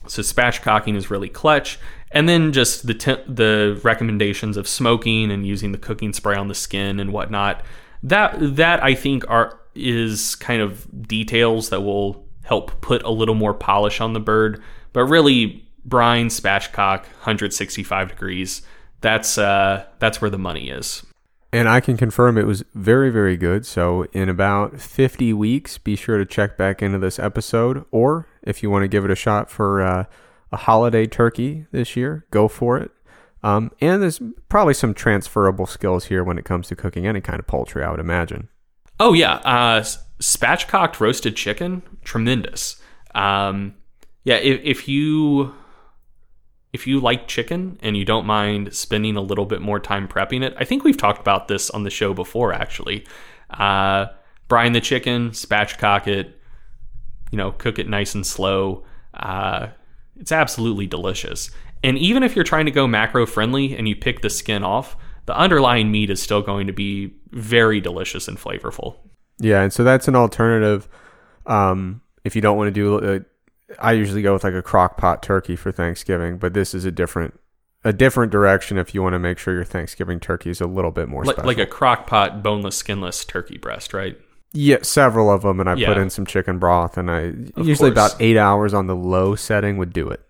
[0.07, 1.79] so spatchcocking is really clutch
[2.15, 6.49] and then just the te- the recommendations of smoking and using the cooking spray on
[6.49, 7.63] the skin and whatnot.
[8.03, 13.35] That that I think are is kind of details that will help put a little
[13.35, 14.63] more polish on the bird.
[14.93, 18.63] But really, brine, spatchcock, 165 degrees.
[19.01, 21.05] That's uh, that's where the money is.
[21.53, 23.65] And I can confirm it was very, very good.
[23.65, 27.85] So, in about 50 weeks, be sure to check back into this episode.
[27.93, 30.05] Or if you want to give it a shot for uh,
[30.53, 32.91] a holiday turkey this year, go for it.
[33.43, 37.39] Um, and there's probably some transferable skills here when it comes to cooking any kind
[37.39, 38.49] of poultry, I would imagine.
[38.99, 39.35] Oh, yeah.
[39.35, 39.85] Uh,
[40.21, 42.81] spatchcocked roasted chicken, tremendous.
[43.15, 43.75] Um,
[44.25, 45.55] yeah, if, if you
[46.73, 50.43] if you like chicken and you don't mind spending a little bit more time prepping
[50.43, 53.07] it, I think we've talked about this on the show before, actually.
[53.49, 54.07] Uh,
[54.49, 56.41] brine the chicken, spatchcock it,
[57.31, 58.85] you know, cook it nice and slow.
[59.13, 59.69] Uh,
[60.17, 61.51] it's absolutely delicious.
[61.83, 64.97] And even if you're trying to go macro friendly and you pick the skin off,
[65.27, 68.97] the underlying meat is still going to be very delicious and flavorful.
[69.39, 70.89] Yeah, and so that's an alternative.
[71.47, 73.19] Um, if you don't want to do, uh,
[73.79, 76.93] I usually go with like a crock pot turkey for Thanksgiving, but this is a
[76.93, 77.39] different
[77.85, 80.91] a different direction if you want to make sure your Thanksgiving turkey is a little
[80.91, 81.47] bit more like, special.
[81.47, 84.19] like a crock pot, boneless, skinless turkey breast, right?
[84.57, 85.89] Yeah, several of them, and I Yeah.
[85.89, 88.13] put in some chicken broth, and I Of usually course.
[88.13, 90.21] about eight hours on the low setting would do it.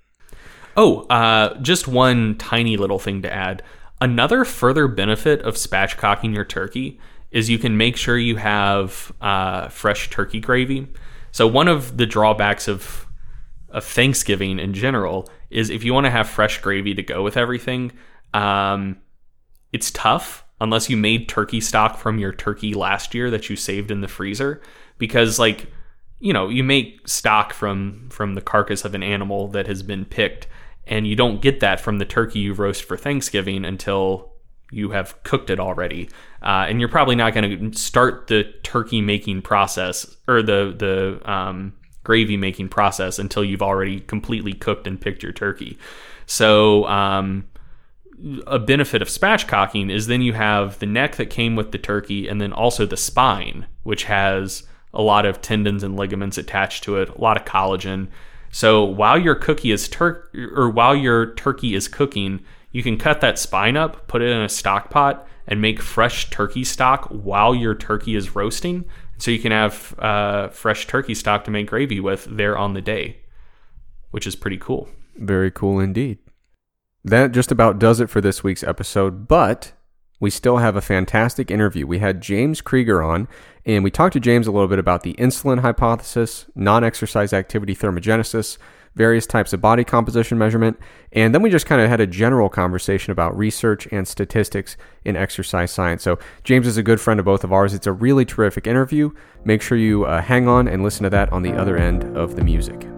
[0.77, 3.63] Oh, uh, just one tiny little thing to add.
[4.01, 6.99] Another further benefit of spatchcocking your turkey
[7.31, 10.89] is you can make sure you have uh, fresh turkey gravy.
[11.31, 13.07] So one of the drawbacks of
[13.71, 17.37] of Thanksgiving in general is if you want to have fresh gravy to go with
[17.37, 17.91] everything,
[18.33, 18.97] um,
[19.73, 23.91] it's tough unless you made turkey stock from your turkey last year that you saved
[23.91, 24.63] in the freezer
[24.99, 25.69] because like
[26.25, 30.07] you know, you make stock from from the carcass of an animal that has been
[30.07, 30.47] picked,
[30.87, 34.33] and you don't get that from the turkey you roast for Thanksgiving until
[34.71, 36.09] you have cooked it already.
[36.43, 41.31] Uh, and you're probably not going to start the turkey making process or the the
[41.31, 41.75] um,
[42.05, 45.77] gravy making process until you've already completely cooked and picked your turkey.
[46.25, 47.45] So um,
[48.47, 52.29] a benefit of spatchcocking is then you have the neck that came with the turkey
[52.29, 56.97] and then also the spine, which has a lot of tendons and ligaments attached to
[56.97, 58.09] it, a lot of collagen.
[58.51, 63.21] So while your cookie is tur- or while your turkey is cooking, you can cut
[63.21, 67.55] that spine up, put it in a stock pot, and make fresh turkey stock while
[67.55, 68.85] your turkey is roasting.
[69.19, 72.81] So you can have uh, fresh turkey stock to make gravy with there on the
[72.81, 73.19] day,
[74.11, 74.89] which is pretty cool.
[75.17, 76.19] Very cool indeed.
[77.05, 79.73] That just about does it for this week's episode, but
[80.21, 81.87] we still have a fantastic interview.
[81.87, 83.29] We had James Krieger on,
[83.67, 87.77] and we talked to James a little bit about the insulin hypothesis, non exercise activity
[87.77, 88.57] thermogenesis,
[88.95, 90.79] various types of body composition measurement,
[91.13, 95.15] and then we just kind of had a general conversation about research and statistics in
[95.15, 96.03] exercise science.
[96.03, 97.75] So, James is a good friend of both of ours.
[97.75, 99.11] It's a really terrific interview.
[99.45, 102.37] Make sure you uh, hang on and listen to that on the other end of
[102.37, 102.94] the music.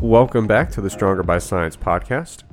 [0.00, 2.44] Welcome back to the Stronger by Science podcast.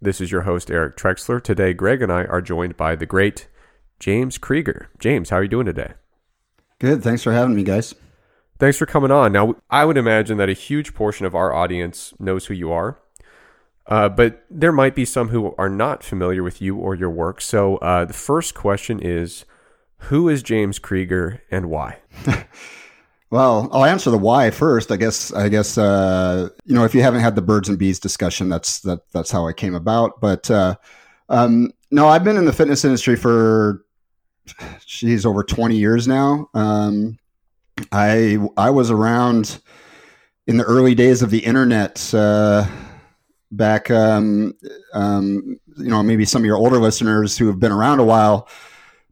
[0.00, 1.42] This is your host, Eric Trexler.
[1.42, 3.48] Today, Greg and I are joined by the great
[3.98, 4.88] James Krieger.
[5.00, 5.94] James, how are you doing today?
[6.78, 7.02] Good.
[7.02, 7.96] Thanks for having me, guys.
[8.60, 9.32] Thanks for coming on.
[9.32, 13.00] Now, I would imagine that a huge portion of our audience knows who you are,
[13.88, 17.40] uh, but there might be some who are not familiar with you or your work.
[17.40, 19.44] So, uh, the first question is
[20.02, 21.98] Who is James Krieger and why?
[23.32, 24.92] Well, I'll answer the why first.
[24.92, 25.32] I guess.
[25.32, 28.80] I guess uh, you know if you haven't had the birds and bees discussion, that's
[28.80, 30.20] that that's how I came about.
[30.20, 30.76] But uh,
[31.30, 33.86] um, no, I've been in the fitness industry for
[34.84, 36.50] she's over twenty years now.
[36.52, 37.18] Um,
[37.90, 39.62] I I was around
[40.46, 42.12] in the early days of the internet.
[42.12, 42.66] Uh,
[43.50, 44.52] back, um,
[44.92, 48.46] um, you know, maybe some of your older listeners who have been around a while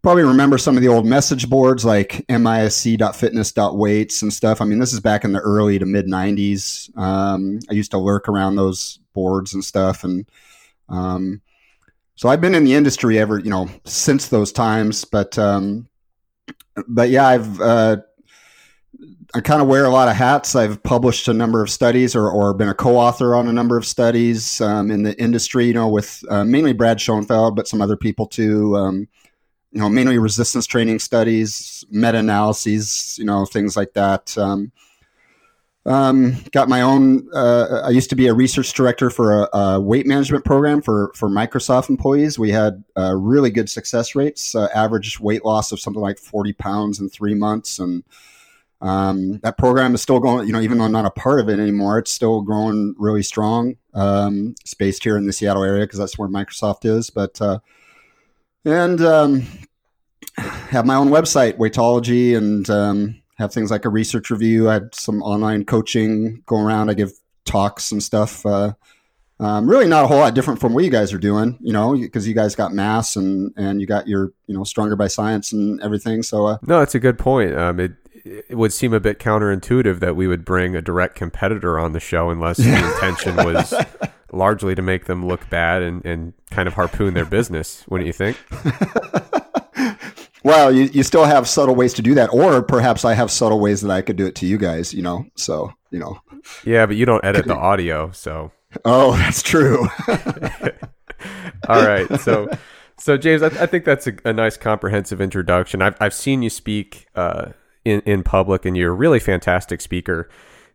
[0.02, 4.60] probably remember some of the old message boards like misc.fitness.weights and stuff.
[4.60, 6.96] I mean, this is back in the early to mid 90s.
[6.96, 10.04] Um, I used to lurk around those boards and stuff.
[10.04, 10.26] And
[10.88, 11.42] um,
[12.14, 15.04] so I've been in the industry ever, you know, since those times.
[15.04, 15.88] But, um,
[16.88, 17.98] but yeah, I've, uh,
[19.34, 20.56] I kind of wear a lot of hats.
[20.56, 23.86] I've published a number of studies or, or been a co-author on a number of
[23.86, 27.96] studies um, in the industry, you know, with uh, mainly Brad Schoenfeld, but some other
[27.96, 28.74] people too.
[29.72, 34.36] You know, mainly resistance training studies, meta analyses, you know, things like that.
[34.36, 34.72] Um,
[35.86, 37.26] um, got my own.
[37.32, 41.10] Uh, I used to be a research director for a, a, weight management program for
[41.14, 42.38] for Microsoft employees.
[42.38, 46.52] We had uh, really good success rates, uh, average weight loss of something like forty
[46.52, 48.04] pounds in three months, and
[48.82, 50.46] um, that program is still going.
[50.46, 53.22] You know, even though I'm not a part of it anymore, it's still growing really
[53.22, 53.76] strong.
[53.94, 57.60] Um, it's based here in the Seattle area because that's where Microsoft is, but uh,
[58.64, 59.46] and um,
[60.36, 64.68] have my own website, Weightology, and um, have things like a research review.
[64.68, 66.90] I had some online coaching go around.
[66.90, 67.12] I give
[67.44, 68.44] talks and stuff.
[68.44, 68.74] Uh,
[69.40, 71.96] um, really not a whole lot different from what you guys are doing, you know,
[71.96, 75.52] because you guys got mass and and you got your you know stronger by science
[75.52, 76.22] and everything.
[76.22, 77.54] So uh, no, that's a good point.
[77.54, 77.92] Um, it
[78.24, 82.00] it would seem a bit counterintuitive that we would bring a direct competitor on the
[82.00, 83.72] show unless the intention was
[84.32, 88.12] largely to make them look bad and, and kind of harpoon their business, wouldn't you
[88.12, 88.36] think?
[90.44, 93.60] well, you, you still have subtle ways to do that, or perhaps I have subtle
[93.60, 95.26] ways that I could do it to you guys, you know.
[95.36, 96.20] So, you know.
[96.64, 98.52] Yeah, but you don't edit the audio, so
[98.84, 99.88] Oh, that's true.
[101.68, 102.20] All right.
[102.20, 102.48] So
[102.98, 105.82] so James, I, I think that's a, a, nice comprehensive introduction.
[105.82, 107.52] I've I've seen you speak uh,
[107.84, 110.28] in in public, and you're a really fantastic speaker.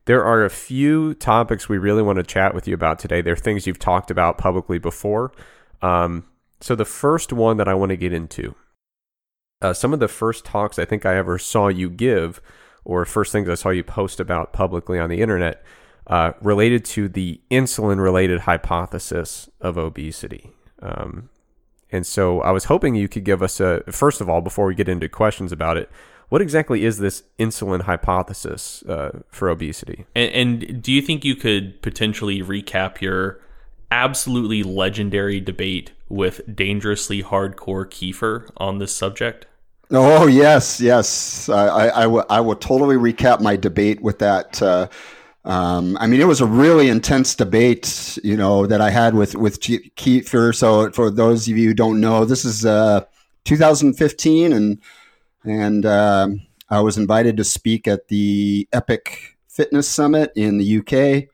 [0.05, 3.21] There are a few topics we really want to chat with you about today.
[3.21, 5.31] They're things you've talked about publicly before.
[5.81, 6.25] Um,
[6.61, 8.55] so the first one that I want to get into,
[9.61, 12.39] uh, some of the first talks I think I ever saw you give,
[12.83, 15.63] or first things I saw you post about publicly on the internet,
[16.05, 20.51] uh, related to the insulin-related hypothesis of obesity.
[20.83, 21.29] Um,
[21.91, 24.75] and so I was hoping you could give us a first of all, before we
[24.75, 25.89] get into questions about it,
[26.29, 30.05] what exactly is this insulin hypothesis uh, for obesity?
[30.15, 33.39] And, and do you think you could potentially recap your
[33.91, 39.45] absolutely legendary debate with dangerously hardcore Kiefer on this subject?
[39.91, 41.47] Oh yes, yes.
[41.47, 44.87] I, I, I, w- I will totally recap my debate with that uh,
[45.45, 49.35] Um, I mean, it was a really intense debate, you know, that I had with
[49.35, 50.55] with Kiefer.
[50.55, 53.05] So, for those of you who don't know, this is uh,
[53.43, 54.81] 2015, and
[55.45, 56.29] and uh,
[56.69, 61.29] I was invited to speak at the Epic Fitness Summit in the UK,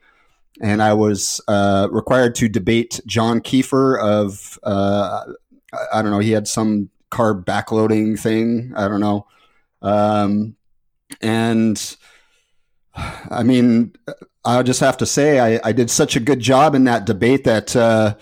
[0.60, 5.24] and I was uh, required to debate John Kiefer of uh,
[5.92, 9.26] I don't know, he had some carb backloading thing, I don't know,
[9.80, 10.56] um,
[11.20, 11.96] and
[13.30, 13.94] I mean,
[14.44, 17.44] I just have to say, I, I, did such a good job in that debate
[17.44, 18.16] that uh,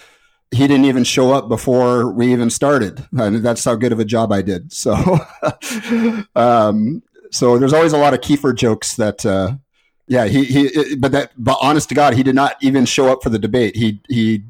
[0.51, 3.06] he didn't even show up before we even started.
[3.12, 4.72] And that's how good of a job I did.
[4.81, 4.94] So,
[6.35, 9.52] um, so there's always a lot of Kiefer jokes that, uh,
[10.09, 13.22] yeah, he, he, but that, but honest to God, he did not even show up
[13.22, 13.77] for the debate.
[13.77, 14.43] He, he,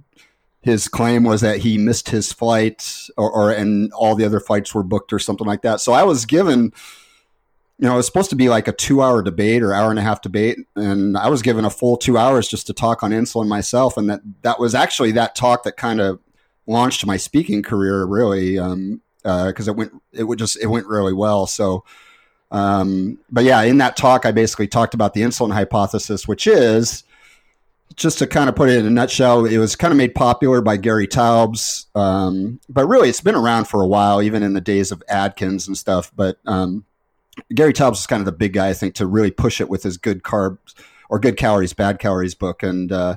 [0.62, 4.74] his claim was that he missed his flight or, or and all the other flights
[4.74, 5.80] were booked or something like that.
[5.80, 6.72] So I was given
[7.80, 9.98] you know, it was supposed to be like a two hour debate or hour and
[9.98, 10.58] a half debate.
[10.76, 13.96] And I was given a full two hours just to talk on insulin myself.
[13.96, 16.20] And that, that was actually that talk that kind of
[16.66, 18.58] launched my speaking career really.
[18.58, 21.46] Um, uh, cause it went, it would just, it went really well.
[21.46, 21.84] So,
[22.50, 27.02] um, but yeah, in that talk, I basically talked about the insulin hypothesis, which is
[27.96, 30.60] just to kind of put it in a nutshell, it was kind of made popular
[30.60, 31.86] by Gary Taubes.
[31.94, 35.66] Um, but really it's been around for a while, even in the days of Atkins
[35.66, 36.12] and stuff.
[36.14, 36.84] But, um,
[37.54, 39.82] Gary Taubes is kind of the big guy, I think, to really push it with
[39.82, 40.74] his good carbs
[41.08, 42.62] or good calories, bad calories book.
[42.62, 43.16] And uh,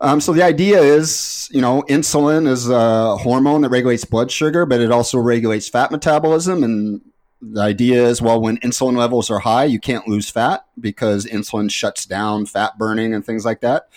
[0.00, 4.66] um, so the idea is, you know, insulin is a hormone that regulates blood sugar,
[4.66, 6.62] but it also regulates fat metabolism.
[6.62, 7.00] And
[7.40, 11.70] the idea is, well, when insulin levels are high, you can't lose fat because insulin
[11.70, 13.88] shuts down fat burning and things like that.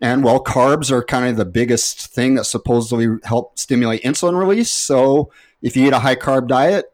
[0.00, 4.70] And well, carbs are kind of the biggest thing that supposedly help stimulate insulin release.
[4.70, 6.92] So if you eat a high carb diet,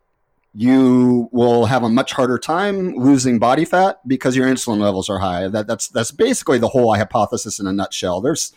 [0.54, 5.18] you will have a much harder time losing body fat because your insulin levels are
[5.18, 5.48] high.
[5.48, 8.20] That, that's that's basically the whole hypothesis in a nutshell.
[8.20, 8.52] There's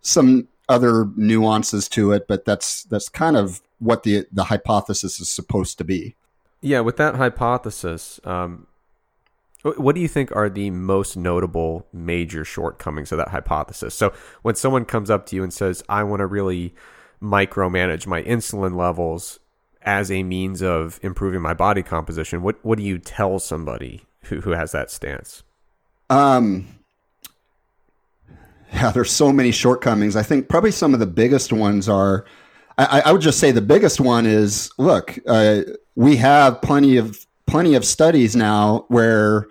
[0.00, 5.28] some other nuances to it, but that's that's kind of what the the hypothesis is
[5.28, 6.14] supposed to be.
[6.60, 8.68] Yeah, with that hypothesis, um,
[9.62, 13.94] what do you think are the most notable major shortcomings of that hypothesis?
[13.94, 14.12] So
[14.42, 16.74] when someone comes up to you and says, "I want to really
[17.20, 19.40] micromanage my insulin levels,"
[19.84, 24.40] as a means of improving my body composition, what what do you tell somebody who,
[24.40, 25.42] who has that stance?
[26.10, 26.66] Um,
[28.72, 30.16] yeah, there's so many shortcomings.
[30.16, 32.24] I think probably some of the biggest ones are.
[32.76, 35.60] I, I would just say the biggest one is look, uh,
[35.94, 39.46] we have plenty of plenty of studies now where.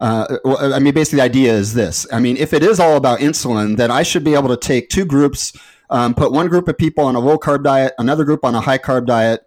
[0.00, 2.06] Uh, I mean, basically, the idea is this.
[2.12, 4.90] I mean, if it is all about insulin, then I should be able to take
[4.90, 5.52] two groups,
[5.88, 8.60] um, put one group of people on a low carb diet, another group on a
[8.60, 9.46] high carb diet,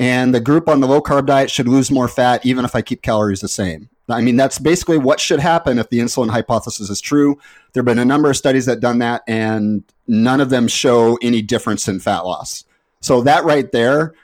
[0.00, 2.80] and the group on the low carb diet should lose more fat even if I
[2.80, 3.90] keep calories the same.
[4.08, 7.38] I mean, that's basically what should happen if the insulin hypothesis is true.
[7.74, 11.16] There have been a number of studies that done that, and none of them show
[11.22, 12.64] any difference in fat loss.
[13.00, 14.14] So that right there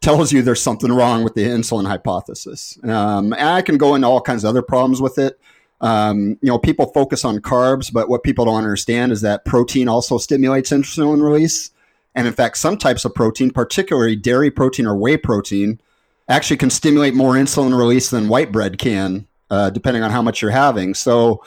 [0.00, 2.78] tells you there's something wrong with the insulin hypothesis.
[2.82, 5.38] Um, and I can go into all kinds of other problems with it.
[5.80, 9.88] Um, you know, people focus on carbs, but what people don't understand is that protein
[9.88, 11.70] also stimulates insulin release.
[12.14, 15.80] And in fact, some types of protein, particularly dairy protein or whey protein,
[16.28, 20.42] actually can stimulate more insulin release than white bread can, uh, depending on how much
[20.42, 20.94] you're having.
[20.94, 21.44] So,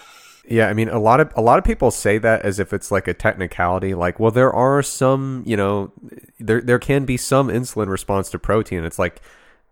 [0.47, 2.91] yeah, I mean, a lot of a lot of people say that as if it's
[2.91, 3.93] like a technicality.
[3.93, 5.91] Like, well, there are some, you know,
[6.39, 8.83] there there can be some insulin response to protein.
[8.83, 9.21] It's like,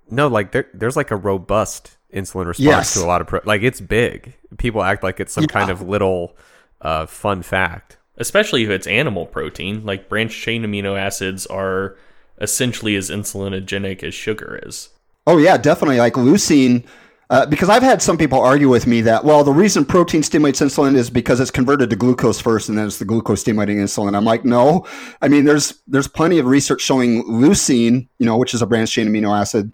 [0.09, 2.93] no, like there there's like a robust insulin response yes.
[2.95, 3.41] to a lot of pro.
[3.45, 4.33] Like, it's big.
[4.57, 5.47] People act like it's some yeah.
[5.47, 6.35] kind of little
[6.81, 9.83] uh, fun fact especially if it's animal protein.
[9.83, 11.97] Like branched chain amino acids are
[12.39, 14.89] essentially as insulinogenic as sugar is.
[15.27, 15.97] Oh yeah, definitely.
[15.97, 16.85] Like leucine,
[17.29, 20.61] uh, because I've had some people argue with me that well, the reason protein stimulates
[20.61, 24.15] insulin is because it's converted to glucose first, and then it's the glucose stimulating insulin.
[24.15, 24.85] I'm like, no.
[25.21, 28.93] I mean, there's there's plenty of research showing leucine, you know, which is a branched
[28.93, 29.71] chain amino acid,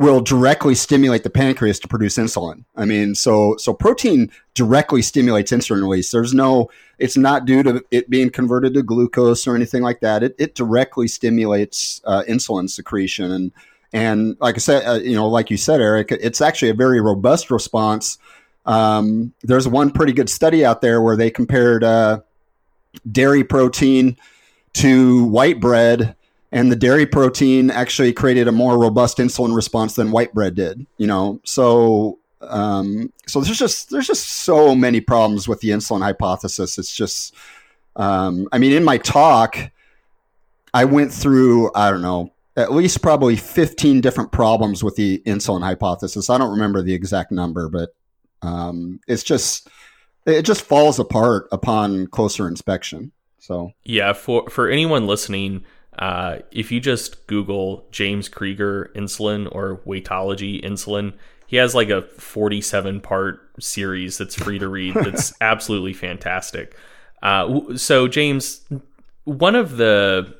[0.00, 2.64] will directly stimulate the pancreas to produce insulin.
[2.74, 6.10] I mean, so so protein directly stimulates insulin release.
[6.10, 10.22] There's no, it's not due to it being converted to glucose or anything like that.
[10.22, 13.52] It, it directly stimulates uh, insulin secretion, and
[13.92, 17.02] and like I said, uh, you know, like you said, Eric, it's actually a very
[17.02, 18.16] robust response.
[18.64, 22.20] Um, there's one pretty good study out there where they compared uh,
[23.10, 24.16] dairy protein
[24.74, 26.16] to white bread
[26.52, 30.86] and the dairy protein actually created a more robust insulin response than white bread did
[30.98, 31.40] you know?
[31.44, 36.78] So um, so there's just there's just so many problems with the insulin hypothesis.
[36.78, 37.34] It's just
[37.96, 39.58] um, i mean in my talk
[40.72, 45.62] i went through i don't know at least probably 15 different problems with the insulin
[45.62, 46.28] hypothesis.
[46.28, 47.94] I don't remember the exact number but
[48.42, 49.68] um, it's just
[50.26, 53.12] it just falls apart upon closer inspection.
[53.38, 55.64] So yeah, for for anyone listening,
[56.00, 61.12] uh, if you just Google James Krieger insulin or weightology insulin,
[61.46, 64.94] he has like a 47 part series that's free to read.
[65.04, 66.76] That's absolutely fantastic.
[67.22, 68.64] Uh, so James,
[69.24, 70.34] one of the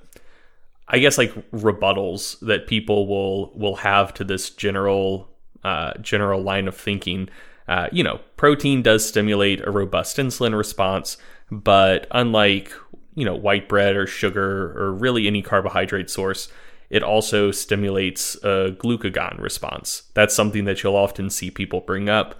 [0.88, 5.28] I guess like rebuttals that people will will have to this general
[5.62, 7.28] uh, general line of thinking.
[7.68, 11.16] Uh, you know, protein does stimulate a robust insulin response,
[11.50, 12.72] but unlike
[13.14, 16.48] you know white bread or sugar or really any carbohydrate source,
[16.88, 20.04] it also stimulates a glucagon response.
[20.14, 22.38] That's something that you'll often see people bring up.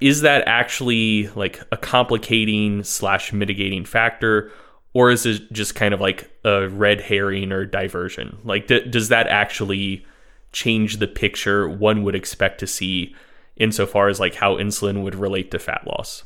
[0.00, 4.52] Is that actually like a complicating slash mitigating factor?
[4.94, 8.38] or is it just kind of like a red herring or diversion?
[8.44, 10.04] Like, d- does that actually
[10.52, 13.14] change the picture one would expect to see
[13.56, 16.24] insofar as like how insulin would relate to fat loss?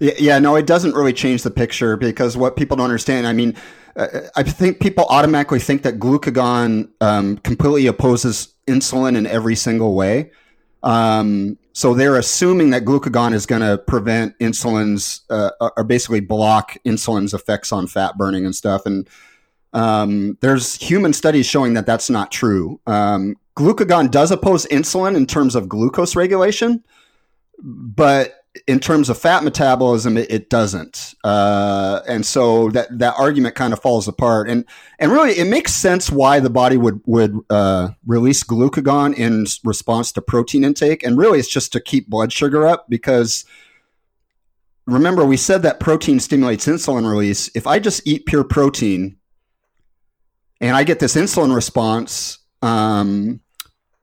[0.00, 3.32] Yeah, yeah, no, it doesn't really change the picture because what people don't understand, I
[3.32, 3.56] mean,
[3.96, 4.06] uh,
[4.36, 10.30] I think people automatically think that glucagon um, completely opposes insulin in every single way.
[10.82, 16.76] Um, so they're assuming that glucagon is going to prevent insulin's uh, or basically block
[16.84, 18.86] insulin's effects on fat burning and stuff.
[18.86, 19.08] And
[19.72, 22.80] um, there's human studies showing that that's not true.
[22.86, 26.84] Um, glucagon does oppose insulin in terms of glucose regulation,
[27.60, 33.54] but in terms of fat metabolism, it, it doesn't, uh, and so that that argument
[33.54, 34.48] kind of falls apart.
[34.48, 34.64] And
[34.98, 40.12] and really, it makes sense why the body would would uh, release glucagon in response
[40.12, 43.44] to protein intake, and really, it's just to keep blood sugar up because.
[44.86, 47.50] Remember, we said that protein stimulates insulin release.
[47.54, 49.18] If I just eat pure protein
[50.62, 53.40] and I get this insulin response, um,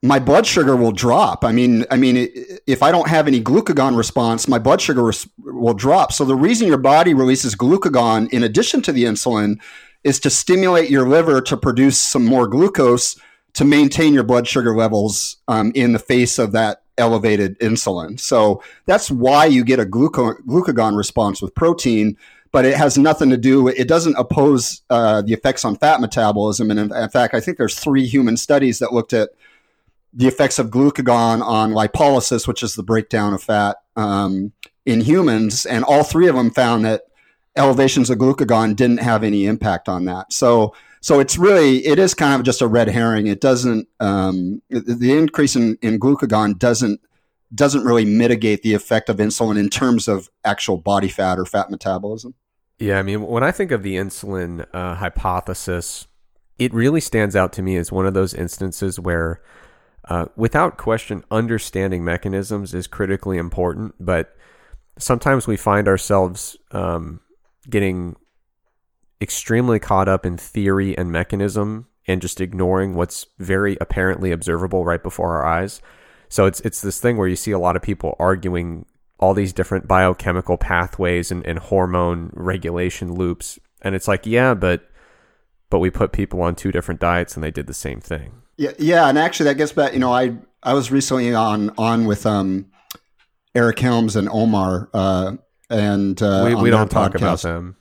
[0.05, 1.43] my blood sugar will drop.
[1.43, 2.29] I mean, I mean,
[2.67, 6.11] if I don't have any glucagon response, my blood sugar res- will drop.
[6.13, 9.59] So the reason your body releases glucagon in addition to the insulin
[10.03, 13.19] is to stimulate your liver to produce some more glucose
[13.53, 18.19] to maintain your blood sugar levels um, in the face of that elevated insulin.
[18.19, 22.17] So that's why you get a glucagon response with protein.
[22.51, 23.67] But it has nothing to do.
[23.67, 26.71] It doesn't oppose uh, the effects on fat metabolism.
[26.71, 29.31] And in, in fact, I think there's three human studies that looked at
[30.15, 34.53] the effects of glucagon on lipolysis, which is the breakdown of fat um,
[34.85, 37.03] in humans, and all three of them found that
[37.57, 40.31] elevations of glucagon didn't have any impact on that.
[40.31, 43.27] So, so it's really it is kind of just a red herring.
[43.27, 47.01] It doesn't um, the increase in, in glucagon doesn't
[47.53, 51.69] doesn't really mitigate the effect of insulin in terms of actual body fat or fat
[51.69, 52.33] metabolism.
[52.79, 56.07] Yeah, I mean, when I think of the insulin uh, hypothesis,
[56.57, 59.41] it really stands out to me as one of those instances where
[60.07, 64.35] uh, without question, understanding mechanisms is critically important, but
[64.99, 67.19] sometimes we find ourselves um,
[67.69, 68.15] getting
[69.19, 75.01] extremely caught up in theory and mechanism and just ignoring what's very apparently observable right
[75.01, 75.81] before our eyes.
[76.29, 78.85] So it's it's this thing where you see a lot of people arguing
[79.19, 83.57] all these different biochemical pathways and, and hormone regulation loops.
[83.81, 84.87] And it's like, yeah, but
[85.69, 88.41] but we put people on two different diets and they did the same thing.
[88.57, 89.93] Yeah, yeah, and actually that gets back.
[89.93, 92.67] You know, I I was recently on on with um
[93.53, 95.35] Eric Helms and Omar, uh,
[95.69, 97.75] and uh, we, we don't talk about them.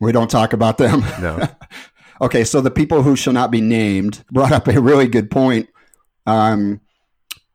[0.00, 1.00] We don't talk about them.
[1.20, 1.46] No.
[2.20, 5.68] okay, so the people who shall not be named brought up a really good point.
[6.26, 6.80] Um,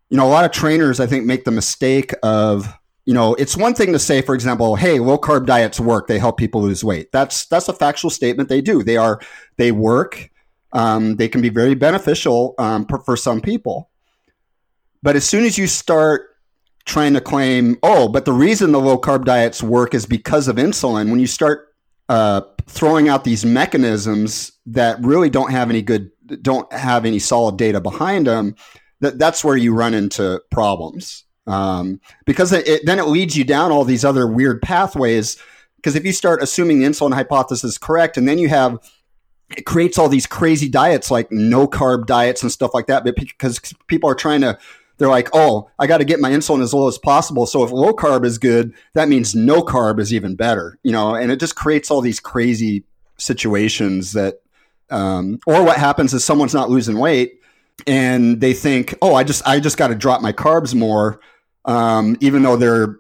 [0.09, 2.73] you know, a lot of trainers I think make the mistake of
[3.05, 6.19] you know, it's one thing to say, for example, hey, low carb diets work; they
[6.19, 7.11] help people lose weight.
[7.11, 8.49] That's that's a factual statement.
[8.49, 8.83] They do.
[8.83, 9.19] They are
[9.57, 10.29] they work
[10.73, 13.89] um, they can be very beneficial um, for, some people.
[15.03, 16.27] But as soon as you start
[16.85, 20.55] trying to claim, oh, but the reason the low carb diets work is because of
[20.55, 21.67] insulin, when you start
[22.09, 26.11] uh, throwing out these mechanisms that really don't have any good,
[26.41, 28.55] don't have any solid data behind them,
[29.01, 31.25] that, that's where you run into problems.
[31.47, 35.37] Um, because it, it, then it leads you down all these other weird pathways.
[35.75, 38.79] Because if you start assuming the insulin hypothesis is correct, and then you have
[39.57, 43.15] it creates all these crazy diets like no carb diets and stuff like that but
[43.15, 44.57] because people are trying to
[44.97, 47.71] they're like oh i got to get my insulin as low as possible so if
[47.71, 51.39] low carb is good that means no carb is even better you know and it
[51.39, 52.83] just creates all these crazy
[53.17, 54.41] situations that
[54.89, 57.39] um, or what happens is someone's not losing weight
[57.87, 61.19] and they think oh i just i just got to drop my carbs more
[61.65, 62.97] um, even though they're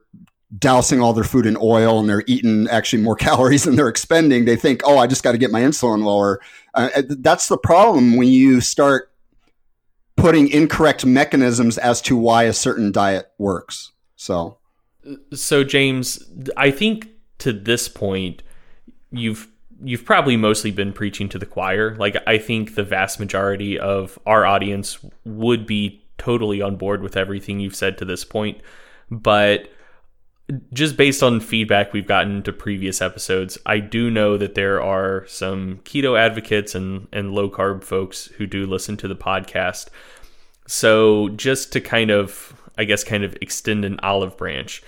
[0.57, 4.45] dousing all their food in oil and they're eating actually more calories than they're expending,
[4.45, 6.39] they think, oh, I just got to get my insulin lower.
[6.73, 9.11] Uh, uh, that's the problem when you start
[10.17, 13.91] putting incorrect mechanisms as to why a certain diet works.
[14.15, 14.57] So,
[15.33, 16.23] So James,
[16.55, 17.07] I think
[17.39, 18.43] to this point,
[19.11, 19.47] you've
[19.83, 21.95] you've probably mostly been preaching to the choir.
[21.95, 27.17] Like I think the vast majority of our audience would be totally on board with
[27.17, 28.61] everything you've said to this point,
[29.09, 29.71] but
[30.73, 35.25] just based on feedback we've gotten to previous episodes, I do know that there are
[35.27, 39.87] some keto advocates and, and low carb folks who do listen to the podcast.
[40.67, 44.83] So, just to kind of, I guess, kind of extend an olive branch,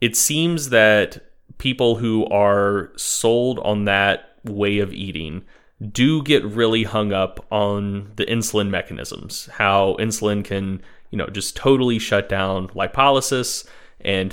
[0.00, 1.24] it seems that
[1.58, 5.44] people who are sold on that way of eating
[5.90, 11.56] do get really hung up on the insulin mechanisms, how insulin can, you know, just
[11.56, 13.66] totally shut down lipolysis
[14.00, 14.32] and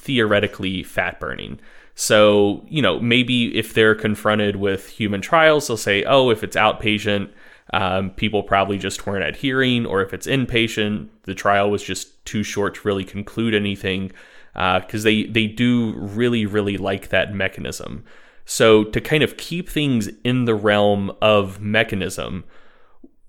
[0.00, 1.60] theoretically fat burning.
[1.94, 6.56] So, you know, maybe if they're confronted with human trials, they'll say, oh, if it's
[6.56, 7.30] outpatient,
[7.72, 12.42] um, people probably just weren't adhering, or if it's inpatient, the trial was just too
[12.42, 14.12] short to really conclude anything,
[14.54, 18.04] because uh, they they do really really like that mechanism.
[18.44, 22.44] So to kind of keep things in the realm of mechanism,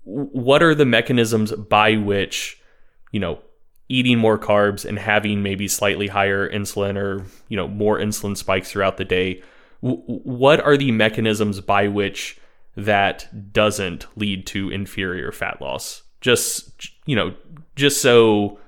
[0.04, 2.60] what are the mechanisms by which
[3.12, 3.38] you know
[3.92, 8.70] eating more carbs and having maybe slightly higher insulin or you know more insulin spikes
[8.70, 9.42] throughout the day
[9.82, 12.38] what are the mechanisms by which
[12.76, 16.02] that doesn't lead to inferior fat loss?
[16.20, 17.34] Just you know
[17.74, 18.58] just so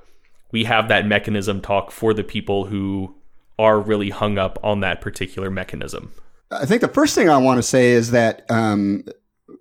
[0.51, 3.15] we have that mechanism talk for the people who
[3.59, 6.13] are really hung up on that particular mechanism.
[6.51, 9.05] I think the first thing i want to say is that um,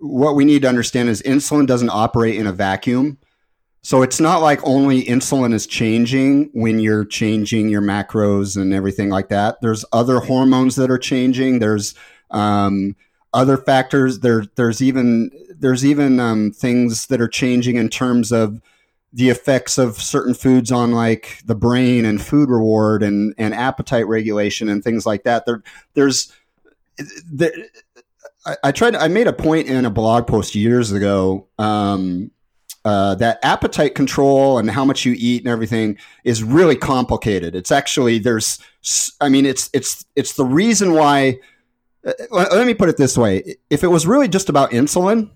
[0.00, 3.18] what we need to understand is insulin doesn't operate in a vacuum
[3.84, 9.10] so it's not like only insulin is changing when you're changing your macros and everything
[9.10, 9.60] like that.
[9.60, 11.58] There's other hormones that are changing.
[11.58, 11.94] There's
[12.30, 12.96] um,
[13.34, 14.20] other factors.
[14.20, 18.62] There, there's even there's even um, things that are changing in terms of
[19.12, 24.08] the effects of certain foods on like the brain and food reward and, and appetite
[24.08, 25.44] regulation and things like that.
[25.44, 25.62] There,
[25.92, 26.32] there's
[27.30, 27.52] there,
[28.46, 28.96] I, I tried.
[28.96, 31.48] I made a point in a blog post years ago.
[31.58, 32.30] Um,
[32.84, 37.54] uh, that appetite control and how much you eat and everything is really complicated.
[37.54, 38.58] It's actually there's,
[39.20, 41.38] I mean, it's it's it's the reason why.
[42.06, 45.30] Uh, let me put it this way: if it was really just about insulin,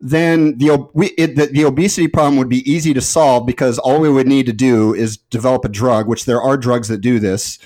[0.00, 4.00] then the, we, it, the, the obesity problem would be easy to solve because all
[4.00, 7.18] we would need to do is develop a drug, which there are drugs that do
[7.18, 7.58] this,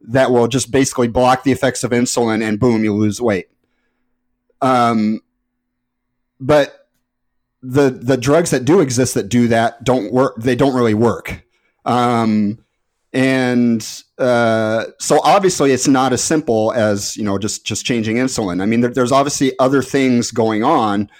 [0.00, 3.48] that will just basically block the effects of insulin, and boom, you lose weight.
[4.62, 5.20] Um,
[6.40, 6.83] but
[7.64, 10.36] the the drugs that do exist that do that don't work.
[10.36, 11.42] They don't really work.
[11.84, 12.58] Um,
[13.12, 18.60] and uh, so obviously it's not as simple as you know just just changing insulin.
[18.60, 21.10] I mean, there, there's obviously other things going on.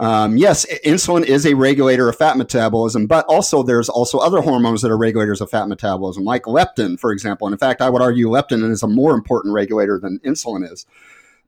[0.00, 4.82] Um, yes, insulin is a regulator of fat metabolism, but also there's also other hormones
[4.82, 7.46] that are regulators of fat metabolism, like leptin, for example.
[7.46, 10.84] And in fact, I would argue leptin is a more important regulator than insulin is.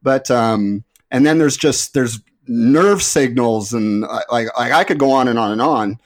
[0.02, 4.98] But um, and then there's just there's nerve signals and uh, like, like I could
[4.98, 6.00] go on and on and on.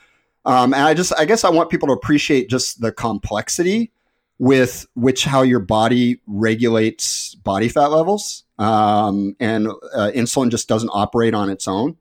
[0.45, 3.91] Um, and I just, I guess I want people to appreciate just the complexity
[4.39, 8.43] with which how your body regulates body fat levels.
[8.57, 11.95] Um, and uh, insulin just doesn't operate on its own.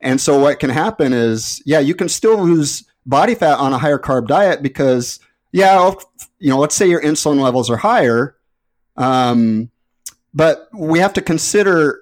[0.00, 3.78] And so what can happen is, yeah, you can still lose body fat on a
[3.78, 5.20] higher carb diet because,
[5.52, 5.92] yeah,
[6.38, 8.36] you know, let's say your insulin levels are higher.
[8.96, 9.70] Um,
[10.34, 12.00] but we have to consider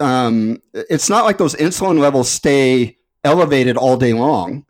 [0.00, 4.66] um, it's not like those insulin levels stay elevated all day long.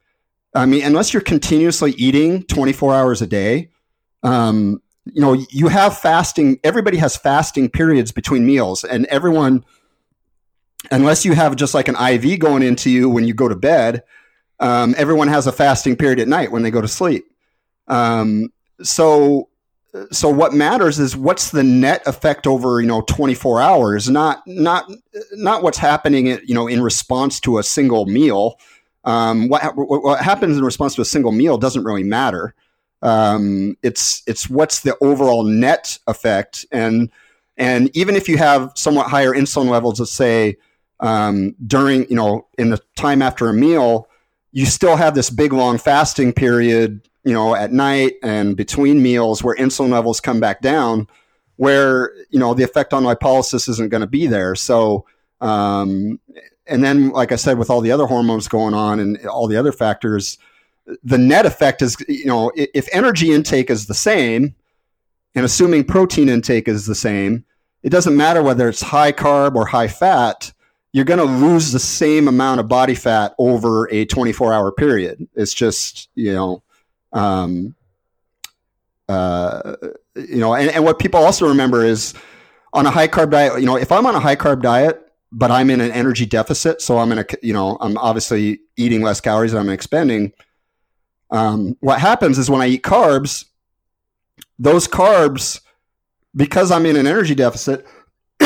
[0.55, 3.71] I mean, unless you're continuously eating 24 hours a day,
[4.23, 6.59] um, you know, you have fasting.
[6.65, 9.65] Everybody has fasting periods between meals, and everyone,
[10.91, 14.03] unless you have just like an IV going into you when you go to bed,
[14.61, 17.27] um, everyone has a fasting period at night when they go to sleep.
[17.89, 18.51] Um,
[18.83, 19.51] so
[20.11, 24.91] so what matters is what's the net effect over you know 24 hours not not
[25.33, 28.59] not what's happening you know in response to a single meal.
[29.07, 32.55] Um, what, what happens in response to a single meal doesn't really matter.
[33.03, 36.65] Um, it's it's what's the overall net effect.
[36.73, 37.11] And
[37.57, 40.57] and even if you have somewhat higher insulin levels let's say
[41.01, 44.09] um, during you know in the time after a meal
[44.53, 49.43] you still have this big long fasting period you know, at night and between meals
[49.43, 51.09] where insulin levels come back down,
[51.57, 54.55] where, you know, the effect on lipolysis isn't going to be there.
[54.55, 55.07] So,
[55.41, 56.21] um,
[56.67, 59.57] and then, like I said, with all the other hormones going on and all the
[59.57, 60.39] other factors,
[61.03, 64.55] the net effect is, you know, if energy intake is the same
[65.35, 67.45] and assuming protein intake is the same,
[67.83, 70.53] it doesn't matter whether it's high carb or high fat,
[70.93, 75.27] you're going to lose the same amount of body fat over a 24 hour period.
[75.35, 76.63] It's just, you know,
[77.15, 77.75] um,
[79.09, 79.77] uh,
[80.15, 82.15] you know, and, and what people also remember is
[82.73, 85.01] on a high carb diet, you know, if I'm on a high carb diet,
[85.33, 89.03] but I'm in an energy deficit, so I'm in a, you know, I'm obviously eating
[89.03, 90.33] less calories than I'm expending.
[91.31, 93.47] Um, what happens is when I eat carbs,
[94.59, 95.61] those carbs,
[96.37, 97.85] because I'm in an energy deficit,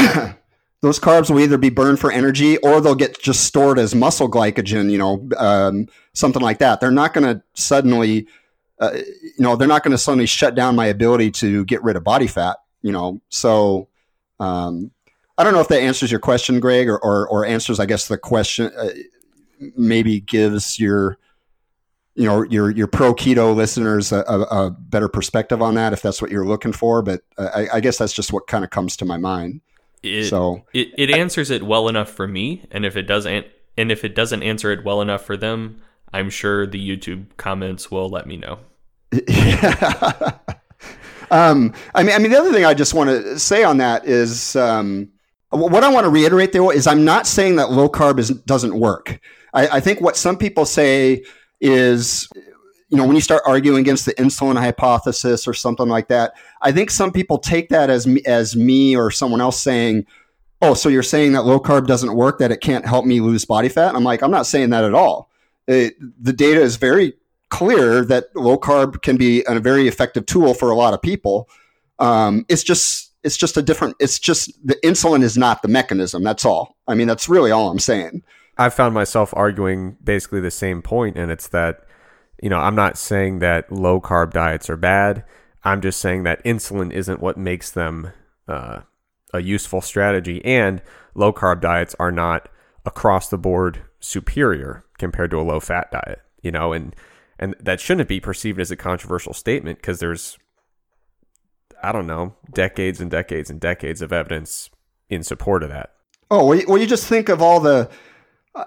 [0.80, 4.30] those carbs will either be burned for energy or they'll get just stored as muscle
[4.30, 6.80] glycogen, you know, um, something like that.
[6.80, 8.26] They're not going to suddenly,
[8.80, 11.96] uh, you know, they're not going to suddenly shut down my ability to get rid
[11.96, 13.20] of body fat, you know.
[13.28, 13.88] So,
[14.38, 14.92] um,
[15.36, 18.08] I don't know if that answers your question, Greg, or, or, or answers, I guess,
[18.08, 18.88] the question, uh,
[19.76, 21.16] maybe gives your,
[22.14, 26.02] you know, your, your pro keto listeners a, a, a, better perspective on that if
[26.02, 27.02] that's what you're looking for.
[27.02, 29.60] But I, I guess that's just what kind of comes to my mind.
[30.02, 33.46] It, so it, it answers it well enough for me, and if it doesn't,
[33.76, 35.80] and if it doesn't answer it well enough for them,
[36.12, 38.58] I'm sure the YouTube comments will let me know.
[39.26, 40.32] Yeah.
[41.30, 44.06] um, I mean, I mean, the other thing I just want to say on that
[44.06, 45.10] is um,
[45.50, 48.78] what I want to reiterate though is I'm not saying that low carb is, doesn't
[48.78, 49.20] work.
[49.54, 51.24] I, I think what some people say
[51.60, 52.28] is
[52.88, 56.32] you know, when you start arguing against the insulin hypothesis or something like that,
[56.62, 60.06] I think some people take that as me, as me or someone else saying,
[60.62, 63.44] "Oh, so you're saying that low carb doesn't work, that it can't help me lose
[63.44, 65.30] body fat?" I'm like, I'm not saying that at all.
[65.68, 67.12] It, the data is very
[67.50, 71.48] clear that low carb can be a very effective tool for a lot of people.
[71.98, 73.96] Um, it's just it's just a different.
[74.00, 76.24] It's just the insulin is not the mechanism.
[76.24, 76.76] That's all.
[76.88, 78.22] I mean, that's really all I'm saying.
[78.56, 81.84] I found myself arguing basically the same point, and it's that
[82.42, 85.24] you know, I'm not saying that low carb diets are bad.
[85.64, 88.12] I'm just saying that insulin isn't what makes them
[88.46, 88.80] uh,
[89.34, 90.80] a useful strategy, and
[91.14, 92.48] low carb diets are not
[92.86, 96.20] across the board superior compared to a low fat diet.
[96.42, 96.94] You know, and
[97.38, 100.38] and that shouldn't be perceived as a controversial statement because there's,
[101.82, 104.70] I don't know, decades and decades and decades of evidence
[105.08, 105.92] in support of that.
[106.30, 107.90] Oh well, you just think of all the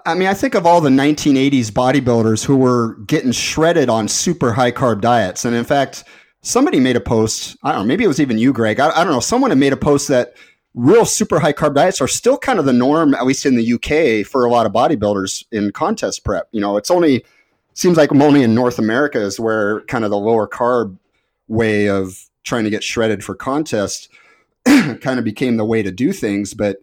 [0.06, 4.52] I mean, I think of all the 1980s bodybuilders who were getting shredded on super
[4.52, 5.44] high carb diets.
[5.44, 6.04] And in fact,
[6.40, 7.56] somebody made a post.
[7.62, 8.80] I don't know, maybe it was even you, Greg.
[8.80, 9.20] I, I don't know.
[9.20, 10.34] Someone had made a post that
[10.74, 13.72] real super high carb diets are still kind of the norm, at least in the
[13.74, 16.48] UK, for a lot of bodybuilders in contest prep.
[16.52, 17.24] You know, it's only,
[17.74, 20.96] seems like only in North America is where kind of the lower carb
[21.48, 24.08] way of trying to get shredded for contest
[24.64, 26.54] kind of became the way to do things.
[26.54, 26.78] But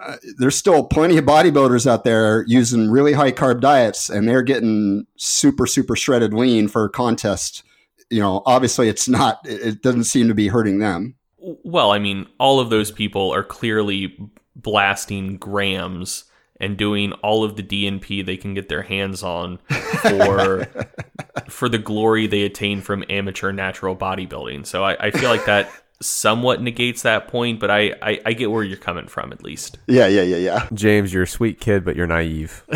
[0.00, 4.42] uh, there's still plenty of bodybuilders out there using really high carb diets and they're
[4.42, 7.62] getting super super shredded lean for contest
[8.10, 11.14] you know obviously it's not it doesn't seem to be hurting them
[11.62, 14.18] well i mean all of those people are clearly
[14.54, 16.24] blasting grams
[16.58, 19.58] and doing all of the DNP they can get their hands on
[20.00, 20.66] for
[21.48, 24.66] for the glory they attain from amateur natural bodybuilding.
[24.66, 25.70] So I, I feel like that
[26.00, 29.78] somewhat negates that point, but I, I, I get where you're coming from at least.
[29.86, 30.68] Yeah, yeah, yeah, yeah.
[30.74, 32.64] James, you're a sweet kid, but you're naive.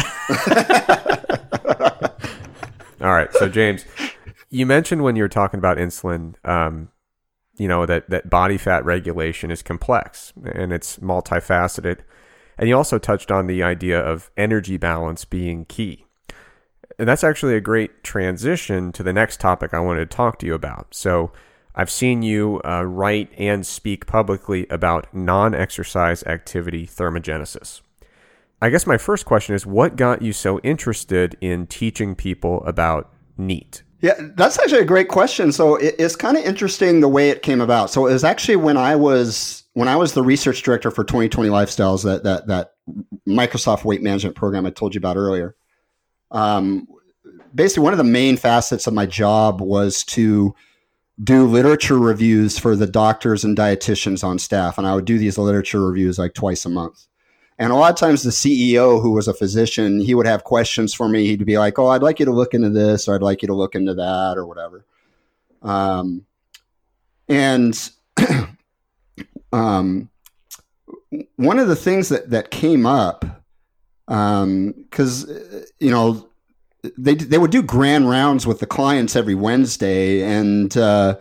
[3.01, 3.85] All right, so James,
[4.51, 6.91] you mentioned when you were talking about insulin, um,
[7.61, 11.99] you know that that body fat regulation is complex and it's multifaceted,
[12.57, 16.07] and you also touched on the idea of energy balance being key.
[16.99, 20.47] And that's actually a great transition to the next topic I wanted to talk to
[20.47, 20.95] you about.
[20.95, 21.33] So,
[21.75, 27.83] I've seen you uh, write and speak publicly about non exercise activity thermogenesis.
[28.63, 33.13] I guess my first question is what got you so interested in teaching people about
[33.37, 33.83] NEAT?
[34.01, 35.53] Yeah, that's actually a great question.
[35.53, 37.91] So it, it's kind of interesting the way it came about.
[37.91, 41.51] So it was actually when I was when I was the research director for 2020
[41.51, 42.73] Lifestyles, that that that
[43.29, 45.55] Microsoft weight management program I told you about earlier.
[46.31, 46.89] Um,
[47.55, 50.55] basically, one of the main facets of my job was to
[51.23, 54.79] do literature reviews for the doctors and dietitians on staff.
[54.79, 57.07] And I would do these literature reviews like twice a month.
[57.61, 60.95] And a lot of times the CEO, who was a physician, he would have questions
[60.95, 61.27] for me.
[61.27, 63.49] He'd be like, Oh, I'd like you to look into this, or I'd like you
[63.49, 64.87] to look into that, or whatever.
[65.61, 66.25] Um,
[67.29, 67.91] and
[69.53, 70.09] um,
[71.37, 73.27] one of the things that, that came up,
[74.07, 76.31] because, um, you know,
[76.97, 81.19] they they would do grand rounds with the clients every Wednesday, and uh,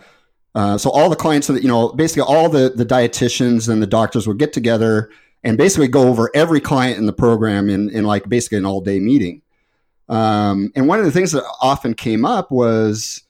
[0.55, 4.25] uh, so all the clients, you know, basically all the the dietitians and the doctors
[4.25, 5.09] would get together
[5.43, 8.81] and basically go over every client in the program in in like basically an all
[8.81, 9.41] day meeting.
[10.09, 13.23] Um, and one of the things that often came up was,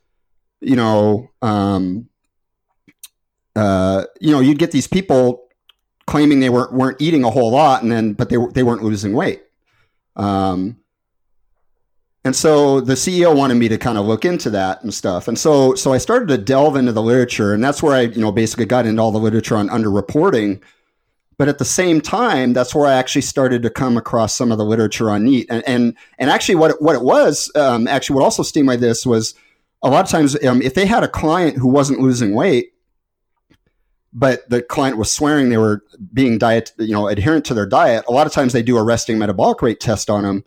[0.62, 2.08] you know, um,
[3.56, 5.50] uh, you know, you'd get these people
[6.08, 9.14] claiming they weren't weren't eating a whole lot, and then but they they weren't losing
[9.14, 9.44] weight.
[10.16, 10.78] Um,
[12.26, 15.28] and so the CEO wanted me to kind of look into that and stuff.
[15.28, 18.22] And so so I started to delve into the literature, and that's where I you
[18.22, 20.62] know basically got into all the literature on underreporting.
[21.40, 24.60] But at the same time, that's where I actually started to come across some of
[24.60, 25.48] the literature on NEAT.
[25.50, 29.06] And and, and actually, what it, what it was um, actually what also stimulated this
[29.06, 29.34] was
[29.82, 32.74] a lot of times um, if they had a client who wasn't losing weight,
[34.14, 35.84] but the client was swearing they were
[36.14, 38.84] being diet you know adherent to their diet, a lot of times they do a
[38.84, 40.44] resting metabolic rate test on them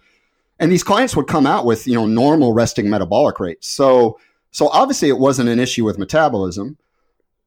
[0.62, 3.66] and these clients would come out with you know normal resting metabolic rates.
[3.66, 4.18] So
[4.52, 6.78] so obviously it wasn't an issue with metabolism.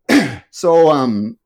[0.51, 1.37] So um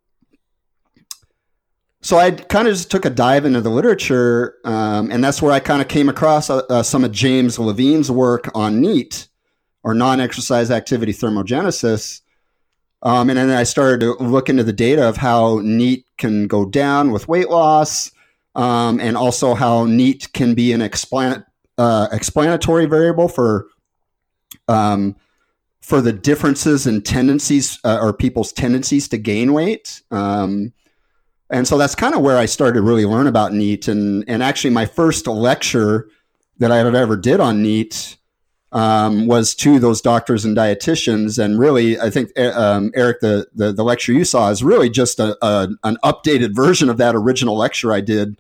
[2.01, 5.51] so I kind of just took a dive into the literature, um, and that's where
[5.51, 9.27] I kind of came across uh, uh, some of James Levine's work on NEAT,
[9.83, 12.21] or non-exercise activity thermogenesis.
[13.01, 16.65] Um, and then I started to look into the data of how NEAT can go
[16.65, 18.11] down with weight loss,
[18.55, 21.45] um, and also how NEAT can be an explan-
[21.77, 23.67] uh, explanatory variable for
[24.67, 25.15] um,
[25.81, 30.01] for the differences in tendencies uh, or people's tendencies to gain weight.
[30.11, 30.73] Um,
[31.49, 33.87] and so that's kind of where I started to really learn about NEAT.
[33.87, 36.09] And, and actually, my first lecture
[36.57, 38.17] that I ever did on NEAT
[38.71, 41.43] um, was to those doctors and dietitians.
[41.43, 45.19] And really, I think, um, Eric, the, the, the, lecture you saw is really just
[45.19, 48.37] a, a, an updated version of that original lecture I did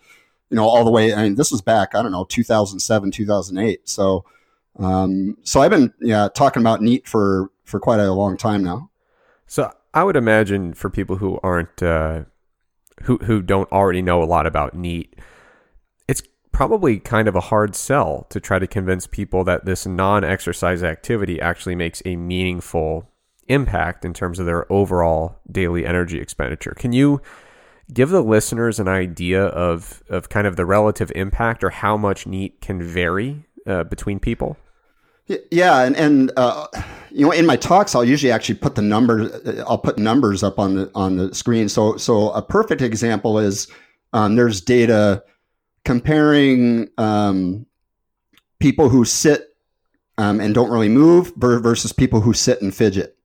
[0.49, 1.13] you know, all the way.
[1.13, 3.87] I mean, this was back, I don't know, 2007, 2008.
[3.87, 4.25] So,
[4.77, 8.89] um, so I've been, yeah, talking about NEAT for, for quite a long time now.
[9.45, 12.23] So I would imagine for people who aren't, uh,
[13.03, 15.15] who, who don't already know a lot about NEAT,
[16.07, 16.21] it's
[16.51, 20.83] probably kind of a hard sell to try to convince people that this non exercise
[20.83, 23.09] activity actually makes a meaningful
[23.47, 26.75] impact in terms of their overall daily energy expenditure.
[26.77, 27.21] Can you
[27.91, 32.27] give the listeners an idea of of kind of the relative impact or how much
[32.27, 34.57] NEAT can vary uh, between people?
[35.51, 36.67] Yeah, and and uh,
[37.11, 39.31] you know, in my talks, I'll usually actually put the numbers.
[39.67, 41.69] I'll put numbers up on the on the screen.
[41.69, 43.67] So so a perfect example is
[44.11, 45.23] um, there's data
[45.85, 47.67] comparing um,
[48.59, 49.55] people who sit
[50.17, 53.15] um, and don't really move versus people who sit and fidget,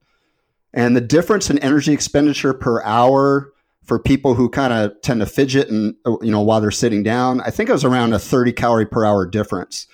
[0.73, 3.51] and the difference in energy expenditure per hour
[3.83, 7.39] for people who kind of tend to fidget and you know while they're sitting down
[7.41, 9.85] i think it was around a 30 calorie per hour difference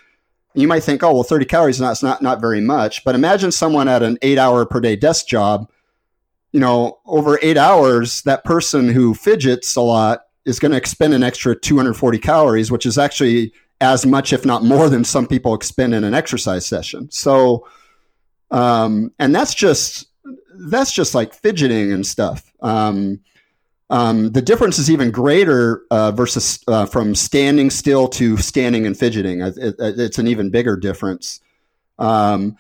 [0.54, 3.52] you might think oh well 30 calories is not, not, not very much but imagine
[3.52, 5.70] someone at an eight hour per day desk job
[6.52, 11.14] you know over eight hours that person who fidgets a lot is going to expend
[11.14, 15.56] an extra 240 calories which is actually as much if not more than some people
[15.56, 17.10] expend in an exercise session.
[17.12, 17.68] So
[18.52, 20.08] um, and that's just
[20.54, 22.54] that's just like fidgeting and stuff.
[22.62, 23.22] Um,
[23.92, 28.98] um, the difference is even greater uh, versus uh, from standing still to standing and
[28.98, 29.42] fidgeting.
[29.42, 31.42] It, it, it's an even bigger difference.
[32.00, 32.56] Um,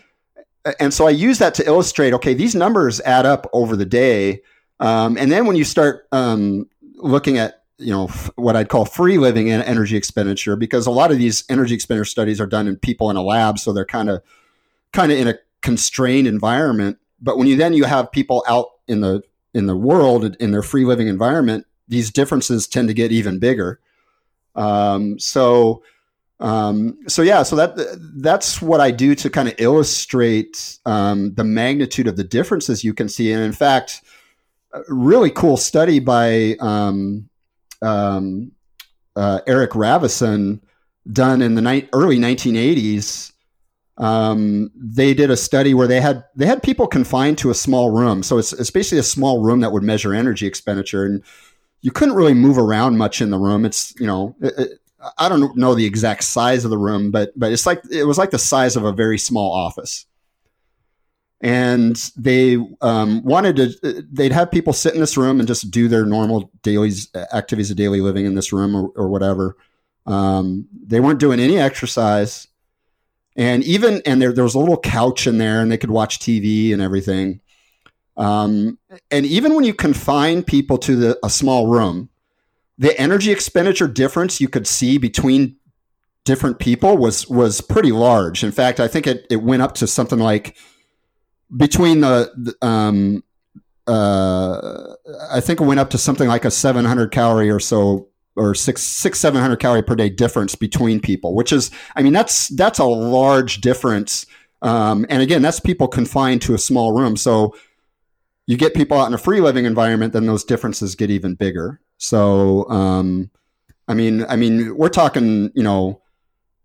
[0.80, 4.42] and so I use that to illustrate okay, these numbers add up over the day.
[4.82, 8.84] Um, and then when you start um, looking at you know f- what I'd call
[8.84, 12.68] free living and energy expenditure, because a lot of these energy expenditure studies are done
[12.68, 14.22] in people in a lab, so they're kind of
[14.92, 16.98] kind of in a constrained environment.
[17.22, 20.62] But when you then you have people out in the in the world in their
[20.62, 23.80] free living environment, these differences tend to get even bigger.
[24.56, 25.84] Um, so,
[26.40, 27.76] um, so yeah, so that
[28.16, 32.94] that's what I do to kind of illustrate um, the magnitude of the differences you
[32.94, 33.32] can see.
[33.32, 34.02] And in fact,
[34.74, 37.30] a really cool study by um,
[37.82, 38.52] um,
[39.16, 40.62] uh, Eric Ravussin
[41.12, 43.32] done in the ni- early 1980s
[44.02, 47.92] um, they did a study where they had they had people confined to a small
[47.92, 48.24] room.
[48.24, 51.24] So it's, basically a small room that would measure energy expenditure, and
[51.82, 53.64] you couldn't really move around much in the room.
[53.64, 54.70] It's you know it, it,
[55.20, 58.18] I don't know the exact size of the room, but but it's like it was
[58.18, 60.08] like the size of a very small office.
[61.44, 64.04] And they um, wanted to.
[64.12, 66.92] They'd have people sit in this room and just do their normal daily
[67.34, 69.58] activities of daily living in this room or, or whatever.
[70.08, 72.48] Um, they weren't doing any exercise
[73.36, 76.20] and even and there, there was a little couch in there and they could watch
[76.20, 77.42] tv and everything.
[78.18, 78.78] Um,
[79.10, 82.10] and even when you confine people to the, a small room
[82.78, 85.56] the energy expenditure difference you could see between
[86.26, 88.44] different people was was pretty large.
[88.44, 90.58] In fact i think it, it went up to something like
[91.56, 93.24] between the, the um,
[93.88, 94.94] uh,
[95.32, 98.82] i think it went up to something like a 700 calorie or so or six
[98.82, 102.80] six seven hundred calorie per day difference between people, which is I mean that's that's
[102.80, 104.26] a large difference.
[104.62, 107.18] Um, and again, that's people confined to a small room.
[107.18, 107.56] So
[108.48, 111.80] you get people out in a free living environment, then those differences get even bigger.
[111.98, 113.32] So um,
[113.88, 116.02] I mean, I mean, we're talking, you know,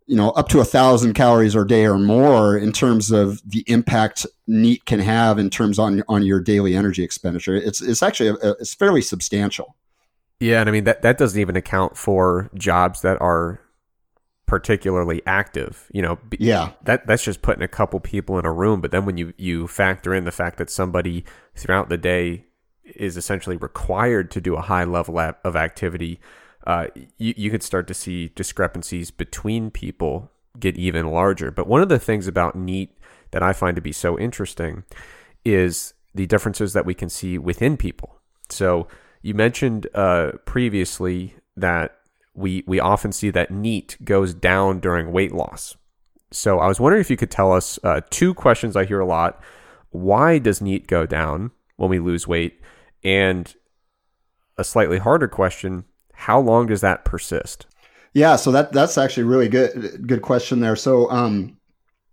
[0.06, 3.64] you know up to a thousand calories a day or more in terms of the
[3.66, 7.54] impact NEAT can have in terms on on your daily energy expenditure.
[7.54, 9.76] It's it's actually a, it's fairly substantial.
[10.40, 13.60] Yeah, and I mean that that doesn't even account for jobs that are
[14.46, 15.90] particularly active.
[15.92, 18.80] You know, yeah, that that's just putting a couple people in a room.
[18.80, 22.44] But then when you you factor in the fact that somebody throughout the day
[22.84, 26.20] is essentially required to do a high level of activity,
[26.66, 26.86] uh,
[27.18, 31.50] you you could start to see discrepancies between people get even larger.
[31.50, 32.96] But one of the things about NEAT
[33.30, 34.84] that I find to be so interesting
[35.44, 38.20] is the differences that we can see within people.
[38.48, 38.86] So
[39.26, 41.98] you mentioned uh, previously that
[42.34, 45.76] we we often see that NEAT goes down during weight loss.
[46.30, 49.06] So I was wondering if you could tell us uh, two questions I hear a
[49.06, 49.42] lot:
[49.90, 52.60] Why does NEAT go down when we lose weight?
[53.02, 53.52] And
[54.56, 57.66] a slightly harder question: How long does that persist?
[58.14, 60.76] Yeah, so that that's actually really good good question there.
[60.76, 61.56] So um,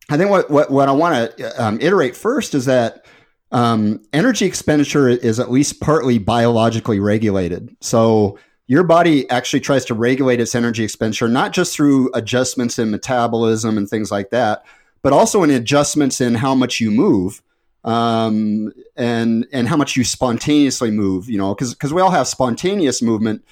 [0.10, 3.06] I think what what, what I want to um, iterate first is that
[3.54, 7.76] um, energy expenditure is at least partly biologically regulated.
[7.82, 12.90] So your body actually tries to regulate its energy expenditure, not just through adjustments in
[12.90, 14.66] metabolism and things like that,
[15.04, 17.44] but also in adjustments in how much you move
[17.84, 21.30] um, and and how much you spontaneously move.
[21.30, 23.46] You know, because because we all have spontaneous movement.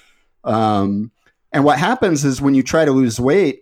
[0.43, 1.11] Um,
[1.51, 3.60] and what happens is when you try to lose weight,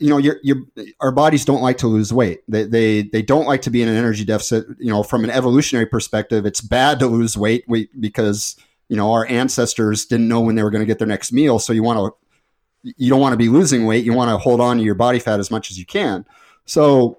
[0.00, 0.56] you know, your your
[1.00, 2.40] our bodies don't like to lose weight.
[2.48, 4.66] They they they don't like to be in an energy deficit.
[4.78, 7.64] You know, from an evolutionary perspective, it's bad to lose weight
[8.00, 8.56] because
[8.88, 11.58] you know, our ancestors didn't know when they were going to get their next meal.
[11.58, 14.04] So you want to, you don't want to be losing weight.
[14.04, 16.24] You want to hold on to your body fat as much as you can.
[16.66, 17.18] So,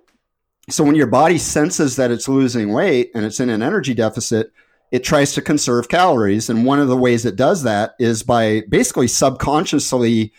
[0.69, 4.51] so when your body senses that it's losing weight and it's in an energy deficit,
[4.91, 6.49] it tries to conserve calories.
[6.49, 10.33] And one of the ways it does that is by basically subconsciously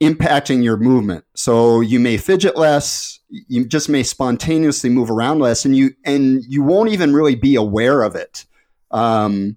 [0.00, 1.24] impacting your movement.
[1.34, 6.42] So you may fidget less, you just may spontaneously move around less, and you and
[6.44, 8.46] you won't even really be aware of it.
[8.90, 9.56] Um,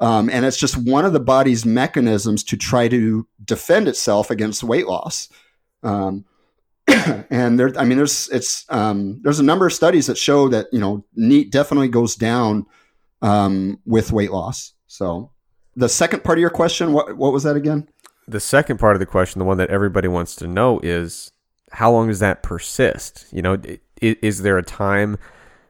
[0.00, 4.62] um, and it's just one of the body's mechanisms to try to defend itself against
[4.62, 5.28] weight loss.
[5.82, 6.24] Um,
[6.86, 10.66] and there, I mean, there's it's um, there's a number of studies that show that
[10.72, 12.66] you know NEAT definitely goes down
[13.22, 14.72] um, with weight loss.
[14.86, 15.32] So
[15.76, 17.88] the second part of your question, what what was that again?
[18.28, 21.32] The second part of the question, the one that everybody wants to know, is
[21.72, 23.26] how long does that persist?
[23.32, 23.58] You know,
[24.00, 25.16] is, there a time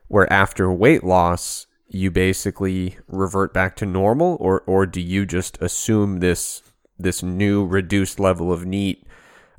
[0.09, 4.37] where after weight loss you basically revert back to normal?
[4.41, 6.63] Or or do you just assume this
[6.99, 9.07] this new reduced level of NEAT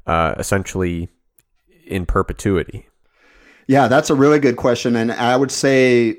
[0.05, 1.09] uh, essentially
[1.85, 2.87] in perpetuity?
[3.67, 4.95] Yeah that's a really good question.
[4.95, 6.17] And i would say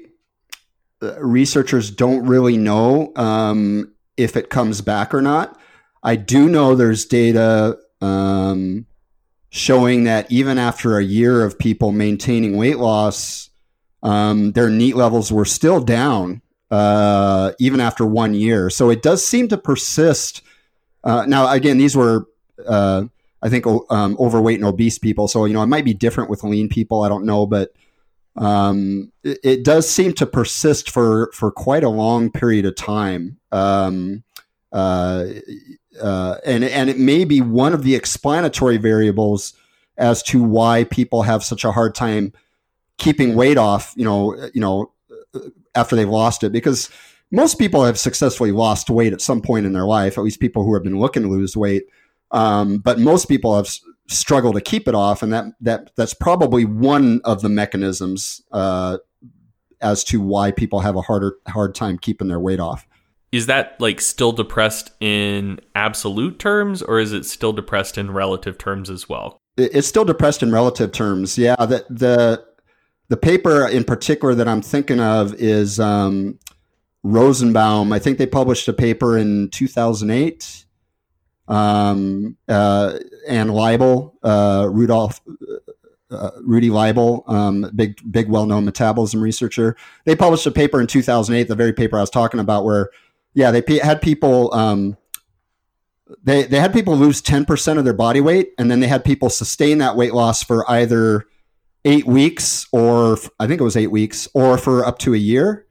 [1.03, 5.60] uh, researchers don't really know um, if it comes back or not
[6.03, 8.87] i do know there's data um,
[9.51, 13.51] showing that even after a year of people maintaining weight loss
[14.03, 16.41] um, their NEAT levels were still down
[16.71, 18.71] uh, even after one year.
[18.71, 20.43] So it does seem to persist.
[21.05, 22.27] Uh, now, again, these were,
[22.67, 23.05] uh,
[23.43, 25.29] I think, um, overweight and obese people.
[25.29, 27.03] So, you know, it might be different with lean people.
[27.03, 27.47] I don't know.
[27.47, 27.73] But
[28.37, 33.39] um, it, it, does seem to persist for, for quite a long period of time.
[33.51, 34.23] Um,
[34.73, 35.27] uh,
[36.01, 39.55] uh, and, and it may be one of the explanatory variables
[39.97, 42.33] as to why people have such a hard time–
[43.01, 44.93] keeping weight off, you know, you know,
[45.75, 46.89] after they've lost it because
[47.33, 50.65] most people have successfully lost weight at some point in their life, at least people
[50.65, 51.85] who have been looking to lose weight.
[52.31, 53.69] Um, but most people have
[54.09, 58.99] struggled to keep it off, and that that that's probably one of the mechanisms uh,
[59.81, 62.87] as to why people have a harder hard time keeping their weight off.
[63.33, 68.59] Is that like still depressed in absolute terms, or is it still depressed in relative
[68.59, 69.41] terms as well?
[69.57, 71.39] It's still depressed in relative terms.
[71.39, 72.45] Yeah, the the
[73.09, 76.39] the paper in particular that I'm thinking of is um,
[77.03, 77.93] Rosenbaum.
[77.93, 80.65] I think they published a paper in 2008.
[81.49, 85.21] Um, uh, and Leibel, uh, Rudolf,
[86.11, 89.77] uh, Rudy Leibel, um, big, big, well-known metabolism researcher.
[90.05, 92.91] They published a paper in 2008, the very paper I was talking about, where,
[93.35, 94.97] yeah, they had people, um,
[96.23, 99.31] they they had people lose 10% of their body weight, and then they had people
[99.31, 101.27] sustain that weight loss for either
[101.85, 105.67] eight weeks, or I think it was eight weeks, or for up to a year.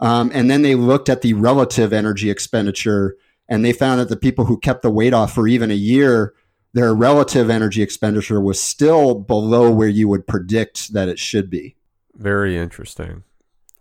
[0.00, 3.16] Um, and then they looked at the relative energy expenditure,
[3.48, 6.34] and they found that the people who kept the weight off for even a year,
[6.72, 11.76] their relative energy expenditure was still below where you would predict that it should be.
[12.14, 13.22] Very interesting.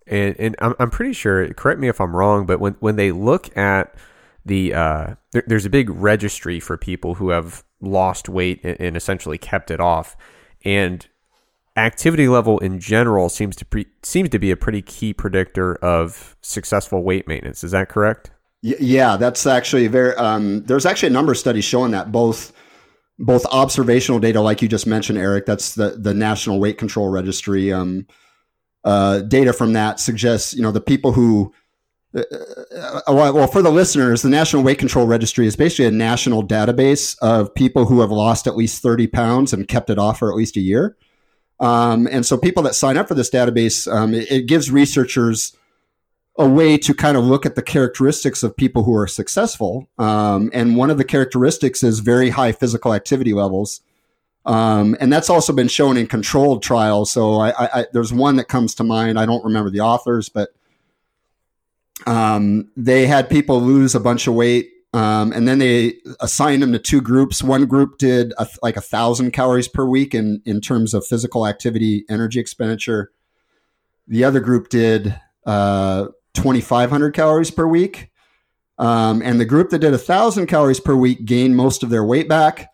[0.08, 3.12] And, and I'm, I'm pretty sure, correct me if I'm wrong, but when, when they
[3.12, 3.96] look at
[4.46, 8.98] the uh, there, there's a big registry for people who have lost weight and, and
[8.98, 10.18] essentially kept it off,
[10.66, 11.08] and
[11.76, 16.36] activity level in general seems to pre- seems to be a pretty key predictor of
[16.42, 17.64] successful weight maintenance.
[17.64, 18.32] Is that correct?
[18.62, 20.16] Yeah, that's actually very.
[20.16, 22.54] Um, there's actually a number of studies showing that both
[23.20, 25.46] both observational data, like you just mentioned, Eric.
[25.46, 27.72] That's the the National Weight Control Registry.
[27.72, 28.08] Um,
[28.84, 31.54] uh, data from that suggests you know the people who.
[32.16, 32.22] Uh,
[32.78, 37.18] uh well, for the listeners, the National Weight Control Registry is basically a national database
[37.24, 40.38] of people who have lost at least 30 pounds and kept it off for at
[40.38, 40.96] least a year.
[41.60, 45.56] Um, and so people that sign up for this database, um, it, it, gives researchers
[46.38, 49.88] a way to kind of look at the characteristics of people who are successful.
[49.98, 53.82] Um, and one of the characteristics is very high physical activity levels.
[54.46, 57.12] Um, and that's also been shown in controlled trials.
[57.12, 59.18] So I, I, I, there's one that comes to mind.
[59.18, 60.50] I don't remember the authors, but
[62.06, 66.72] um, they had people lose a bunch of weight um, and then they assigned them
[66.72, 67.42] to two groups.
[67.42, 71.48] One group did a, like a thousand calories per week in, in terms of physical
[71.48, 73.12] activity energy expenditure.
[74.08, 78.12] The other group did uh, 2,500 calories per week.
[78.78, 82.04] Um, and the group that did a thousand calories per week gained most of their
[82.04, 82.73] weight back.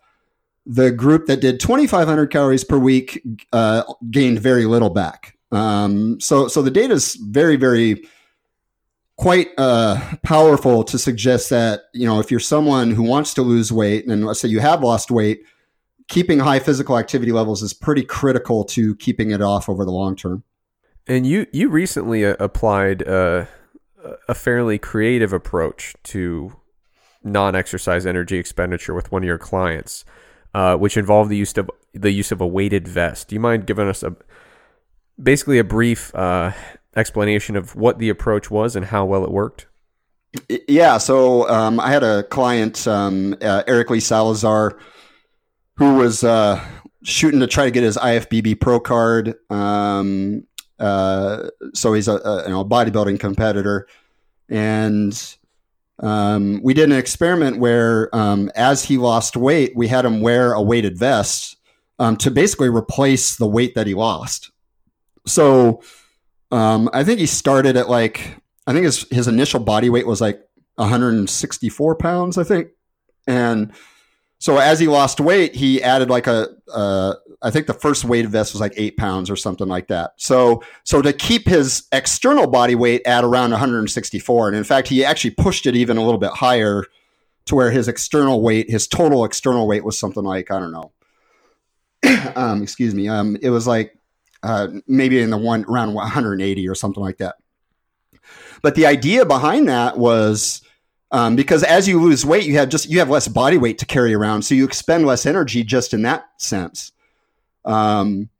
[0.66, 3.22] The group that did 2,500 calories per week
[3.52, 5.36] uh, gained very little back.
[5.52, 8.04] Um, so, so the data is very, very
[9.20, 13.70] quite uh, powerful to suggest that you know if you're someone who wants to lose
[13.70, 15.42] weight and let's say you have lost weight
[16.08, 20.16] keeping high physical activity levels is pretty critical to keeping it off over the long
[20.16, 20.42] term
[21.06, 23.44] and you you recently uh, applied uh,
[24.26, 26.56] a fairly creative approach to
[27.22, 30.02] non-exercise energy expenditure with one of your clients
[30.54, 33.66] uh, which involved the use of the use of a weighted vest do you mind
[33.66, 34.14] giving us a
[35.22, 36.52] basically a brief uh,
[36.96, 39.66] explanation of what the approach was and how well it worked?
[40.68, 44.78] Yeah, so um, I had a client, um, uh, Eric Lee Salazar,
[45.76, 46.64] who was uh,
[47.02, 49.34] shooting to try to get his IFBB Pro card.
[49.50, 50.46] Um,
[50.78, 53.88] uh, so he's a, a, you know bodybuilding competitor,
[54.48, 55.36] and
[56.00, 60.52] um, we did an experiment where, um, as he lost weight, we had him wear
[60.52, 61.56] a weighted vest
[61.98, 64.50] um, to basically replace the weight that he lost.
[65.26, 65.82] So
[66.50, 68.36] um, I think he started at like
[68.66, 70.40] I think his his initial body weight was like
[70.76, 72.68] 164 pounds, I think,
[73.26, 73.72] and
[74.40, 78.26] so as he lost weight, he added like a uh, I think the first weight
[78.26, 80.14] vest was like eight pounds or something like that.
[80.16, 85.04] So so to keep his external body weight at around 164, and in fact he
[85.04, 86.84] actually pushed it even a little bit higher
[87.46, 90.92] to where his external weight, his total external weight was something like I don't know.
[92.34, 93.08] um, excuse me.
[93.08, 93.94] Um, it was like
[94.42, 97.36] uh, maybe in the one around 180 or something like that.
[98.62, 100.62] But the idea behind that was
[101.12, 103.86] um, because as you lose weight, you have just you have less body weight to
[103.86, 106.92] carry around, so you expend less energy just in that sense.
[107.64, 108.30] Um,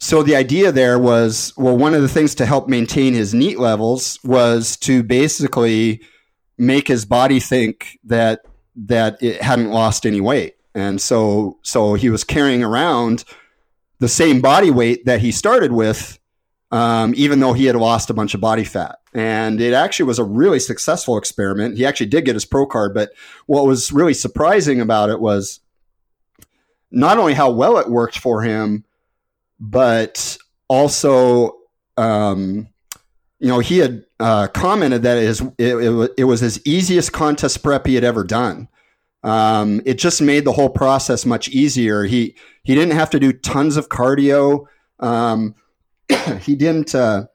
[0.00, 3.58] so the idea there was well, one of the things to help maintain his NEAT
[3.58, 6.00] levels was to basically
[6.56, 8.40] make his body think that
[8.74, 13.24] that it hadn't lost any weight, and so so he was carrying around
[13.98, 16.18] the same body weight that he started with,
[16.70, 18.98] um, even though he had lost a bunch of body fat.
[19.14, 21.76] And it actually was a really successful experiment.
[21.76, 23.12] He actually did get his pro card, but
[23.46, 25.60] what was really surprising about it was
[26.90, 28.84] not only how well it worked for him,
[29.60, 30.38] but
[30.68, 31.58] also,
[31.96, 32.68] um,
[33.38, 37.86] you know, he had uh, commented that it, it, it was his easiest contest prep
[37.86, 38.68] he had ever done.
[39.22, 42.04] Um, it just made the whole process much easier.
[42.04, 44.66] He he didn't have to do tons of cardio.
[45.00, 45.54] Um,
[46.40, 46.94] he didn't.
[46.94, 47.26] Uh,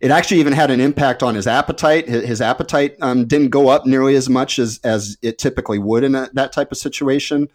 [0.00, 2.08] it actually even had an impact on his appetite.
[2.08, 6.04] His, his appetite um, didn't go up nearly as much as as it typically would
[6.04, 7.48] in a, that type of situation.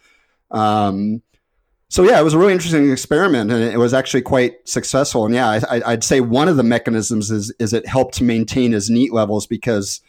[0.52, 1.22] Um,
[1.90, 5.26] so yeah, it was a really interesting experiment, and it was actually quite successful.
[5.26, 8.90] And yeah, I, would say one of the mechanisms is is it helped maintain his
[8.90, 10.02] NEAT levels because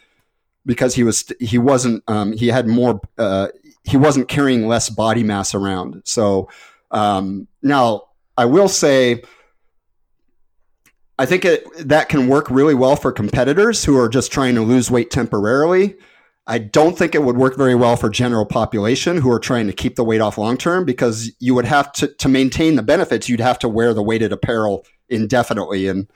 [0.65, 3.47] because he was he wasn't um, he had more uh,
[3.83, 6.03] he wasn't carrying less body mass around.
[6.05, 6.49] So
[6.91, 8.03] um, now
[8.37, 9.23] I will say.
[11.21, 14.63] I think it, that can work really well for competitors who are just trying to
[14.63, 15.95] lose weight temporarily.
[16.47, 19.73] I don't think it would work very well for general population who are trying to
[19.73, 23.29] keep the weight off long term because you would have to to maintain the benefits.
[23.29, 26.07] You'd have to wear the weighted apparel indefinitely, and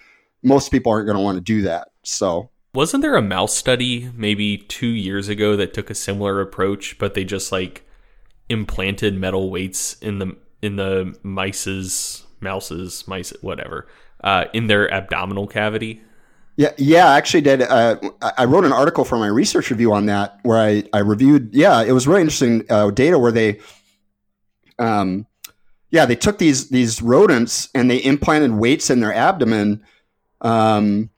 [0.42, 1.90] most people aren't going to want to do that.
[2.02, 6.98] So wasn't there a mouse study maybe two years ago that took a similar approach,
[6.98, 7.88] but they just like
[8.50, 13.88] implanted metal weights in the in the mice's mouses mice whatever
[14.26, 16.02] uh, in their abdominal cavity?
[16.58, 17.62] Yeah, yeah, I actually did.
[17.62, 17.98] Uh,
[18.38, 21.54] I wrote an article for my research review on that, where I, I reviewed.
[21.54, 23.60] Yeah, it was really interesting uh, data where they,
[24.80, 25.28] um,
[25.92, 29.84] yeah, they took these these rodents and they implanted weights in their abdomen,
[30.42, 31.10] um,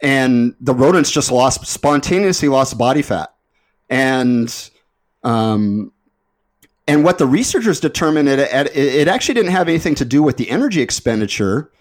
[0.00, 3.34] and the rodents just lost spontaneously lost body fat,
[3.90, 4.70] and
[5.24, 5.90] um,
[6.86, 10.36] and what the researchers determined it, it, it actually didn't have anything to do with
[10.36, 11.72] the energy expenditure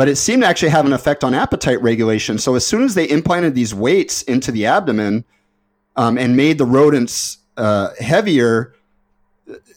[0.00, 2.38] but it seemed to actually have an effect on appetite regulation.
[2.38, 5.26] So as soon as they implanted these weights into the abdomen
[5.94, 8.74] um, and made the rodents uh, heavier,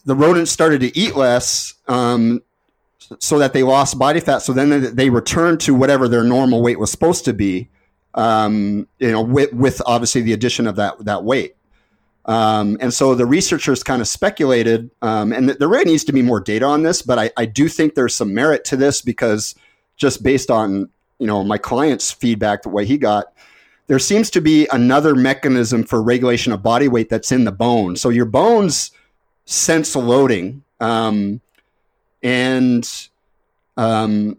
[0.05, 2.41] the rodents started to eat less, um,
[3.19, 4.37] so that they lost body fat.
[4.37, 7.67] So then they returned to whatever their normal weight was supposed to be.
[8.13, 11.57] Um, you know, with, with, obviously the addition of that that weight.
[12.23, 16.21] Um, and so the researchers kind of speculated, um, and there really needs to be
[16.21, 19.55] more data on this, but I, I do think there's some merit to this because
[19.95, 20.89] just based on
[21.19, 23.33] you know my client's feedback, the way he got,
[23.87, 27.95] there seems to be another mechanism for regulation of body weight that's in the bone.
[27.95, 28.91] So your bones
[29.45, 31.41] sense loading, um,
[32.21, 32.89] and
[33.77, 34.37] um,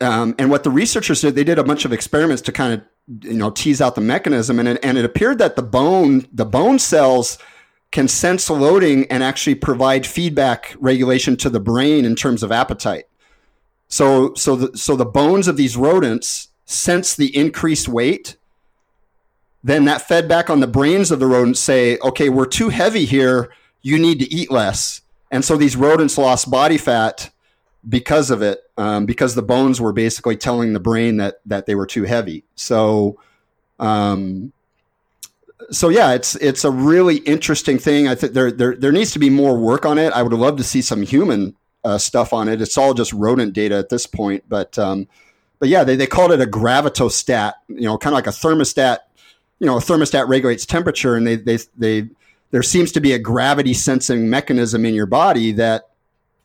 [0.00, 3.24] um, and what the researchers did, they did a bunch of experiments to kind of
[3.24, 6.46] you know tease out the mechanism, and it, and it appeared that the bone the
[6.46, 7.38] bone cells
[7.90, 13.04] can sense loading and actually provide feedback regulation to the brain in terms of appetite.
[13.88, 18.36] So so the so the bones of these rodents sense the increased weight.
[19.64, 23.04] Then that fed back on the brains of the rodents say, okay, we're too heavy
[23.06, 23.50] here.
[23.82, 25.00] You need to eat less.
[25.30, 27.30] And so these rodents lost body fat
[27.88, 31.74] because of it, um, because the bones were basically telling the brain that that they
[31.74, 32.44] were too heavy.
[32.54, 33.18] So,
[33.78, 34.52] um,
[35.70, 38.08] so yeah, it's it's a really interesting thing.
[38.08, 40.12] I think there there there needs to be more work on it.
[40.12, 42.60] I would love to see some human uh, stuff on it.
[42.60, 45.08] It's all just rodent data at this point, but um,
[45.58, 47.54] but yeah, they, they called it a gravitostat.
[47.68, 48.98] You know, kind of like a thermostat.
[49.58, 52.08] You know, a thermostat regulates temperature, and they they they
[52.50, 55.88] there seems to be a gravity sensing mechanism in your body that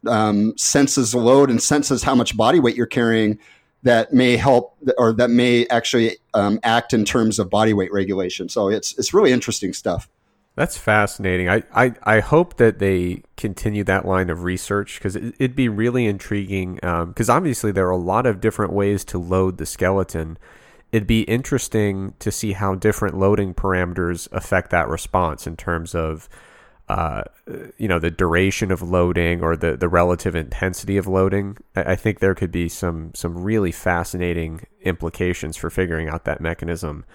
[0.08, 3.40] um, senses load and senses how much body weight you're carrying
[3.84, 8.50] that may help or that may actually um, act in terms of body weight regulation.
[8.50, 10.10] So it's it's really interesting stuff.
[10.56, 11.50] That's fascinating.
[11.50, 15.68] I, I, I hope that they continue that line of research because it, would be
[15.68, 16.76] really intriguing.
[16.76, 20.38] Because um, obviously, there are a lot of different ways to load the skeleton.
[20.92, 26.30] It'd be interesting to see how different loading parameters affect that response in terms of,
[26.88, 27.24] uh,
[27.80, 31.58] you know, the duration of loading or the, the relative intensity of loading.
[31.76, 36.42] I, I think there could be some some really fascinating implications for figuring out that
[36.42, 37.06] mechanism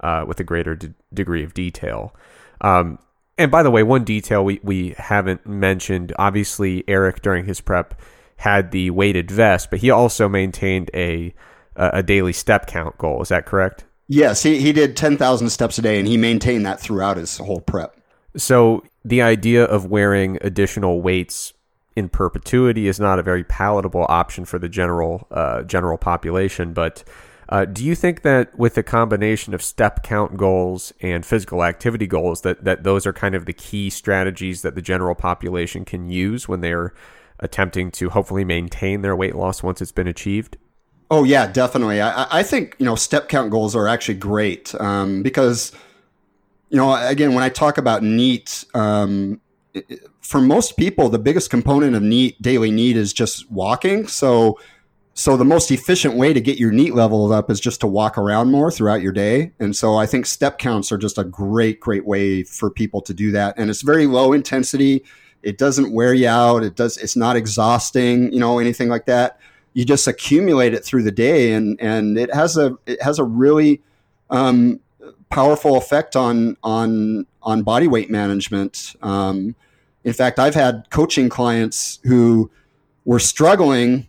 [0.00, 2.14] uh, with a greater d- degree of detail.
[2.60, 2.98] Um,
[3.36, 8.00] and by the way, one detail we, we haven't mentioned obviously, Eric during his prep
[8.36, 11.34] had the weighted vest, but he also maintained a,
[11.76, 13.22] a daily step count goal.
[13.22, 13.84] Is that correct?
[14.08, 17.60] Yes, he, he did 10,000 steps a day and he maintained that throughout his whole
[17.60, 17.96] prep.
[18.36, 21.52] So the idea of wearing additional weights
[21.94, 27.02] in perpetuity is not a very palatable option for the general uh, general population, but
[27.48, 32.06] uh, do you think that with a combination of step count goals and physical activity
[32.06, 36.10] goals, that, that those are kind of the key strategies that the general population can
[36.10, 36.92] use when they're
[37.40, 40.58] attempting to hopefully maintain their weight loss once it's been achieved?
[41.10, 42.02] Oh yeah, definitely.
[42.02, 45.72] I, I think you know step count goals are actually great um, because
[46.68, 49.40] you know again when I talk about NEAT, um,
[50.20, 54.06] for most people the biggest component of NEAT daily need is just walking.
[54.06, 54.60] So
[55.18, 58.16] so the most efficient way to get your NEAT leveled up is just to walk
[58.16, 59.50] around more throughout your day.
[59.58, 63.12] And so I think step counts are just a great, great way for people to
[63.12, 63.58] do that.
[63.58, 65.02] And it's very low intensity.
[65.42, 66.62] It doesn't wear you out.
[66.62, 66.98] It does.
[66.98, 69.40] It's not exhausting, you know, anything like that.
[69.72, 73.24] You just accumulate it through the day, and and it has a it has a
[73.24, 73.82] really
[74.30, 74.78] um,
[75.30, 78.94] powerful effect on on on body weight management.
[79.02, 79.56] Um,
[80.04, 82.52] in fact, I've had coaching clients who
[83.04, 84.07] were struggling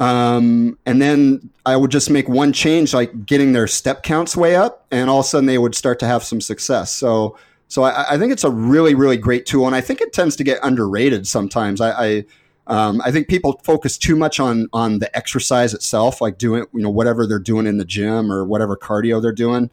[0.00, 4.56] um, and then I would just make one change, like getting their step counts way
[4.56, 6.90] up, and all of a sudden they would start to have some success.
[6.90, 7.36] So,
[7.68, 10.36] so I, I think it's a really, really great tool, and I think it tends
[10.36, 11.82] to get underrated sometimes.
[11.82, 12.24] I, I,
[12.66, 16.80] um, I think people focus too much on on the exercise itself, like doing you
[16.80, 19.68] know whatever they're doing in the gym or whatever cardio they're doing,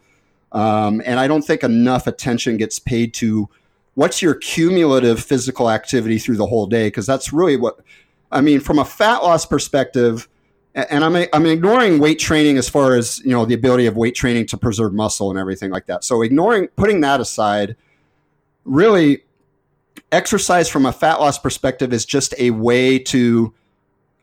[0.51, 3.47] um, and I don't think enough attention gets paid to
[3.93, 7.79] what's your cumulative physical activity through the whole day, because that's really what
[8.31, 10.27] I mean, from a fat loss perspective,
[10.75, 14.15] and I'm I'm ignoring weight training as far as you know the ability of weight
[14.15, 16.03] training to preserve muscle and everything like that.
[16.03, 17.75] So ignoring putting that aside,
[18.63, 19.23] really,
[20.11, 23.53] exercise from a fat loss perspective is just a way to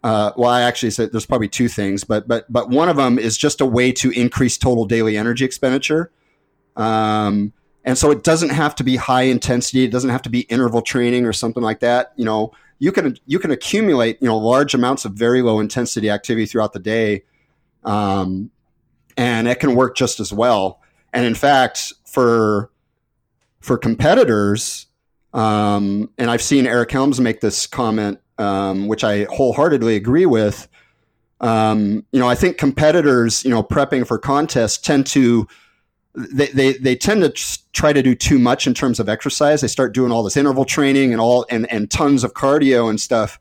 [0.05, 3.19] uh, well, I actually said there's probably two things, but but but one of them
[3.19, 6.11] is just a way to increase total daily energy expenditure.
[6.77, 7.55] Um,
[7.87, 9.85] and so it doesn't have to be high intensity.
[9.85, 12.13] It doesn't have to be interval training or something like that.
[12.17, 16.11] You know, you can you can accumulate you know large amounts of very low intensity
[16.11, 17.25] activity throughout the day,
[17.85, 18.51] um,
[19.17, 20.81] and it can work just as well.
[21.13, 22.71] And in fact, for
[23.61, 24.87] for competitors,
[25.33, 30.69] um, and I've seen Eric Helms make this comment, um, which I wholeheartedly agree with.
[31.41, 35.47] Um, you know, I think competitors, you know, prepping for contests tend to
[36.15, 39.61] they, they, they tend to try to do too much in terms of exercise.
[39.61, 43.01] They start doing all this interval training and all and, and tons of cardio and
[43.01, 43.39] stuff.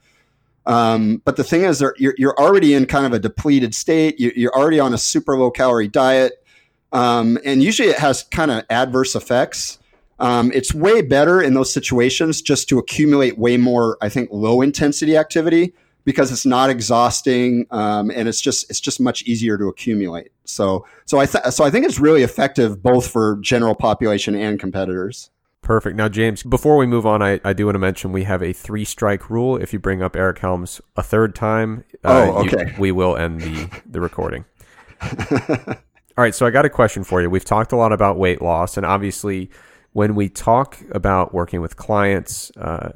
[0.66, 4.20] Um, but the thing is, you're, you're already in kind of a depleted state.
[4.20, 6.44] You're already on a super low calorie diet.
[6.92, 9.80] Um, and usually it has kind of adverse effects.
[10.20, 14.62] Um, it's way better in those situations just to accumulate way more, I think, low
[14.62, 15.74] intensity activity
[16.06, 20.32] because it's not exhausting um, and it's just it's just much easier to accumulate.
[20.46, 24.60] So so I th- so I think it's really effective both for general population and
[24.60, 25.30] competitors.
[25.64, 25.96] Perfect.
[25.96, 28.52] Now, James, before we move on, I, I do want to mention we have a
[28.52, 29.56] three strike rule.
[29.56, 32.74] If you bring up Eric Helms a third time, uh, oh, okay.
[32.74, 34.44] You, we will end the, the recording.
[35.02, 35.78] All
[36.18, 36.36] right.
[36.36, 37.30] So I got a question for you.
[37.30, 39.50] We've talked a lot about weight loss, and obviously,
[39.94, 42.92] when we talk about working with clients, uh,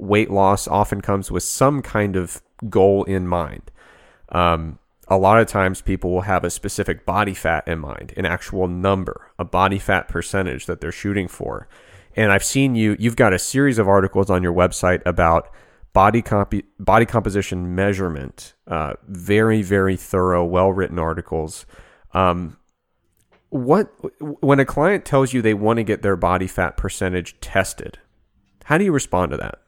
[0.00, 3.70] weight loss often comes with some kind of goal in mind.
[4.30, 4.78] Um,
[5.08, 8.68] a lot of times people will have a specific body fat in mind, an actual
[8.68, 11.68] number, a body fat percentage that they're shooting for.
[12.16, 15.50] And I've seen you, you've got a series of articles on your website about
[15.92, 18.54] body comp- body composition measurement.
[18.66, 21.66] Uh, very, very thorough, well written articles.
[22.12, 22.56] Um,
[23.48, 27.98] what when a client tells you they want to get their body fat percentage tested,
[28.64, 29.59] how do you respond to that?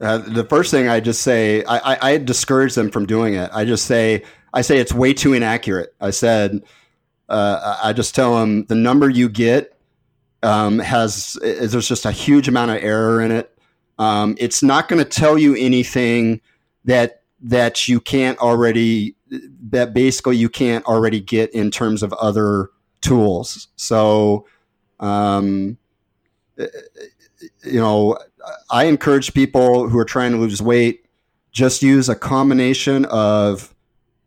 [0.00, 3.50] Uh, the first thing I just say, I, I, I, discourage them from doing it.
[3.52, 4.22] I just say,
[4.54, 5.94] I say it's way too inaccurate.
[6.00, 6.62] I said,
[7.28, 9.78] uh, I just tell them the number you get
[10.42, 13.56] um, has there's just a huge amount of error in it.
[13.98, 16.40] Um, it's not going to tell you anything
[16.84, 19.16] that that you can't already
[19.70, 22.70] that basically you can't already get in terms of other
[23.00, 23.68] tools.
[23.76, 24.46] So,
[24.98, 25.78] um,
[26.56, 28.18] you know,
[28.70, 31.06] I encourage people who are trying to lose weight
[31.52, 33.74] just use a combination of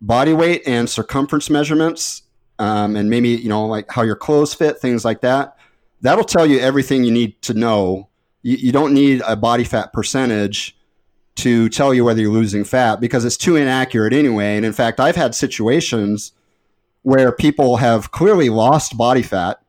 [0.01, 2.23] body weight and circumference measurements,
[2.59, 5.57] um, and maybe you know like how your clothes fit, things like that.
[6.01, 8.09] That'll tell you everything you need to know.
[8.41, 10.77] You, you don't need a body fat percentage
[11.35, 14.55] to tell you whether you're losing fat because it's too inaccurate anyway.
[14.55, 16.33] And in fact, I've had situations
[17.01, 19.61] where people have clearly lost body fat,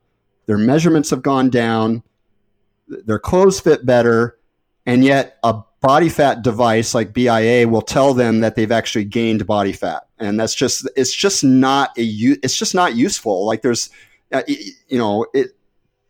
[0.46, 2.02] their measurements have gone down
[2.88, 4.38] their clothes fit better,
[4.86, 9.46] and yet a body fat device like BIA will tell them that they've actually gained
[9.46, 13.46] body fat, and that's just it's just not a it's just not useful.
[13.46, 13.90] Like there's,
[14.32, 15.56] uh, you know, it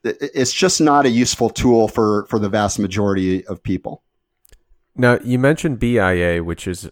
[0.05, 4.03] it's just not a useful tool for for the vast majority of people.
[4.97, 6.91] Now you mentioned BIA, which is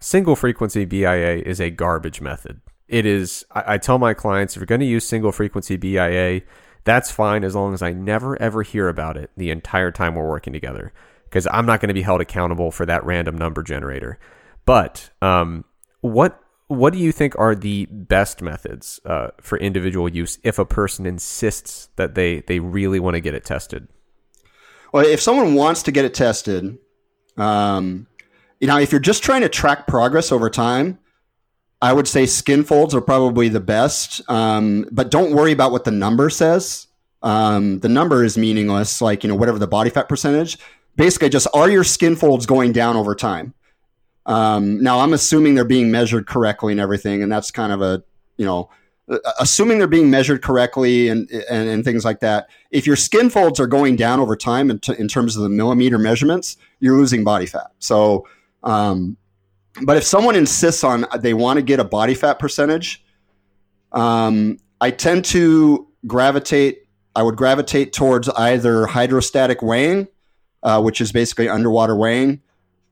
[0.00, 2.60] single frequency BIA is a garbage method.
[2.88, 3.44] It is.
[3.52, 6.42] I, I tell my clients if you're going to use single frequency BIA
[6.84, 10.28] that's fine as long as I never ever hear about it the entire time we're
[10.28, 10.92] working together
[11.24, 14.18] because I'm not going to be held accountable for that random number generator.
[14.64, 15.64] But um,
[16.00, 16.40] what
[16.70, 21.04] what do you think are the best methods uh, for individual use if a person
[21.04, 23.88] insists that they they really want to get it tested?
[24.92, 26.78] Well, if someone wants to get it tested,
[27.36, 28.06] um,
[28.60, 30.99] you know, if you're just trying to track progress over time,
[31.82, 35.84] I would say skin folds are probably the best, um, but don't worry about what
[35.84, 36.86] the number says.
[37.22, 40.58] Um, the number is meaningless, like you know whatever the body fat percentage.
[40.96, 43.54] Basically, just are your skin folds going down over time?
[44.26, 48.02] Um, now, I'm assuming they're being measured correctly and everything, and that's kind of a
[48.36, 48.70] you know
[49.38, 52.48] assuming they're being measured correctly and, and, and things like that.
[52.70, 55.48] If your skin folds are going down over time in, t- in terms of the
[55.48, 57.72] millimeter measurements, you're losing body fat.
[57.80, 58.26] So
[58.62, 59.16] um,
[59.82, 63.04] but if someone insists on they want to get a body fat percentage,
[63.92, 66.86] um, I tend to gravitate.
[67.14, 70.08] I would gravitate towards either hydrostatic weighing,
[70.62, 72.40] uh, which is basically underwater weighing,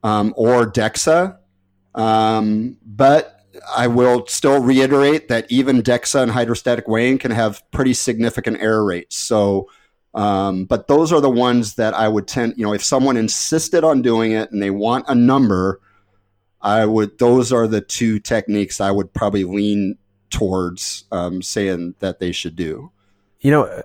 [0.03, 1.37] um, or DEXA.
[1.95, 3.39] Um, but
[3.75, 8.83] I will still reiterate that even DEXA and hydrostatic weighing can have pretty significant error
[8.83, 9.15] rates.
[9.17, 9.69] So,
[10.13, 13.83] um, but those are the ones that I would tend, you know, if someone insisted
[13.83, 15.81] on doing it and they want a number,
[16.61, 17.19] I would.
[17.19, 19.97] Those are the two techniques I would probably lean
[20.29, 22.91] towards um, saying that they should do.
[23.39, 23.83] You know,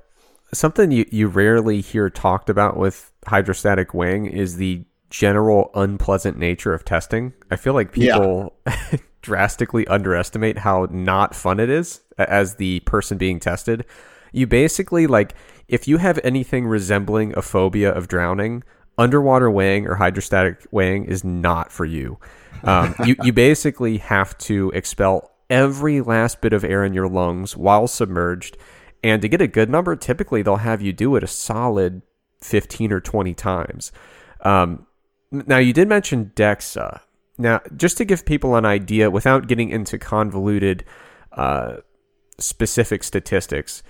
[0.53, 6.75] something you, you rarely hear talked about with hydrostatic weighing is the general unpleasant nature
[6.75, 7.33] of testing.
[7.51, 8.97] I feel like people yeah.
[9.23, 13.85] drastically underestimate how not fun it is as the person being tested.
[14.33, 15.35] You basically like
[15.69, 18.65] if you have anything resembling a phobia of drowning,
[18.99, 22.19] underwater weighing or hydrostatic weighing is not for you.
[22.65, 27.57] Um, you you basically have to expel every last bit of air in your lungs
[27.57, 28.57] while submerged,
[29.03, 32.03] and to get a good number, typically they'll have you do it a solid
[32.41, 33.93] fifteen or twenty times.
[34.41, 34.87] Um,
[35.31, 37.01] now you did mention DEXA.
[37.37, 40.85] Now, just to give people an idea, without getting into convoluted
[41.33, 41.79] uh,
[42.39, 43.83] specific statistics,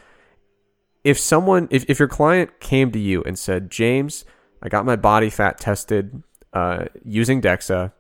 [1.03, 4.25] if someone, if, if your client came to you and said, James,
[4.63, 6.23] I got my body fat tested
[6.55, 7.93] uh, using DEXA,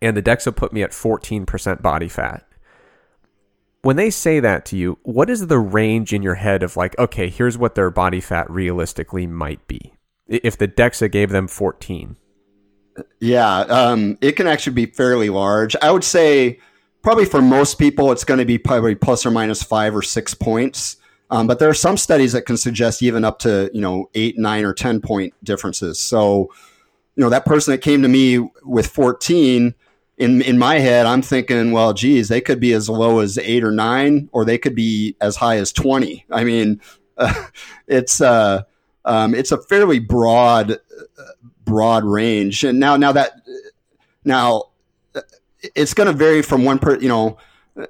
[0.00, 2.46] and the DEXA put me at 14% body fat.
[3.82, 6.96] When they say that to you, what is the range in your head of like,
[6.98, 9.94] okay, here's what their body fat realistically might be?
[10.28, 12.16] If the DEXA gave them 14.
[13.20, 15.74] Yeah, um, it can actually be fairly large.
[15.82, 16.60] I would say
[17.02, 20.34] probably for most people, it's going to be probably plus or minus five or six
[20.34, 20.96] points.
[21.30, 24.38] Um, but there are some studies that can suggest even up to you know eight,
[24.38, 25.98] nine, or ten point differences.
[25.98, 26.52] So,
[27.16, 29.74] you know, that person that came to me with 14,
[30.22, 33.64] in in my head, I'm thinking, well, geez, they could be as low as eight
[33.64, 36.24] or nine, or they could be as high as 20.
[36.30, 36.80] I mean,
[37.16, 37.46] uh,
[37.86, 38.62] it's uh,
[39.04, 40.78] um, it's a fairly broad
[41.64, 42.64] broad range.
[42.64, 43.32] And now now that
[44.24, 44.64] now
[45.74, 47.38] it's going to vary from one per you know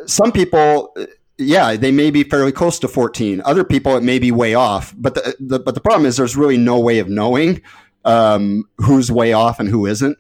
[0.07, 0.95] some people
[1.39, 3.43] yeah, they may be fairly close to 14.
[3.45, 4.95] Other people, it may be way off.
[4.97, 7.63] But the, the but the problem is there's really no way of knowing
[8.05, 10.19] um, who's way off and who isn't.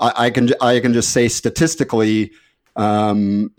[0.00, 2.32] I, I, can I can just say statistically,
[2.76, 3.54] um,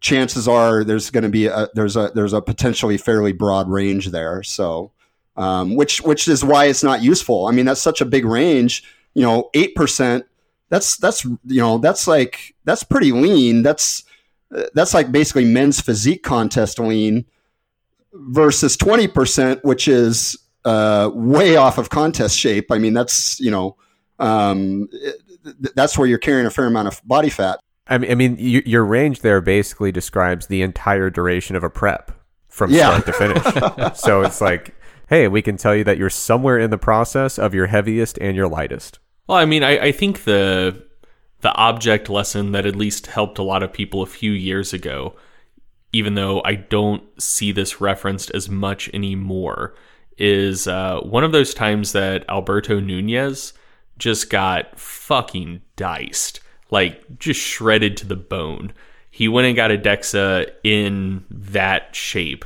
[0.00, 4.08] chances are there's going to be a, there's a there's a potentially fairly broad range
[4.08, 4.42] there.
[4.42, 4.92] So,
[5.36, 7.46] um, which which is why it's not useful.
[7.46, 8.82] I mean, that's such a big range.
[9.14, 10.26] You know, eight percent.
[10.68, 13.62] That's that's you know that's like that's pretty lean.
[13.62, 14.04] That's
[14.74, 17.24] that's like basically men's physique contest lean
[18.12, 22.70] versus 20%, which is uh, way off of contest shape.
[22.70, 23.76] I mean, that's, you know,
[24.18, 24.88] um,
[25.74, 27.60] that's where you're carrying a fair amount of body fat.
[27.86, 32.12] I mean, I mean, your range there basically describes the entire duration of a prep
[32.48, 33.00] from yeah.
[33.00, 33.94] start to finish.
[33.98, 34.74] so it's like,
[35.08, 38.36] hey, we can tell you that you're somewhere in the process of your heaviest and
[38.36, 38.98] your lightest.
[39.26, 40.86] Well, I mean, I, I think the
[41.40, 45.16] the object lesson that at least helped a lot of people a few years ago,
[45.92, 49.74] even though I don't see this referenced as much anymore,
[50.16, 53.54] is uh, one of those times that Alberto Nunez
[53.98, 56.40] just got fucking diced,
[56.70, 58.72] like just shredded to the bone.
[59.10, 62.44] He went and got a Dexa in that shape.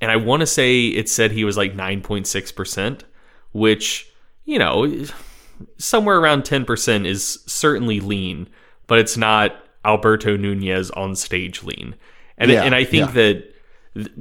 [0.00, 3.02] And I want to say it said he was like 9.6%,
[3.52, 4.10] which,
[4.44, 5.04] you know,
[5.76, 8.48] somewhere around 10% is certainly lean,
[8.86, 11.94] but it's not Alberto Nunez on stage lean.
[12.38, 13.12] And yeah, and I think yeah.
[13.12, 13.54] that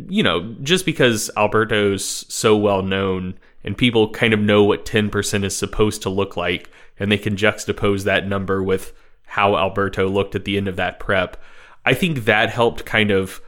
[0.07, 5.43] you know, just because Alberto's so well known and people kind of know what 10%
[5.43, 8.93] is supposed to look like and they can juxtapose that number with
[9.25, 11.35] how Alberto looked at the end of that prep.
[11.85, 13.41] I think that helped kind of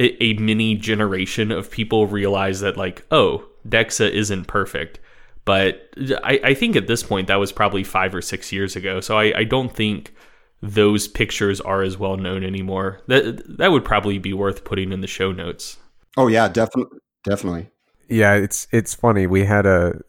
[0.00, 4.98] a, a mini generation of people realize that like, oh, Dexa isn't perfect
[5.44, 5.88] but
[6.22, 9.00] I, I, think at this point that was probably five or six years ago.
[9.00, 10.14] So I, I, don't think
[10.60, 13.00] those pictures are as well known anymore.
[13.06, 15.78] That that would probably be worth putting in the show notes.
[16.16, 17.70] Oh yeah, definitely, definitely.
[18.10, 19.26] Yeah, it's it's funny.
[19.26, 20.00] We had a.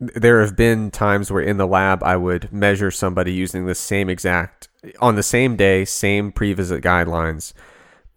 [0.00, 4.08] There have been times where in the lab I would measure somebody using the same
[4.08, 4.68] exact
[5.00, 7.52] on the same day, same pre-visit guidelines.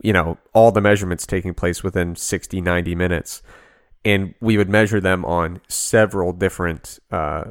[0.02, 3.42] You know, all the measurements taking place within 60, 90 minutes
[4.08, 7.44] and we would measure them on several different, uh,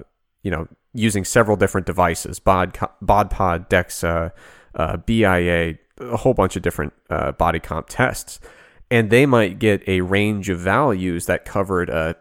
[0.43, 2.73] you know, using several different devices, bod,
[3.05, 4.33] BodPod, DEXA,
[4.75, 8.41] uh, BIA, a whole bunch of different uh, body comp tests,
[8.91, 12.17] and they might get a range of values that covered a,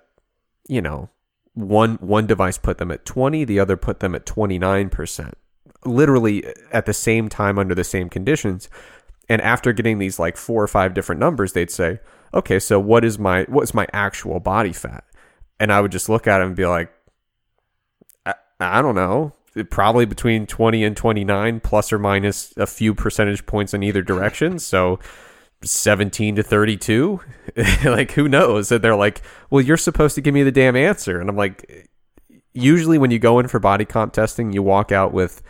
[0.67, 1.09] you know,
[1.53, 5.33] one one device put them at 20, the other put them at 29%,
[5.85, 8.69] literally uh, at the same time under the same conditions.
[9.29, 11.99] And after getting these like four or five different numbers, they'd say,
[12.33, 15.05] okay, so what is my what's my actual body fat?
[15.59, 16.91] And I would just look at them and be like,
[18.25, 19.33] I, I don't know,
[19.69, 24.59] probably between 20 and 29 plus or minus a few percentage points in either direction.
[24.59, 24.99] So
[25.63, 27.19] 17 to 32,
[27.85, 28.71] like who knows?
[28.71, 31.19] And they're like, well, you're supposed to give me the damn answer.
[31.19, 31.89] And I'm like,
[32.53, 35.41] usually when you go in for body comp testing, you walk out with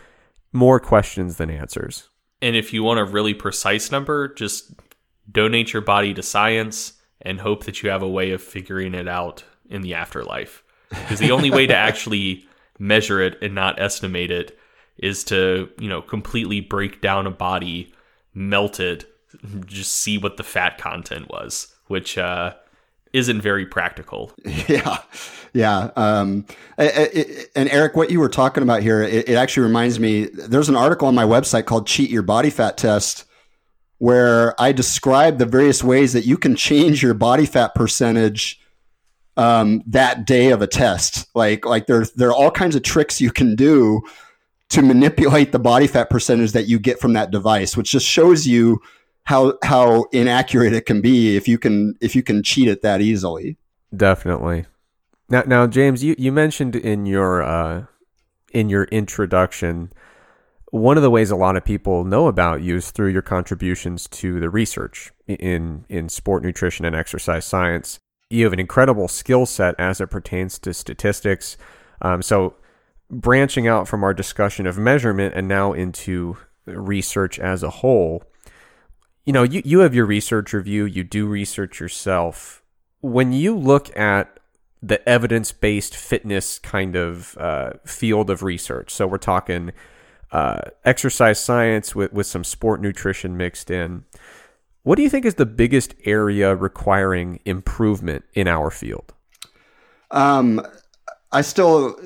[0.52, 2.08] more questions than answers.
[2.42, 4.72] And if you want a really precise number, just
[5.30, 9.08] donate your body to science and hope that you have a way of figuring it
[9.08, 10.62] out in the afterlife.
[10.90, 12.46] Because the only way to actually
[12.78, 14.58] measure it and not estimate it
[14.98, 17.92] is to, you know, completely break down a body,
[18.34, 19.04] melt it,
[19.66, 22.54] just see what the fat content was, which uh,
[23.12, 24.32] isn't very practical.
[24.68, 24.98] Yeah,
[25.52, 25.90] yeah.
[25.96, 26.44] Um,
[26.76, 30.24] and Eric, what you were talking about here, it, it actually reminds me.
[30.26, 33.24] There's an article on my website called "Cheat Your Body Fat Test."
[33.98, 38.60] Where I describe the various ways that you can change your body fat percentage
[39.36, 41.28] um, that day of a test.
[41.34, 44.02] Like like there there are all kinds of tricks you can do
[44.70, 48.46] to manipulate the body fat percentage that you get from that device, which just shows
[48.46, 48.80] you
[49.26, 53.00] how how inaccurate it can be if you can if you can cheat it that
[53.00, 53.58] easily.
[53.94, 54.66] Definitely.
[55.28, 57.86] Now now James, you, you mentioned in your uh,
[58.52, 59.92] in your introduction
[60.70, 64.08] one of the ways a lot of people know about you is through your contributions
[64.08, 67.98] to the research in in sport nutrition and exercise science.
[68.30, 71.56] You have an incredible skill set as it pertains to statistics.
[72.02, 72.54] Um, so
[73.10, 78.24] branching out from our discussion of measurement and now into research as a whole,
[79.26, 82.62] you know, you, you have your research review, you do research yourself.
[83.00, 84.38] When you look at
[84.80, 89.72] the evidence based fitness kind of uh, field of research, so we're talking
[90.30, 94.04] uh, exercise science with, with some sport nutrition mixed in.
[94.82, 99.12] What do you think is the biggest area requiring improvement in our field?
[100.12, 100.64] Um,
[101.32, 101.98] I still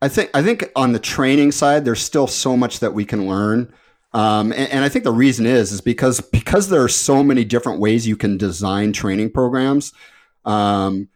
[0.00, 3.26] I think I think on the training side, there's still so much that we can
[3.26, 3.72] learn.
[4.12, 7.44] Um, and, and, I think the reason is is because because there are so many
[7.44, 9.92] different ways you can design training programs,
[10.46, 11.08] um,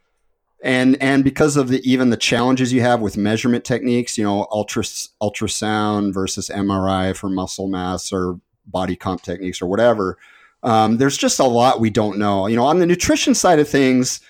[0.62, 4.46] and and because of the even the challenges you have with measurement techniques, you know,
[4.50, 4.82] ultra
[5.22, 10.18] ultrasound versus MRI for muscle mass or body comp techniques or whatever.
[10.62, 12.46] Um, there's just a lot we don't know.
[12.46, 14.20] You know, on the nutrition side of things,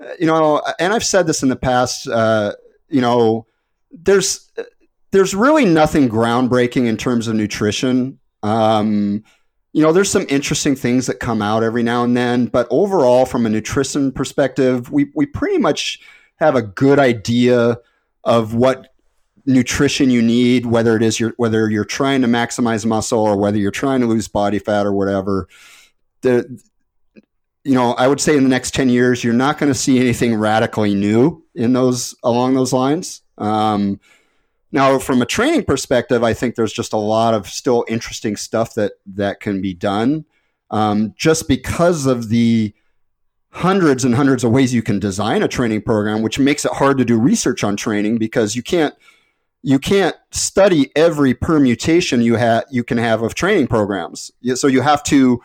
[0.00, 2.06] uh, you know, and I've said this in the past.
[2.06, 2.52] Uh,
[2.88, 3.46] you know
[3.90, 4.50] there's
[5.10, 8.18] there's really nothing groundbreaking in terms of nutrition.
[8.42, 9.24] Um,
[9.72, 13.26] you know, there's some interesting things that come out every now and then, but overall,
[13.26, 16.00] from a nutrition perspective, we we pretty much
[16.36, 17.78] have a good idea
[18.24, 18.94] of what
[19.46, 23.58] nutrition you need, whether it is your whether you're trying to maximize muscle or whether
[23.58, 25.48] you're trying to lose body fat or whatever.
[26.22, 26.60] The
[27.64, 29.98] you know, I would say in the next 10 years, you're not going to see
[29.98, 33.20] anything radically new in those along those lines.
[33.36, 34.00] Um,
[34.70, 38.74] now, from a training perspective, I think there's just a lot of still interesting stuff
[38.74, 40.26] that that can be done,
[40.70, 42.74] um, just because of the
[43.50, 46.98] hundreds and hundreds of ways you can design a training program, which makes it hard
[46.98, 48.94] to do research on training because you can't
[49.62, 54.30] you can't study every permutation you have you can have of training programs.
[54.54, 55.40] So you have to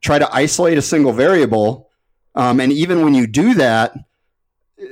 [0.00, 1.90] try to isolate a single variable,
[2.36, 3.94] um, and even when you do that,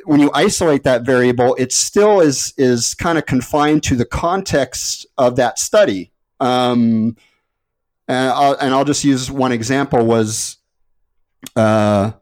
[0.04, 5.06] when you isolate that variable, it still is is kind of confined to the context
[5.16, 6.12] of that study.
[6.40, 7.16] Um,
[8.08, 10.58] and, I'll, and I'll just use one example was
[11.54, 12.12] uh,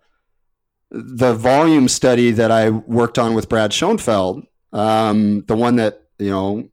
[0.90, 6.30] the volume study that I worked on with Brad Schoenfeld, um, the one that you
[6.30, 6.68] know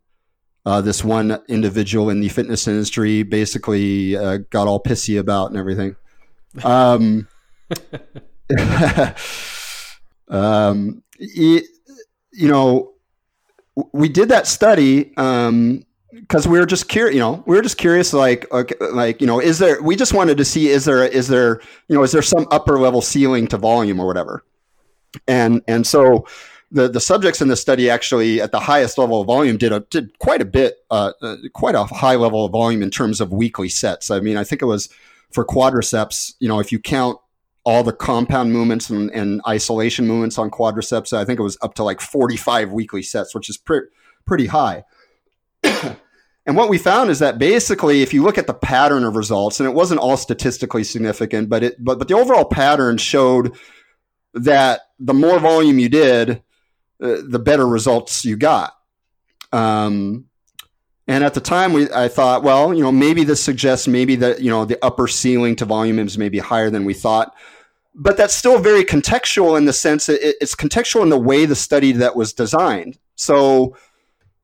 [0.65, 5.57] uh, this one individual in the fitness industry basically uh, got all pissy about and
[5.57, 5.95] everything.
[6.63, 7.27] Um,
[10.31, 11.65] Um, it,
[12.31, 12.93] you know,
[13.93, 17.13] we did that study um, because we were just curious.
[17.13, 18.13] You know, we were just curious.
[18.13, 19.81] Like, okay, like you know, is there?
[19.81, 22.79] We just wanted to see is there is there you know is there some upper
[22.79, 24.43] level ceiling to volume or whatever?
[25.27, 26.25] And and so
[26.71, 29.81] the the subjects in the study actually at the highest level of volume did a
[29.81, 33.33] did quite a bit, uh, uh, quite a high level of volume in terms of
[33.33, 34.09] weekly sets.
[34.09, 34.89] I mean, I think it was
[35.31, 36.33] for quadriceps.
[36.39, 37.19] You know, if you count
[37.63, 41.13] all the compound movements and, and, isolation movements on quadriceps.
[41.13, 43.87] I think it was up to like 45 weekly sets, which is pre-
[44.25, 44.83] pretty high.
[45.63, 49.59] and what we found is that basically, if you look at the pattern of results,
[49.59, 53.55] and it wasn't all statistically significant, but it but but the overall pattern showed
[54.33, 56.41] that the more volume you did,
[57.01, 58.73] uh, the better results you got.
[59.51, 60.25] Um,
[61.07, 64.41] and at the time, we I thought, well, you know, maybe this suggests maybe that
[64.41, 67.35] you know the upper ceiling to volume is maybe higher than we thought,
[67.95, 71.45] but that's still very contextual in the sense that it, it's contextual in the way
[71.45, 72.99] the study that was designed.
[73.15, 73.75] So,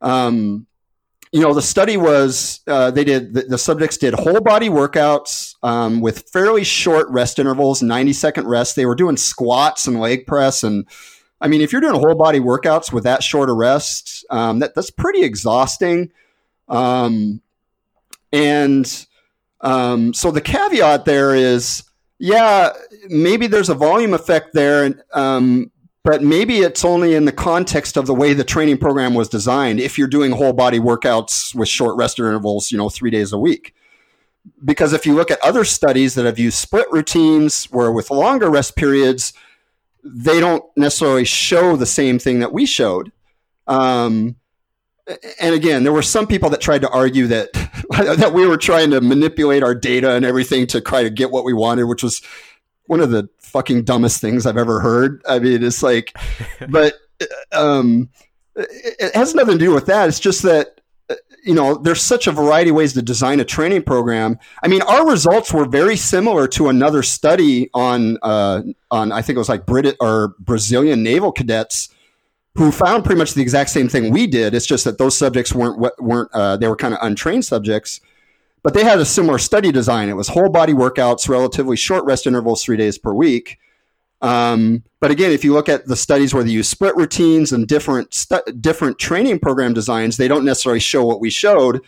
[0.02, 0.66] um,
[1.32, 5.56] you know, the study was uh, they did the, the, subjects did whole body workouts
[5.62, 8.76] um, with fairly short rest intervals, ninety second rest.
[8.76, 10.88] They were doing squats and leg press and.
[11.40, 14.74] I mean, if you're doing whole body workouts with that short a rest, um, that,
[14.74, 16.12] that's pretty exhausting.
[16.68, 17.42] Um,
[18.32, 19.08] and
[19.62, 21.84] um, so the caveat there is,
[22.20, 22.72] yeah,
[23.08, 25.72] maybe there's a volume effect there, um,
[26.04, 29.80] but maybe it's only in the context of the way the training program was designed.
[29.80, 33.38] If you're doing whole body workouts with short rest intervals, you know, three days a
[33.38, 33.74] week.
[34.64, 38.50] Because if you look at other studies that have used split routines where with longer
[38.50, 39.34] rest periods,
[40.04, 43.12] they don't necessarily show the same thing that we showed.
[43.68, 44.38] Um,
[45.40, 47.54] and again, there were some people that tried to argue that
[47.90, 51.46] that we were trying to manipulate our data and everything to try to get what
[51.46, 52.22] we wanted, which was
[52.86, 55.22] one of the fucking dumbest things I've ever heard.
[55.28, 56.16] I mean, it's like,
[56.70, 56.96] but
[57.52, 58.10] um,
[58.56, 60.08] it has nothing to do with that.
[60.10, 60.82] It's just that
[61.44, 64.38] you know there's such a variety of ways to design a training program.
[64.64, 69.36] I mean, our results were very similar to another study on uh, on I think
[69.36, 71.90] it was like Brit or Brazilian naval cadets
[72.58, 74.56] who found pretty much the exact same thing we did.
[74.56, 78.02] It's just that those subjects weren't weren't uh, they were kind of untrained subjects,
[78.64, 80.10] but they had a similar study design.
[80.10, 83.60] It was whole body workouts, relatively short rest intervals, three days per week.
[84.22, 87.68] Um, but again, if you look at the studies where they use split routines and
[87.68, 91.82] different stu- different training program designs, they don't necessarily show what we showed.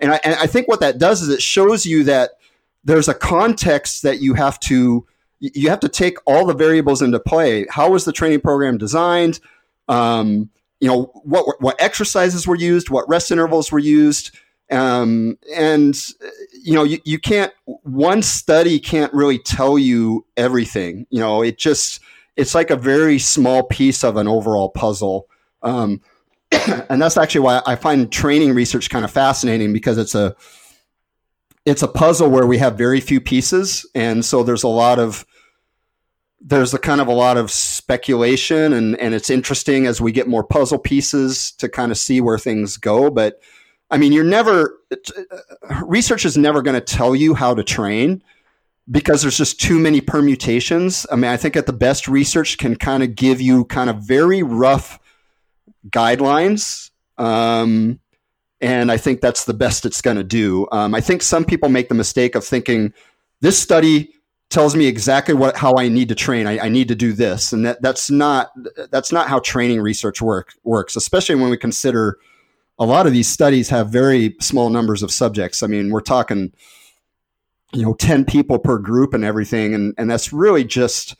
[0.00, 2.32] And I, and I think what that does is it shows you that
[2.82, 5.06] there's a context that you have to
[5.38, 7.66] you have to take all the variables into play.
[7.70, 9.38] How was the training program designed?
[9.88, 10.50] Um,
[10.80, 14.36] you know what what exercises were used, what rest intervals were used,
[14.70, 15.96] um, and
[16.62, 21.06] you know you, you can't one study can't really tell you everything.
[21.10, 22.00] You know it just
[22.36, 25.28] it's like a very small piece of an overall puzzle.
[25.62, 26.02] Um,
[26.88, 30.36] and that's actually why I find training research kind of fascinating because it's a
[31.64, 35.26] it's a puzzle where we have very few pieces, and so there's a lot of
[36.46, 40.28] there's a kind of a lot of speculation and, and it's interesting as we get
[40.28, 43.10] more puzzle pieces to kind of see where things go.
[43.10, 43.40] But
[43.90, 48.22] I mean, you're never, uh, research is never going to tell you how to train
[48.88, 51.04] because there's just too many permutations.
[51.10, 54.02] I mean, I think at the best research can kind of give you kind of
[54.02, 55.00] very rough
[55.88, 56.90] guidelines.
[57.18, 57.98] Um,
[58.60, 60.68] and I think that's the best it's going to do.
[60.70, 62.92] Um, I think some people make the mistake of thinking
[63.40, 64.12] this study
[64.50, 66.46] tells me exactly what how I need to train.
[66.46, 68.50] I, I, need to do this, and that that's not
[68.90, 70.96] that's not how training research work works.
[70.96, 72.18] Especially when we consider
[72.78, 75.62] a lot of these studies have very small numbers of subjects.
[75.62, 76.52] I mean, we're talking
[77.72, 81.16] you know ten people per group and everything, and and that's really just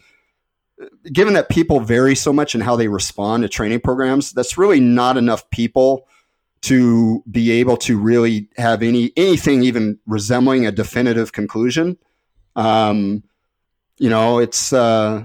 [1.13, 4.33] given that people vary so much in how they respond to training programs.
[4.33, 6.07] That's really not enough people
[6.63, 11.97] to be able to really have any anything even resembling a definitive conclusion.
[12.57, 13.23] Um,
[13.99, 15.25] you know, it's uh,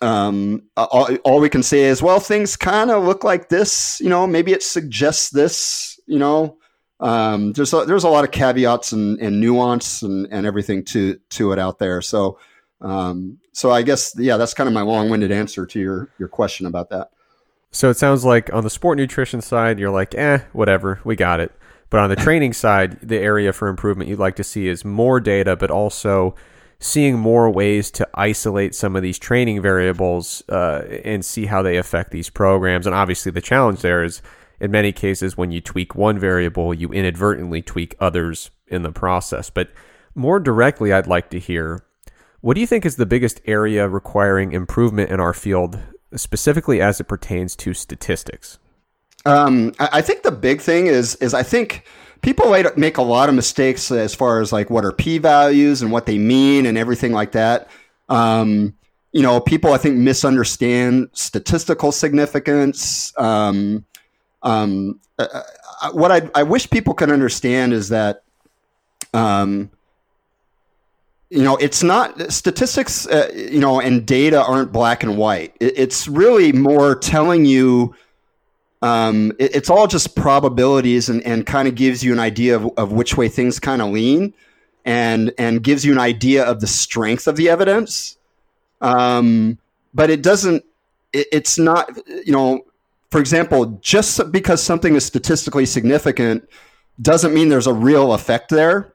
[0.00, 4.00] um, all, all we can say is, well, things kind of look like this.
[4.00, 6.00] You know, maybe it suggests this.
[6.06, 6.58] You know,
[7.00, 11.18] um, there's a, there's a lot of caveats and, and nuance and, and everything to
[11.30, 12.00] to it out there.
[12.00, 12.38] So
[12.80, 16.66] um, so I guess yeah, that's kind of my long-winded answer to your your question
[16.66, 17.10] about that.
[17.70, 21.40] So it sounds like on the sport nutrition side, you're like, eh, whatever, we got
[21.40, 21.52] it.
[21.90, 25.20] But on the training side, the area for improvement you'd like to see is more
[25.20, 26.34] data, but also
[26.80, 31.76] seeing more ways to isolate some of these training variables uh, and see how they
[31.76, 32.86] affect these programs.
[32.86, 34.22] And obviously, the challenge there is
[34.60, 39.50] in many cases, when you tweak one variable, you inadvertently tweak others in the process.
[39.50, 39.70] But
[40.14, 41.84] more directly, I'd like to hear
[42.40, 45.80] what do you think is the biggest area requiring improvement in our field,
[46.14, 48.58] specifically as it pertains to statistics?
[49.28, 51.84] Um, I, think the big thing is is I think
[52.22, 55.92] people make a lot of mistakes as far as like what are p values and
[55.92, 57.68] what they mean and everything like that.
[58.08, 58.74] Um,
[59.12, 63.12] you know, people I think misunderstand statistical significance.
[63.18, 63.84] Um,
[64.42, 65.26] um, uh,
[65.82, 68.22] uh what I, I wish people could understand is that,
[69.12, 69.70] um,
[71.28, 73.06] you know, it's not statistics.
[73.06, 75.54] Uh, you know, and data aren't black and white.
[75.60, 77.94] It, it's really more telling you
[78.82, 82.70] um, it, it's all just probabilities and, and kind of gives you an idea of,
[82.76, 84.34] of which way things kind of lean
[84.84, 88.16] and and gives you an idea of the strength of the evidence
[88.80, 89.58] um,
[89.92, 90.64] but it doesn't
[91.12, 91.90] it, it's not
[92.24, 92.64] you know
[93.10, 96.48] for example just because something is statistically significant
[97.00, 98.92] doesn't mean there's a real effect there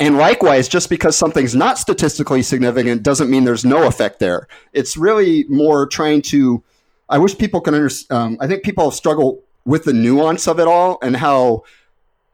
[0.00, 4.46] and likewise, just because something's not statistically significant doesn't mean there's no effect there.
[4.72, 6.62] It's really more trying to
[7.08, 8.18] I wish people can understand.
[8.18, 11.62] Um, I think people struggle with the nuance of it all and how,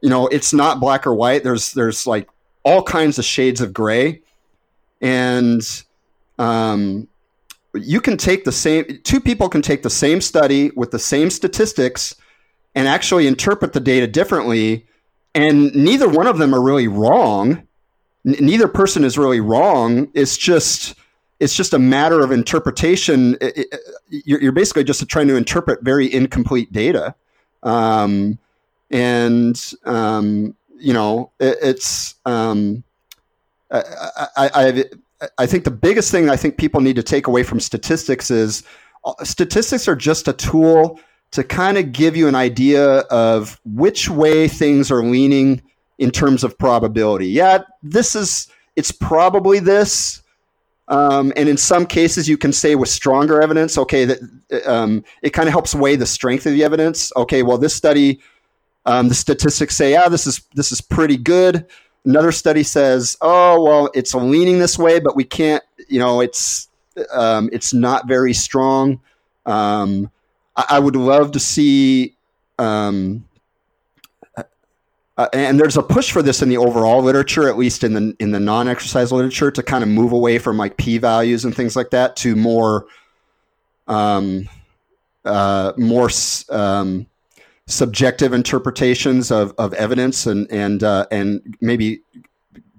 [0.00, 1.44] you know, it's not black or white.
[1.44, 2.28] There's there's like
[2.64, 4.22] all kinds of shades of gray,
[5.00, 5.62] and
[6.38, 7.08] um,
[7.74, 9.00] you can take the same.
[9.04, 12.14] Two people can take the same study with the same statistics
[12.74, 14.86] and actually interpret the data differently,
[15.34, 17.66] and neither one of them are really wrong.
[18.26, 20.08] N- neither person is really wrong.
[20.14, 20.94] It's just
[21.40, 23.36] it's just a matter of interpretation.
[23.40, 27.14] It, it, you're, you're, basically just trying to interpret very incomplete data,
[27.62, 28.38] um,
[28.90, 32.14] and um, you know it, it's.
[32.24, 32.84] Um,
[33.70, 33.82] I,
[34.36, 34.84] I, I,
[35.38, 38.62] I think the biggest thing I think people need to take away from statistics is
[39.04, 41.00] uh, statistics are just a tool
[41.32, 45.60] to kind of give you an idea of which way things are leaning
[45.98, 47.26] in terms of probability.
[47.26, 50.22] Yeah, this is it's probably this.
[50.88, 54.20] Um, and in some cases, you can say with stronger evidence, okay, that
[54.66, 57.10] um, it kind of helps weigh the strength of the evidence.
[57.16, 58.20] Okay, well, this study,
[58.84, 61.66] um, the statistics say, yeah, this is this is pretty good.
[62.04, 66.68] Another study says, oh, well, it's leaning this way, but we can't, you know, it's
[67.12, 69.00] um, it's not very strong.
[69.46, 70.10] Um,
[70.54, 72.14] I, I, would love to see
[72.58, 73.26] um,
[75.16, 78.16] uh, and there's a push for this in the overall literature, at least in the
[78.18, 81.90] in the non-exercise literature, to kind of move away from like p-values and things like
[81.90, 82.86] that to more,
[83.86, 84.48] um,
[85.24, 86.10] uh, more
[86.50, 87.06] um,
[87.66, 92.00] subjective interpretations of, of evidence and and uh, and maybe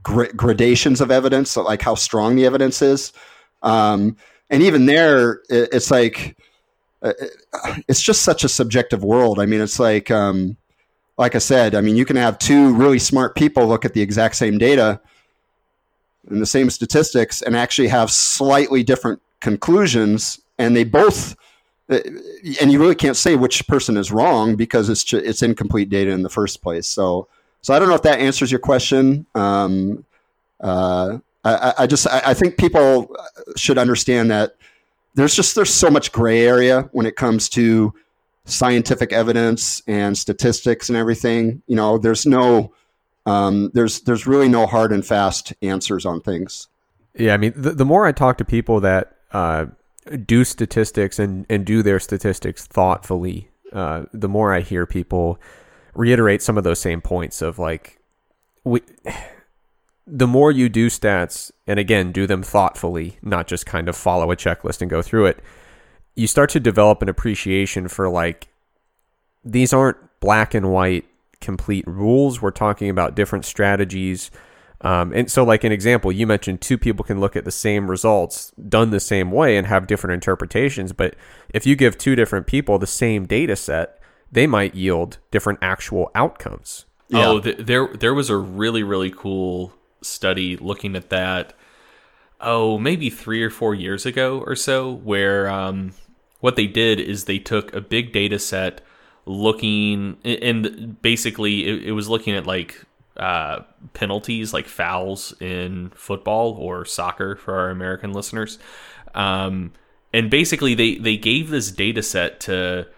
[0.04, 3.14] gra- gradations of evidence, like how strong the evidence is.
[3.64, 4.18] Um,
[4.50, 6.36] and even there, it, it's like
[7.02, 7.14] uh,
[7.88, 9.40] it's just such a subjective world.
[9.40, 10.12] I mean, it's like.
[10.12, 10.58] Um,
[11.18, 14.02] like I said, I mean, you can have two really smart people look at the
[14.02, 15.00] exact same data
[16.30, 21.36] and the same statistics and actually have slightly different conclusions, and they both.
[21.88, 22.00] Uh,
[22.60, 26.24] and you really can't say which person is wrong because it's it's incomplete data in
[26.24, 26.88] the first place.
[26.88, 27.28] So,
[27.62, 29.28] so I don't know if that answers your question.
[29.36, 30.04] Um,
[30.60, 33.16] uh, I, I, just I, I think people
[33.56, 34.56] should understand that
[35.14, 37.94] there's just there's so much gray area when it comes to
[38.46, 41.62] scientific evidence and statistics and everything.
[41.68, 42.74] You know, there's no,
[43.26, 46.68] um, there's there's really no hard and fast answers on things.
[47.16, 49.66] Yeah, I mean, the, the more I talk to people that uh,
[50.26, 55.40] do statistics and and do their statistics thoughtfully, uh, the more I hear people
[55.94, 58.00] reiterate some of those same points of like,
[58.64, 58.82] we.
[60.08, 64.30] The more you do stats, and again, do them thoughtfully, not just kind of follow
[64.30, 65.40] a checklist and go through it
[66.16, 68.48] you start to develop an appreciation for like
[69.44, 71.06] these aren't black and white
[71.42, 72.42] complete rules.
[72.42, 74.32] We're talking about different strategies.
[74.82, 77.90] Um, and so, like an example, you mentioned two people can look at the same
[77.90, 80.94] results done the same way and have different interpretations.
[80.94, 81.16] But
[81.50, 84.00] if you give two different people the same data set,
[84.32, 86.86] they might yield different actual outcomes.
[87.08, 87.28] Yeah.
[87.28, 91.54] Oh, th- there there was a really really cool study looking at that.
[92.42, 95.94] Oh, maybe three or four years ago or so, where um,
[96.46, 98.82] what they did is they took a big data set
[99.26, 102.86] looking and basically it, it was looking at like
[103.18, 103.62] uh,
[103.94, 108.60] penalties like fouls in football or soccer for our American listeners.
[109.16, 109.74] Um,
[110.14, 112.90] and basically they, they gave this data set to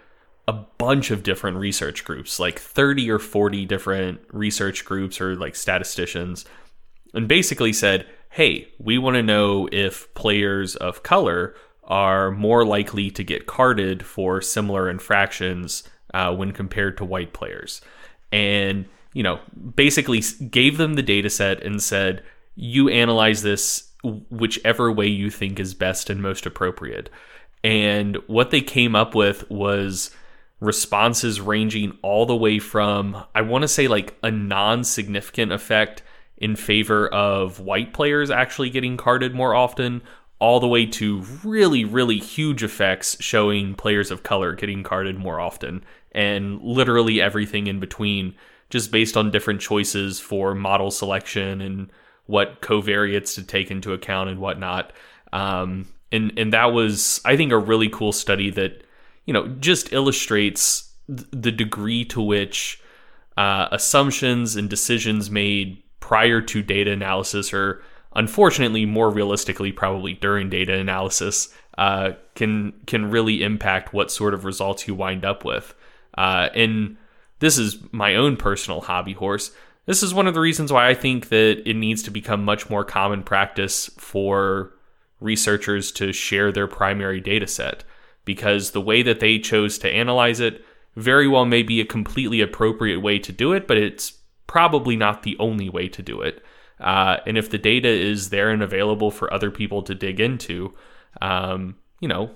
[0.46, 5.56] a bunch of different research groups, like 30 or 40 different research groups or like
[5.56, 6.44] statisticians,
[7.14, 11.54] and basically said, hey, we want to know if players of color
[11.88, 15.82] are more likely to get carded for similar infractions
[16.14, 17.80] uh, when compared to white players.
[18.30, 19.40] And, you know,
[19.74, 22.22] basically gave them the data set and said,
[22.54, 27.08] you analyze this whichever way you think is best and most appropriate.
[27.64, 30.14] And what they came up with was
[30.60, 36.02] responses ranging all the way from, I want to say, like a non significant effect
[36.36, 40.02] in favor of white players actually getting carded more often,
[40.40, 45.40] all the way to really, really huge effects showing players of color getting carded more
[45.40, 48.34] often, and literally everything in between,
[48.70, 51.90] just based on different choices for model selection and
[52.26, 54.92] what covariates to take into account and whatnot.
[55.32, 58.84] Um, and and that was, I think, a really cool study that
[59.26, 62.80] you know just illustrates the degree to which
[63.36, 67.82] uh, assumptions and decisions made prior to data analysis are
[68.18, 74.44] unfortunately, more realistically, probably during data analysis, uh, can can really impact what sort of
[74.44, 75.74] results you wind up with.
[76.16, 76.96] Uh, and
[77.38, 79.52] this is my own personal hobby horse.
[79.86, 82.68] This is one of the reasons why I think that it needs to become much
[82.68, 84.72] more common practice for
[85.20, 87.84] researchers to share their primary data set
[88.24, 90.64] because the way that they chose to analyze it
[90.96, 95.22] very well may be a completely appropriate way to do it, but it's probably not
[95.22, 96.42] the only way to do it.
[96.80, 100.74] Uh, and if the data is there and available for other people to dig into,
[101.20, 102.30] um, you know,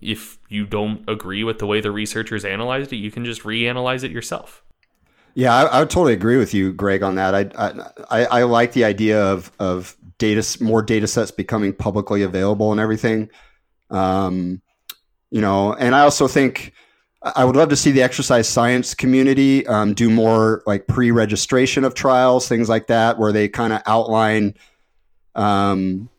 [0.00, 4.04] if you don't agree with the way the researchers analyzed it, you can just reanalyze
[4.04, 4.62] it yourself.
[5.34, 7.34] Yeah, I, I, would totally agree with you, Greg, on that.
[7.34, 12.70] I, I, I like the idea of of data more data sets becoming publicly available
[12.70, 13.30] and everything.
[13.90, 14.62] Um,
[15.30, 16.72] you know, and I also think
[17.24, 21.94] I would love to see the exercise science community um, do more like pre-registration of
[21.94, 24.54] trials, things like that, where they kind of outline
[25.34, 26.10] um,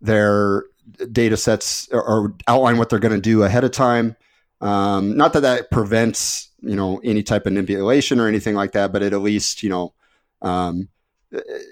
[0.00, 0.64] their
[1.10, 4.16] data sets or, or outline what they're going to do ahead of time.
[4.60, 8.92] Um, not that that prevents you know any type of manipulation or anything like that,
[8.92, 9.94] but it at least you know
[10.42, 10.88] um,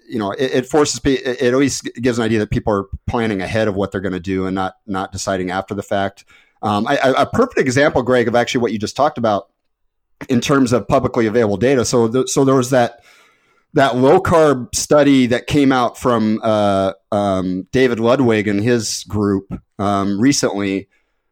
[0.08, 2.86] you know it, it, forces it, it at least gives an idea that people are
[3.06, 6.24] planning ahead of what they're going to do and not not deciding after the fact.
[6.62, 9.48] Um, I, I, a perfect example, Greg, of actually what you just talked about
[10.28, 11.84] in terms of publicly available data.
[11.84, 13.00] So the, so there was that
[13.74, 19.52] that low carb study that came out from uh, um, David Ludwig and his group
[19.78, 20.88] um, recently,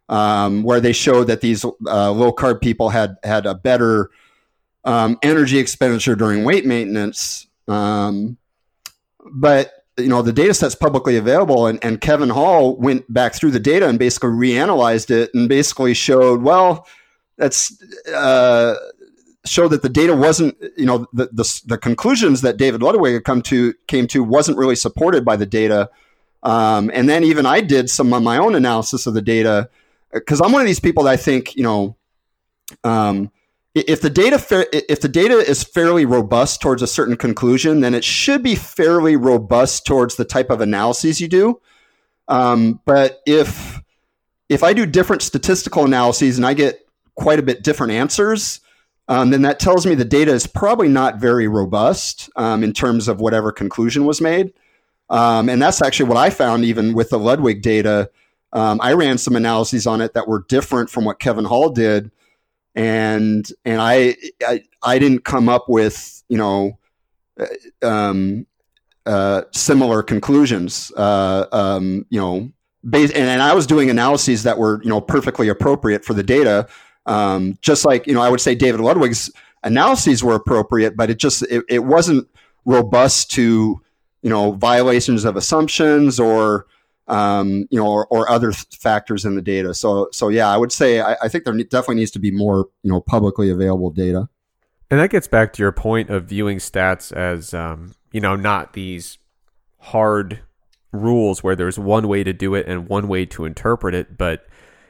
[0.09, 4.11] um, where they showed that these uh, low carb people had had a better
[4.85, 7.47] um, energy expenditure during weight maintenance.
[7.67, 8.39] Um,
[9.31, 13.51] but you know the data set's publicly available, and, and Kevin Hall went back through
[13.51, 16.87] the data and basically reanalyzed it and basically showed well
[17.37, 17.81] that's
[18.13, 18.75] uh,
[19.45, 23.25] showed that the data wasn't, you know, the, the, the conclusions that David Ludwig had
[23.25, 25.91] come to came to wasn't really supported by the data.
[26.43, 29.71] Um, and then even I did some of my own analysis of the data
[30.13, 31.97] because I'm one of these people that I think, you know,
[32.85, 33.31] um,
[33.87, 37.95] if the data fa- if the data is fairly robust towards a certain conclusion, then
[37.95, 41.61] it should be fairly robust towards the type of analyses you do.
[42.29, 43.81] Um, but if
[44.49, 48.61] if I do different statistical analyses and I get quite a bit different answers,
[49.09, 53.09] um, then that tells me the data is probably not very robust um, in terms
[53.09, 54.53] of whatever conclusion was made.
[55.11, 58.11] Um, and that's actually what I found even with the Ludwig data.
[58.53, 62.11] Um, I ran some analyses on it that were different from what Kevin Hall did.
[62.79, 66.79] And and I I, I didn't come up with you know
[67.39, 68.47] uh, um,
[69.05, 70.91] uh, similar conclusions.
[70.97, 72.51] Uh, um, you know,
[72.89, 76.23] based, and, and I was doing analyses that were you know perfectly appropriate for the
[76.23, 76.69] data
[77.09, 79.33] um, just like you know, I would say David Ludwig's
[79.65, 82.29] analyses were appropriate, but it just it, it wasn't
[82.65, 83.81] robust to
[84.23, 86.67] you know violations of assumptions or
[87.09, 89.75] um, you know or, or, other factors in the data.
[89.75, 92.69] So so yeah, I would say I, I think there definitely needs to be more
[92.83, 94.29] you know publicly available data.
[94.91, 98.75] And that gets back to your point of viewing stats as um, you know not
[98.75, 99.19] these
[99.79, 100.41] hard
[100.93, 104.47] rules where there's one way to do it and one way to interpret it, but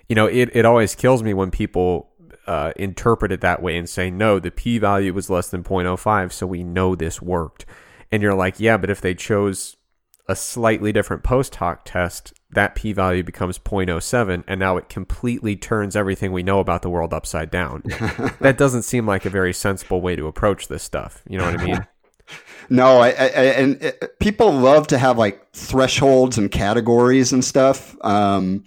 [0.09, 2.11] you know, it, it always kills me when people
[2.47, 6.33] uh, interpret it that way and say, no, the p value was less than 0.05,
[6.33, 7.67] so we know this worked.
[8.11, 9.77] And you're like, yeah, but if they chose
[10.28, 15.57] a slightly different post hoc test, that p value becomes 0.07, and now it completely
[15.57, 17.82] turns everything we know about the world upside down.
[18.40, 21.23] that doesn't seem like a very sensible way to approach this stuff.
[21.28, 21.86] You know what I mean?
[22.68, 27.97] no, I, I, and it, people love to have like thresholds and categories and stuff.
[28.05, 28.65] Um,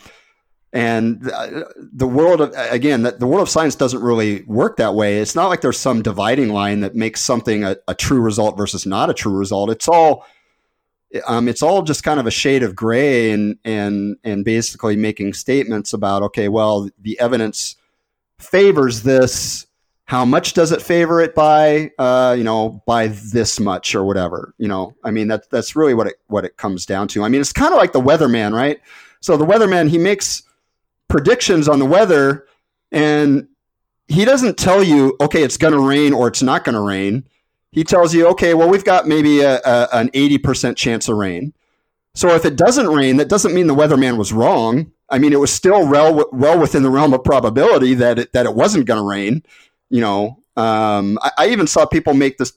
[0.73, 5.35] and the world of again the world of science doesn't really work that way it's
[5.35, 9.09] not like there's some dividing line that makes something a, a true result versus not
[9.09, 10.25] a true result it's all
[11.27, 15.33] um, it's all just kind of a shade of gray and and and basically making
[15.33, 17.75] statements about okay well the evidence
[18.39, 19.67] favors this.
[20.05, 24.53] How much does it favor it by uh, you know by this much or whatever
[24.57, 24.95] you know?
[25.03, 27.23] I mean that that's really what it what it comes down to.
[27.23, 28.79] I mean it's kind of like the weatherman right?
[29.21, 30.43] So the weatherman he makes
[31.07, 32.45] predictions on the weather
[32.91, 33.47] and
[34.07, 37.23] he doesn't tell you, okay, it's going to rain or it's not going to rain.
[37.71, 41.53] He tells you, okay, well, we've got maybe a, a, an 80% chance of rain.
[42.13, 44.91] So if it doesn't rain, that doesn't mean the weatherman was wrong.
[45.09, 48.45] I mean, it was still well, well within the realm of probability that it, that
[48.45, 49.43] it wasn't going to rain.
[49.89, 52.53] You know, um, I, I, even saw people make this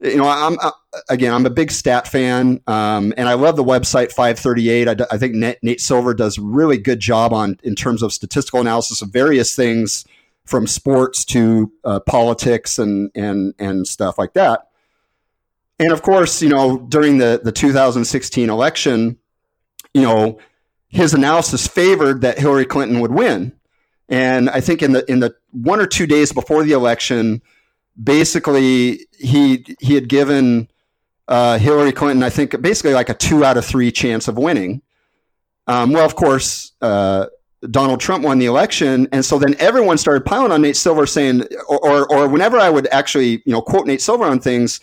[0.00, 0.70] you know, I'm uh,
[1.08, 4.88] again, I'm a big stat fan, um, and I love the website 538.
[4.88, 8.60] I, I think Nate, Nate, Silver does really good job on in terms of statistical
[8.60, 10.04] analysis of various things,
[10.48, 14.68] from sports to uh, politics and and and stuff like that.
[15.78, 19.18] And of course, you know, during the the 2016 election,
[19.94, 20.38] you know,
[20.88, 23.52] his analysis favored that Hillary Clinton would win,
[24.08, 27.42] and I think in the in the one or two days before the election
[28.02, 30.68] basically he he had given
[31.26, 34.82] uh, Hillary Clinton, I think, basically like a two out of three chance of winning.
[35.66, 37.26] Um, well, of course, uh,
[37.70, 41.44] Donald Trump won the election, and so then everyone started piling on Nate Silver, saying,
[41.68, 44.80] or, or, or whenever I would actually, you know, quote Nate Silver on things,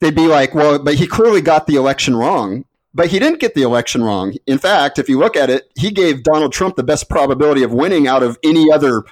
[0.00, 2.64] they'd be like, "Well, but he clearly got the election wrong."
[2.96, 4.34] But he didn't get the election wrong.
[4.46, 7.72] In fact, if you look at it, he gave Donald Trump the best probability of
[7.72, 9.02] winning out of any other,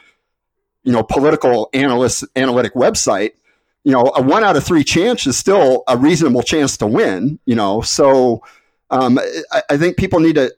[0.85, 3.33] you know, political analyst analytic website
[3.85, 7.39] you know, a one out of three chance is still a reasonable chance to win.
[7.47, 8.43] You know, so
[8.91, 9.19] um,
[9.51, 10.55] I, I think people need to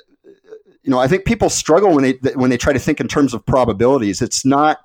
[0.84, 3.32] you know, I think people struggle when they when they try to think in terms
[3.32, 4.20] of probabilities.
[4.20, 4.80] It's not,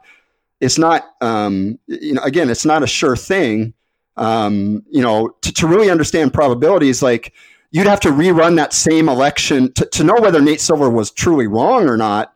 [0.62, 3.74] it's not, um, you know, again, it's not a sure thing.
[4.16, 7.34] Um, you know, to, to really understand probabilities, like
[7.72, 11.48] you'd have to rerun that same election to, to know whether Nate Silver was truly
[11.48, 12.34] wrong or not.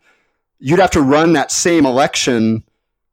[0.60, 2.64] You'd have to run that same election,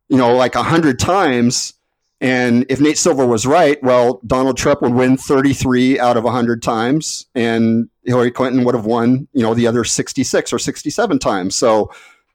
[0.09, 1.75] you know, like a hundred times.
[2.21, 6.63] And if Nate Silver was right, well, Donald Trump would win 33 out of 100
[6.63, 11.55] times, and Hillary Clinton would have won, you know, the other 66 or 67 times.
[11.55, 11.91] So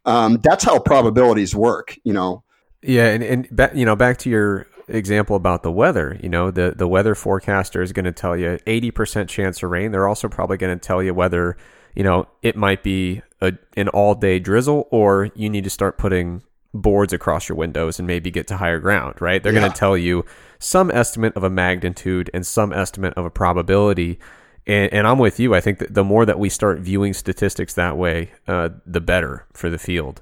[0.05, 2.43] um, that's how probabilities work, you know.
[2.81, 6.51] Yeah, and and ba- you know, back to your example about the weather, you know,
[6.51, 9.91] the the weather forecaster is going to tell you 80% chance of rain.
[9.91, 11.57] They're also probably going to tell you whether,
[11.95, 16.43] you know, it might be a, an all-day drizzle or you need to start putting
[16.75, 19.41] boards across your windows and maybe get to higher ground, right?
[19.41, 19.61] They're yeah.
[19.61, 20.25] going to tell you
[20.59, 24.19] some estimate of a magnitude and some estimate of a probability.
[24.67, 25.55] And, and I'm with you.
[25.55, 29.45] I think that the more that we start viewing statistics that way, uh, the better
[29.53, 30.21] for the field.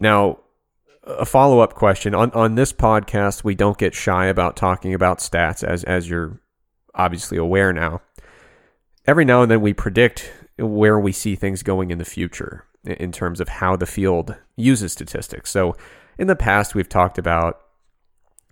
[0.00, 0.40] Now,
[1.04, 5.18] a follow up question on on this podcast, we don't get shy about talking about
[5.18, 6.38] stats, as as you're
[6.94, 8.02] obviously aware now.
[9.06, 13.12] Every now and then, we predict where we see things going in the future in
[13.12, 15.50] terms of how the field uses statistics.
[15.50, 15.76] So,
[16.18, 17.60] in the past, we've talked about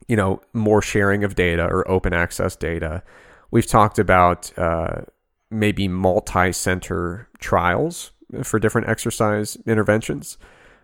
[0.08, 3.02] you know more sharing of data or open access data.
[3.50, 5.02] We've talked about uh,
[5.50, 10.36] maybe multi-center trials for different exercise interventions.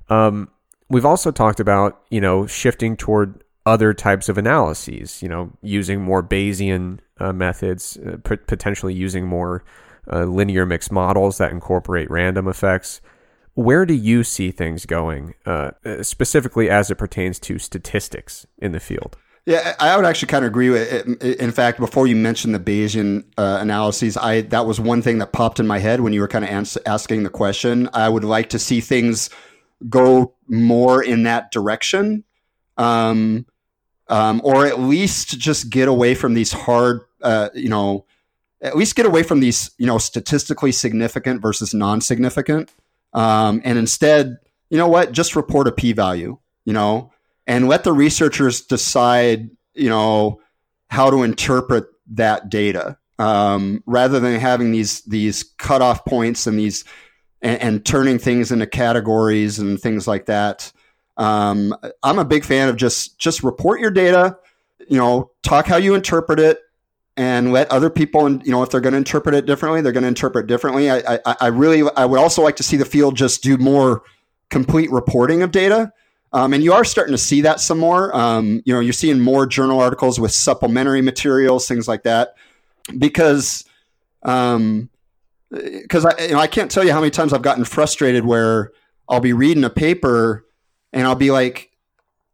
[0.09, 0.49] Um,
[0.89, 5.23] we've also talked about you know shifting toward other types of analyses.
[5.23, 9.65] You know, using more Bayesian uh, methods, uh, p- potentially using more
[10.11, 13.01] uh, linear mixed models that incorporate random effects.
[13.55, 15.73] Where do you see things going, uh,
[16.03, 19.17] specifically as it pertains to statistics in the field?
[19.45, 21.41] Yeah, I would actually kind of agree with it.
[21.41, 25.33] In fact, before you mentioned the Bayesian uh, analyses, I that was one thing that
[25.33, 27.89] popped in my head when you were kind of ans- asking the question.
[27.93, 29.31] I would like to see things
[29.89, 32.23] go more in that direction,
[32.77, 33.47] um,
[34.07, 38.07] um, or at least just get away from these hard, uh, you know,
[38.61, 42.71] at least get away from these, you know, statistically significant versus non-significant
[43.13, 44.37] um, and instead,
[44.71, 45.13] you know what?
[45.13, 47.13] Just report a p-value, you know,
[47.47, 50.41] and let the researchers decide, you know,
[50.89, 56.85] how to interpret that data um, rather than having these these cutoff points and these
[57.41, 60.73] and, and, turning things into categories and things like that.
[61.17, 64.39] Um, I'm a big fan of just just report your data,
[64.89, 66.59] you know, talk how you interpret it,
[67.17, 69.93] and let other people, and you know, if they're going to interpret it differently, they're
[69.93, 70.91] going to interpret differently.
[70.91, 74.03] I, I, I, really, I would also like to see the field just do more
[74.51, 75.93] complete reporting of data.
[76.33, 78.15] Um, and you are starting to see that some more.
[78.17, 82.35] Um, you know, you're seeing more journal articles with supplementary materials, things like that,
[82.99, 83.65] because,
[84.23, 84.89] um,
[85.51, 88.73] because I, you know, I can't tell you how many times I've gotten frustrated where
[89.07, 90.47] I'll be reading a paper
[90.95, 91.72] and I'll be like,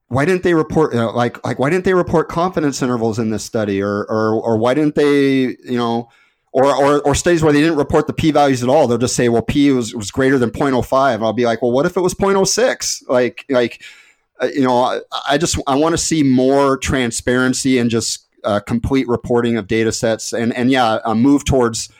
[0.08, 3.30] why didn't they report you know, like like why didn't they report confidence intervals in
[3.30, 6.08] this study or or or why didn't they you know
[6.50, 8.88] or, or, or studies where they didn't report the p values at all?
[8.88, 11.70] They'll just say well p was, was greater than 0.05 and i'll be like well
[11.70, 13.82] what if it was 0.06 like like
[14.40, 18.60] uh, you know I, I, just i want to see more transparency and just uh,
[18.60, 21.90] complete reporting of data sets and and yeah a move towards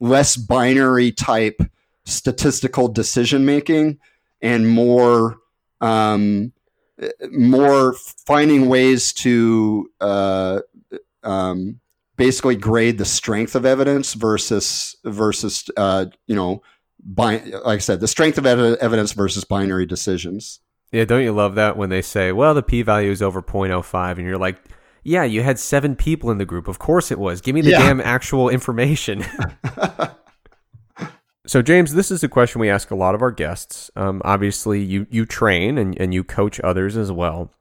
[0.00, 1.62] less binary type
[2.04, 3.98] statistical decision making
[4.40, 5.38] and more
[5.80, 6.52] um,
[7.30, 7.94] more
[8.26, 10.60] finding ways to uh,
[11.22, 11.80] um,
[12.16, 16.62] basically grade the strength of evidence versus versus uh, you know,
[17.16, 20.60] like I said, the strength of ev- evidence versus binary decisions.
[20.92, 24.26] Yeah, don't you love that when they say, "Well, the p-value is over 0.05," and
[24.26, 24.58] you're like,
[25.02, 26.68] "Yeah, you had seven people in the group.
[26.68, 27.40] Of course it was.
[27.40, 27.78] Give me the yeah.
[27.78, 29.24] damn actual information."
[31.52, 33.90] So, James, this is a question we ask a lot of our guests.
[33.94, 37.52] Um, obviously, you, you train and, and you coach others as well.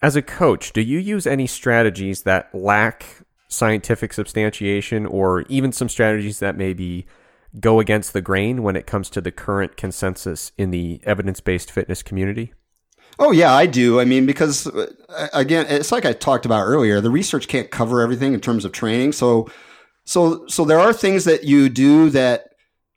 [0.00, 3.04] As a coach, do you use any strategies that lack
[3.48, 7.06] scientific substantiation or even some strategies that maybe
[7.60, 11.70] go against the grain when it comes to the current consensus in the evidence based
[11.70, 12.54] fitness community?
[13.18, 14.00] Oh yeah, I do.
[14.00, 14.86] I mean, because uh,
[15.34, 17.02] again, it's like I talked about earlier.
[17.02, 19.12] The research can't cover everything in terms of training.
[19.12, 19.50] So,
[20.06, 22.54] so, so there are things that you do that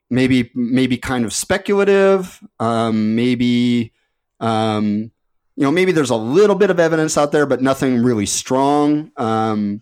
[0.09, 2.39] maybe maybe kind of speculative.
[2.59, 3.93] Um, maybe
[4.39, 5.11] um,
[5.55, 9.11] you know maybe there's a little bit of evidence out there, but nothing really strong.
[9.17, 9.81] Um,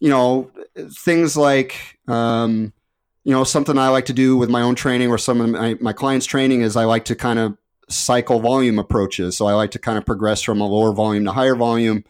[0.00, 2.72] you know things like um,
[3.24, 5.74] you know something I like to do with my own training or some of my,
[5.80, 7.56] my clients' training is I like to kind of
[7.88, 9.36] cycle volume approaches.
[9.36, 12.04] So I like to kind of progress from a lower volume to higher volume.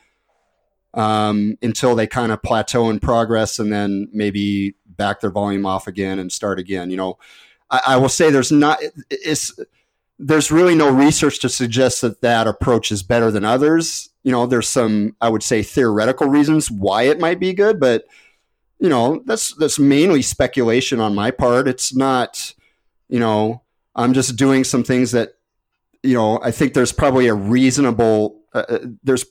[0.95, 5.87] um, until they kind of plateau in progress and then maybe back their volume off
[5.87, 6.91] again and start again.
[6.91, 7.19] You know,
[7.73, 8.79] I, I will say there's not
[9.11, 9.59] it's
[10.19, 14.11] there's really no research to suggest that that approach is better than others.
[14.23, 18.05] You know, there's some I would say theoretical reasons why it might be good, but
[18.79, 21.67] you know that's that's mainly speculation on my part.
[21.67, 22.55] It's not,
[23.09, 23.63] you know,
[23.97, 25.35] I'm just doing some things that
[26.03, 29.25] you know I think there's probably a reasonable uh, uh there's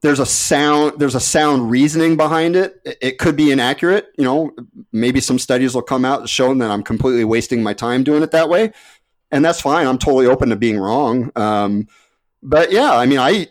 [0.00, 2.80] there's a sound there's a sound reasoning behind it.
[3.00, 4.08] It could be inaccurate.
[4.16, 4.50] You know,
[4.92, 8.30] maybe some studies will come out showing that I'm completely wasting my time doing it
[8.30, 8.72] that way,
[9.30, 9.86] and that's fine.
[9.86, 11.30] I'm totally open to being wrong.
[11.34, 11.88] Um,
[12.42, 13.48] but yeah, I mean, I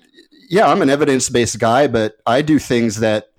[0.50, 3.32] yeah, I'm an evidence based guy, but I do things that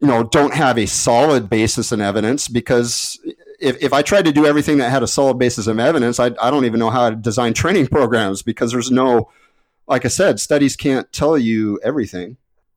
[0.00, 3.18] you know don't have a solid basis in evidence because
[3.60, 6.26] if, if I tried to do everything that had a solid basis of evidence, I,
[6.40, 9.30] I don't even know how to design training programs because there's no
[9.86, 12.36] like I said, studies can't tell you everything.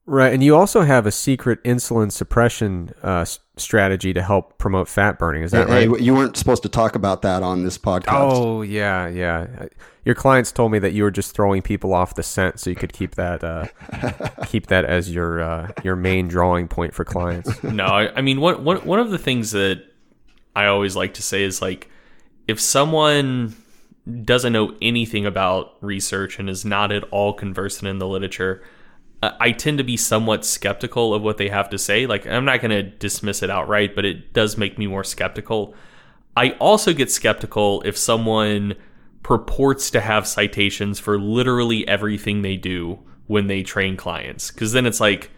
[0.09, 3.25] Right, and you also have a secret insulin suppression uh,
[3.57, 5.43] strategy to help promote fat burning.
[5.43, 5.99] Is that hey, right?
[5.99, 8.31] Hey, you weren't supposed to talk about that on this podcast.
[8.31, 9.67] Oh yeah, yeah.
[10.05, 12.75] Your clients told me that you were just throwing people off the scent, so you
[12.77, 13.65] could keep that uh,
[14.45, 17.61] keep that as your uh, your main drawing point for clients.
[17.63, 19.83] No, I, I mean one, one one of the things that
[20.55, 21.89] I always like to say is like
[22.47, 23.57] if someone
[24.23, 28.63] doesn't know anything about research and is not at all conversant in the literature,
[29.21, 32.05] I tend to be somewhat skeptical of what they have to say.
[32.05, 35.73] Like, I'm not going to dismiss it outright, but it does make me more skeptical.
[36.35, 38.75] I also get skeptical if someone
[39.23, 44.51] purports to have citations for literally everything they do when they train clients.
[44.51, 45.31] Because then it's like,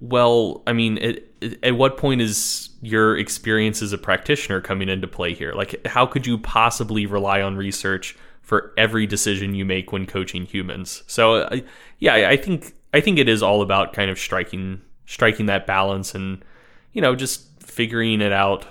[0.00, 5.06] well, I mean, it, at what point is your experience as a practitioner coming into
[5.06, 5.52] play here?
[5.52, 10.44] Like, how could you possibly rely on research for every decision you make when coaching
[10.46, 11.02] humans?
[11.06, 11.60] So, uh,
[11.98, 16.14] yeah, I think I think it is all about kind of striking striking that balance
[16.14, 16.44] and
[16.92, 18.66] you know just figuring it out,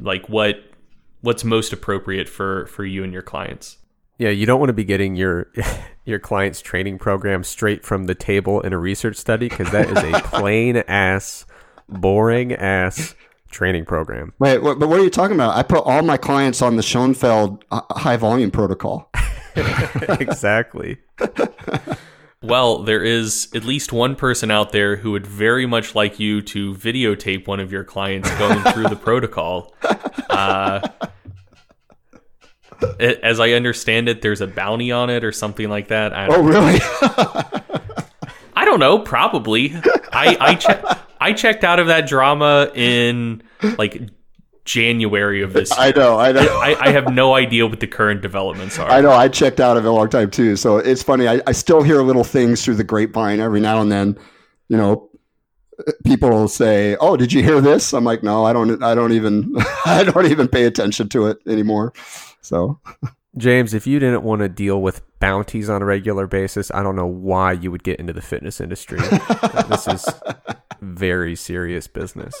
[0.00, 0.62] like what
[1.22, 3.78] what's most appropriate for for you and your clients.
[4.18, 5.52] Yeah, you don't want to be getting your
[6.08, 9.98] your client's training program straight from the table in a research study because that is
[9.98, 11.44] a plain ass,
[11.88, 13.14] boring ass
[13.50, 14.32] training program.
[14.38, 15.56] Wait, what, but what are you talking about?
[15.56, 19.10] I put all my clients on the Schoenfeld uh, high volume protocol.
[20.08, 20.98] exactly.
[22.42, 26.40] well, there is at least one person out there who would very much like you
[26.42, 29.74] to videotape one of your clients going through the protocol.
[30.30, 30.88] Uh,
[32.98, 36.12] it, as I understand it, there's a bounty on it or something like that.
[36.30, 36.78] oh, really?
[38.54, 38.98] I don't know.
[38.98, 39.74] Probably.
[40.12, 40.82] I I, che-
[41.20, 43.42] I checked out of that drama in
[43.78, 44.02] like
[44.64, 45.78] January of this year.
[45.80, 46.40] I know, I know.
[46.40, 48.90] I, I, have no idea what the current developments are.
[48.90, 49.12] I know.
[49.12, 50.56] I checked out of it a long time too.
[50.56, 51.26] So it's funny.
[51.26, 54.18] I, I still hear little things through the grapevine every now and then.
[54.68, 55.08] You know,
[56.04, 58.82] people will say, "Oh, did you hear this?" I'm like, "No, I don't.
[58.82, 59.54] I don't even.
[59.86, 61.92] I don't even pay attention to it anymore."
[62.48, 62.80] So.
[63.36, 66.96] James, if you didn't want to deal with bounties on a regular basis, I don't
[66.96, 68.98] know why you would get into the fitness industry.
[69.68, 70.08] this is
[70.80, 72.40] very serious business.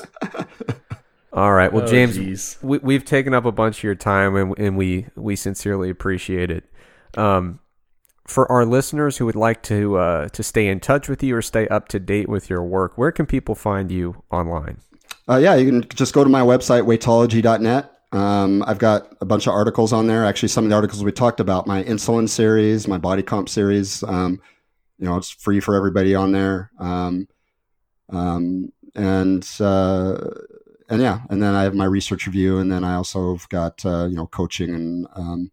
[1.32, 1.72] All right.
[1.72, 5.06] Well, oh, James, we, have taken up a bunch of your time, and, and, we
[5.14, 6.64] we sincerely appreciate it.
[7.16, 7.60] Um,
[8.26, 11.42] for our listeners who would like to uh, to stay in touch with you or
[11.42, 14.80] stay up to date with your work, where can people find you online?
[15.28, 17.97] Uh, yeah, you can just go to my website, weightology.net.
[18.12, 20.24] Um, I've got a bunch of articles on there.
[20.24, 24.02] Actually, some of the articles we talked about, my insulin series, my body comp series.
[24.02, 24.40] Um,
[24.98, 26.70] you know, it's free for everybody on there.
[26.78, 27.28] Um,
[28.10, 30.16] um, and uh,
[30.88, 33.84] and yeah, and then I have my research review, and then I also have got
[33.84, 35.50] uh, you know coaching and um,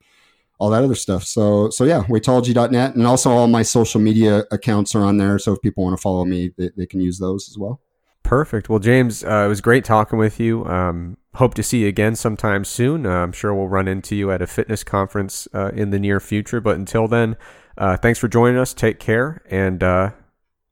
[0.57, 1.23] all that other stuff.
[1.23, 5.37] So so yeah, weightology.net, and also all my social media accounts are on there.
[5.39, 7.81] So if people want to follow me, they, they can use those as well.
[8.25, 8.69] Perfect.
[8.69, 10.65] Well, James, uh, it was great talking with you.
[10.65, 13.05] Um, hope to see you again sometime soon.
[13.05, 16.19] Uh, I'm sure we'll run into you at a fitness conference uh, in the near
[16.19, 16.59] future.
[16.59, 17.37] But until then,
[17.77, 18.73] uh, thanks for joining us.
[18.73, 20.11] Take care, and uh,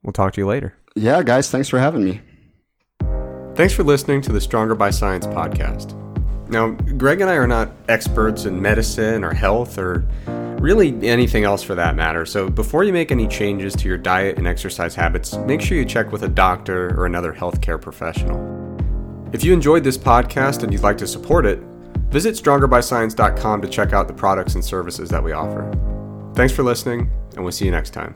[0.02, 0.76] we'll talk to you later.
[0.96, 2.22] Yeah, guys, thanks for having me.
[3.54, 6.00] Thanks for listening to the Stronger by Science podcast.
[6.50, 10.08] Now, Greg and I are not experts in medicine or health or
[10.64, 12.25] really anything else for that matter.
[12.25, 15.85] So, before you make any changes to your diet and exercise habits, make sure you
[15.85, 18.40] check with a doctor or another healthcare professional.
[19.33, 21.59] If you enjoyed this podcast and you'd like to support it,
[22.09, 25.69] visit strongerbyscience.com to check out the products and services that we offer.
[26.33, 28.16] Thanks for listening, and we'll see you next time.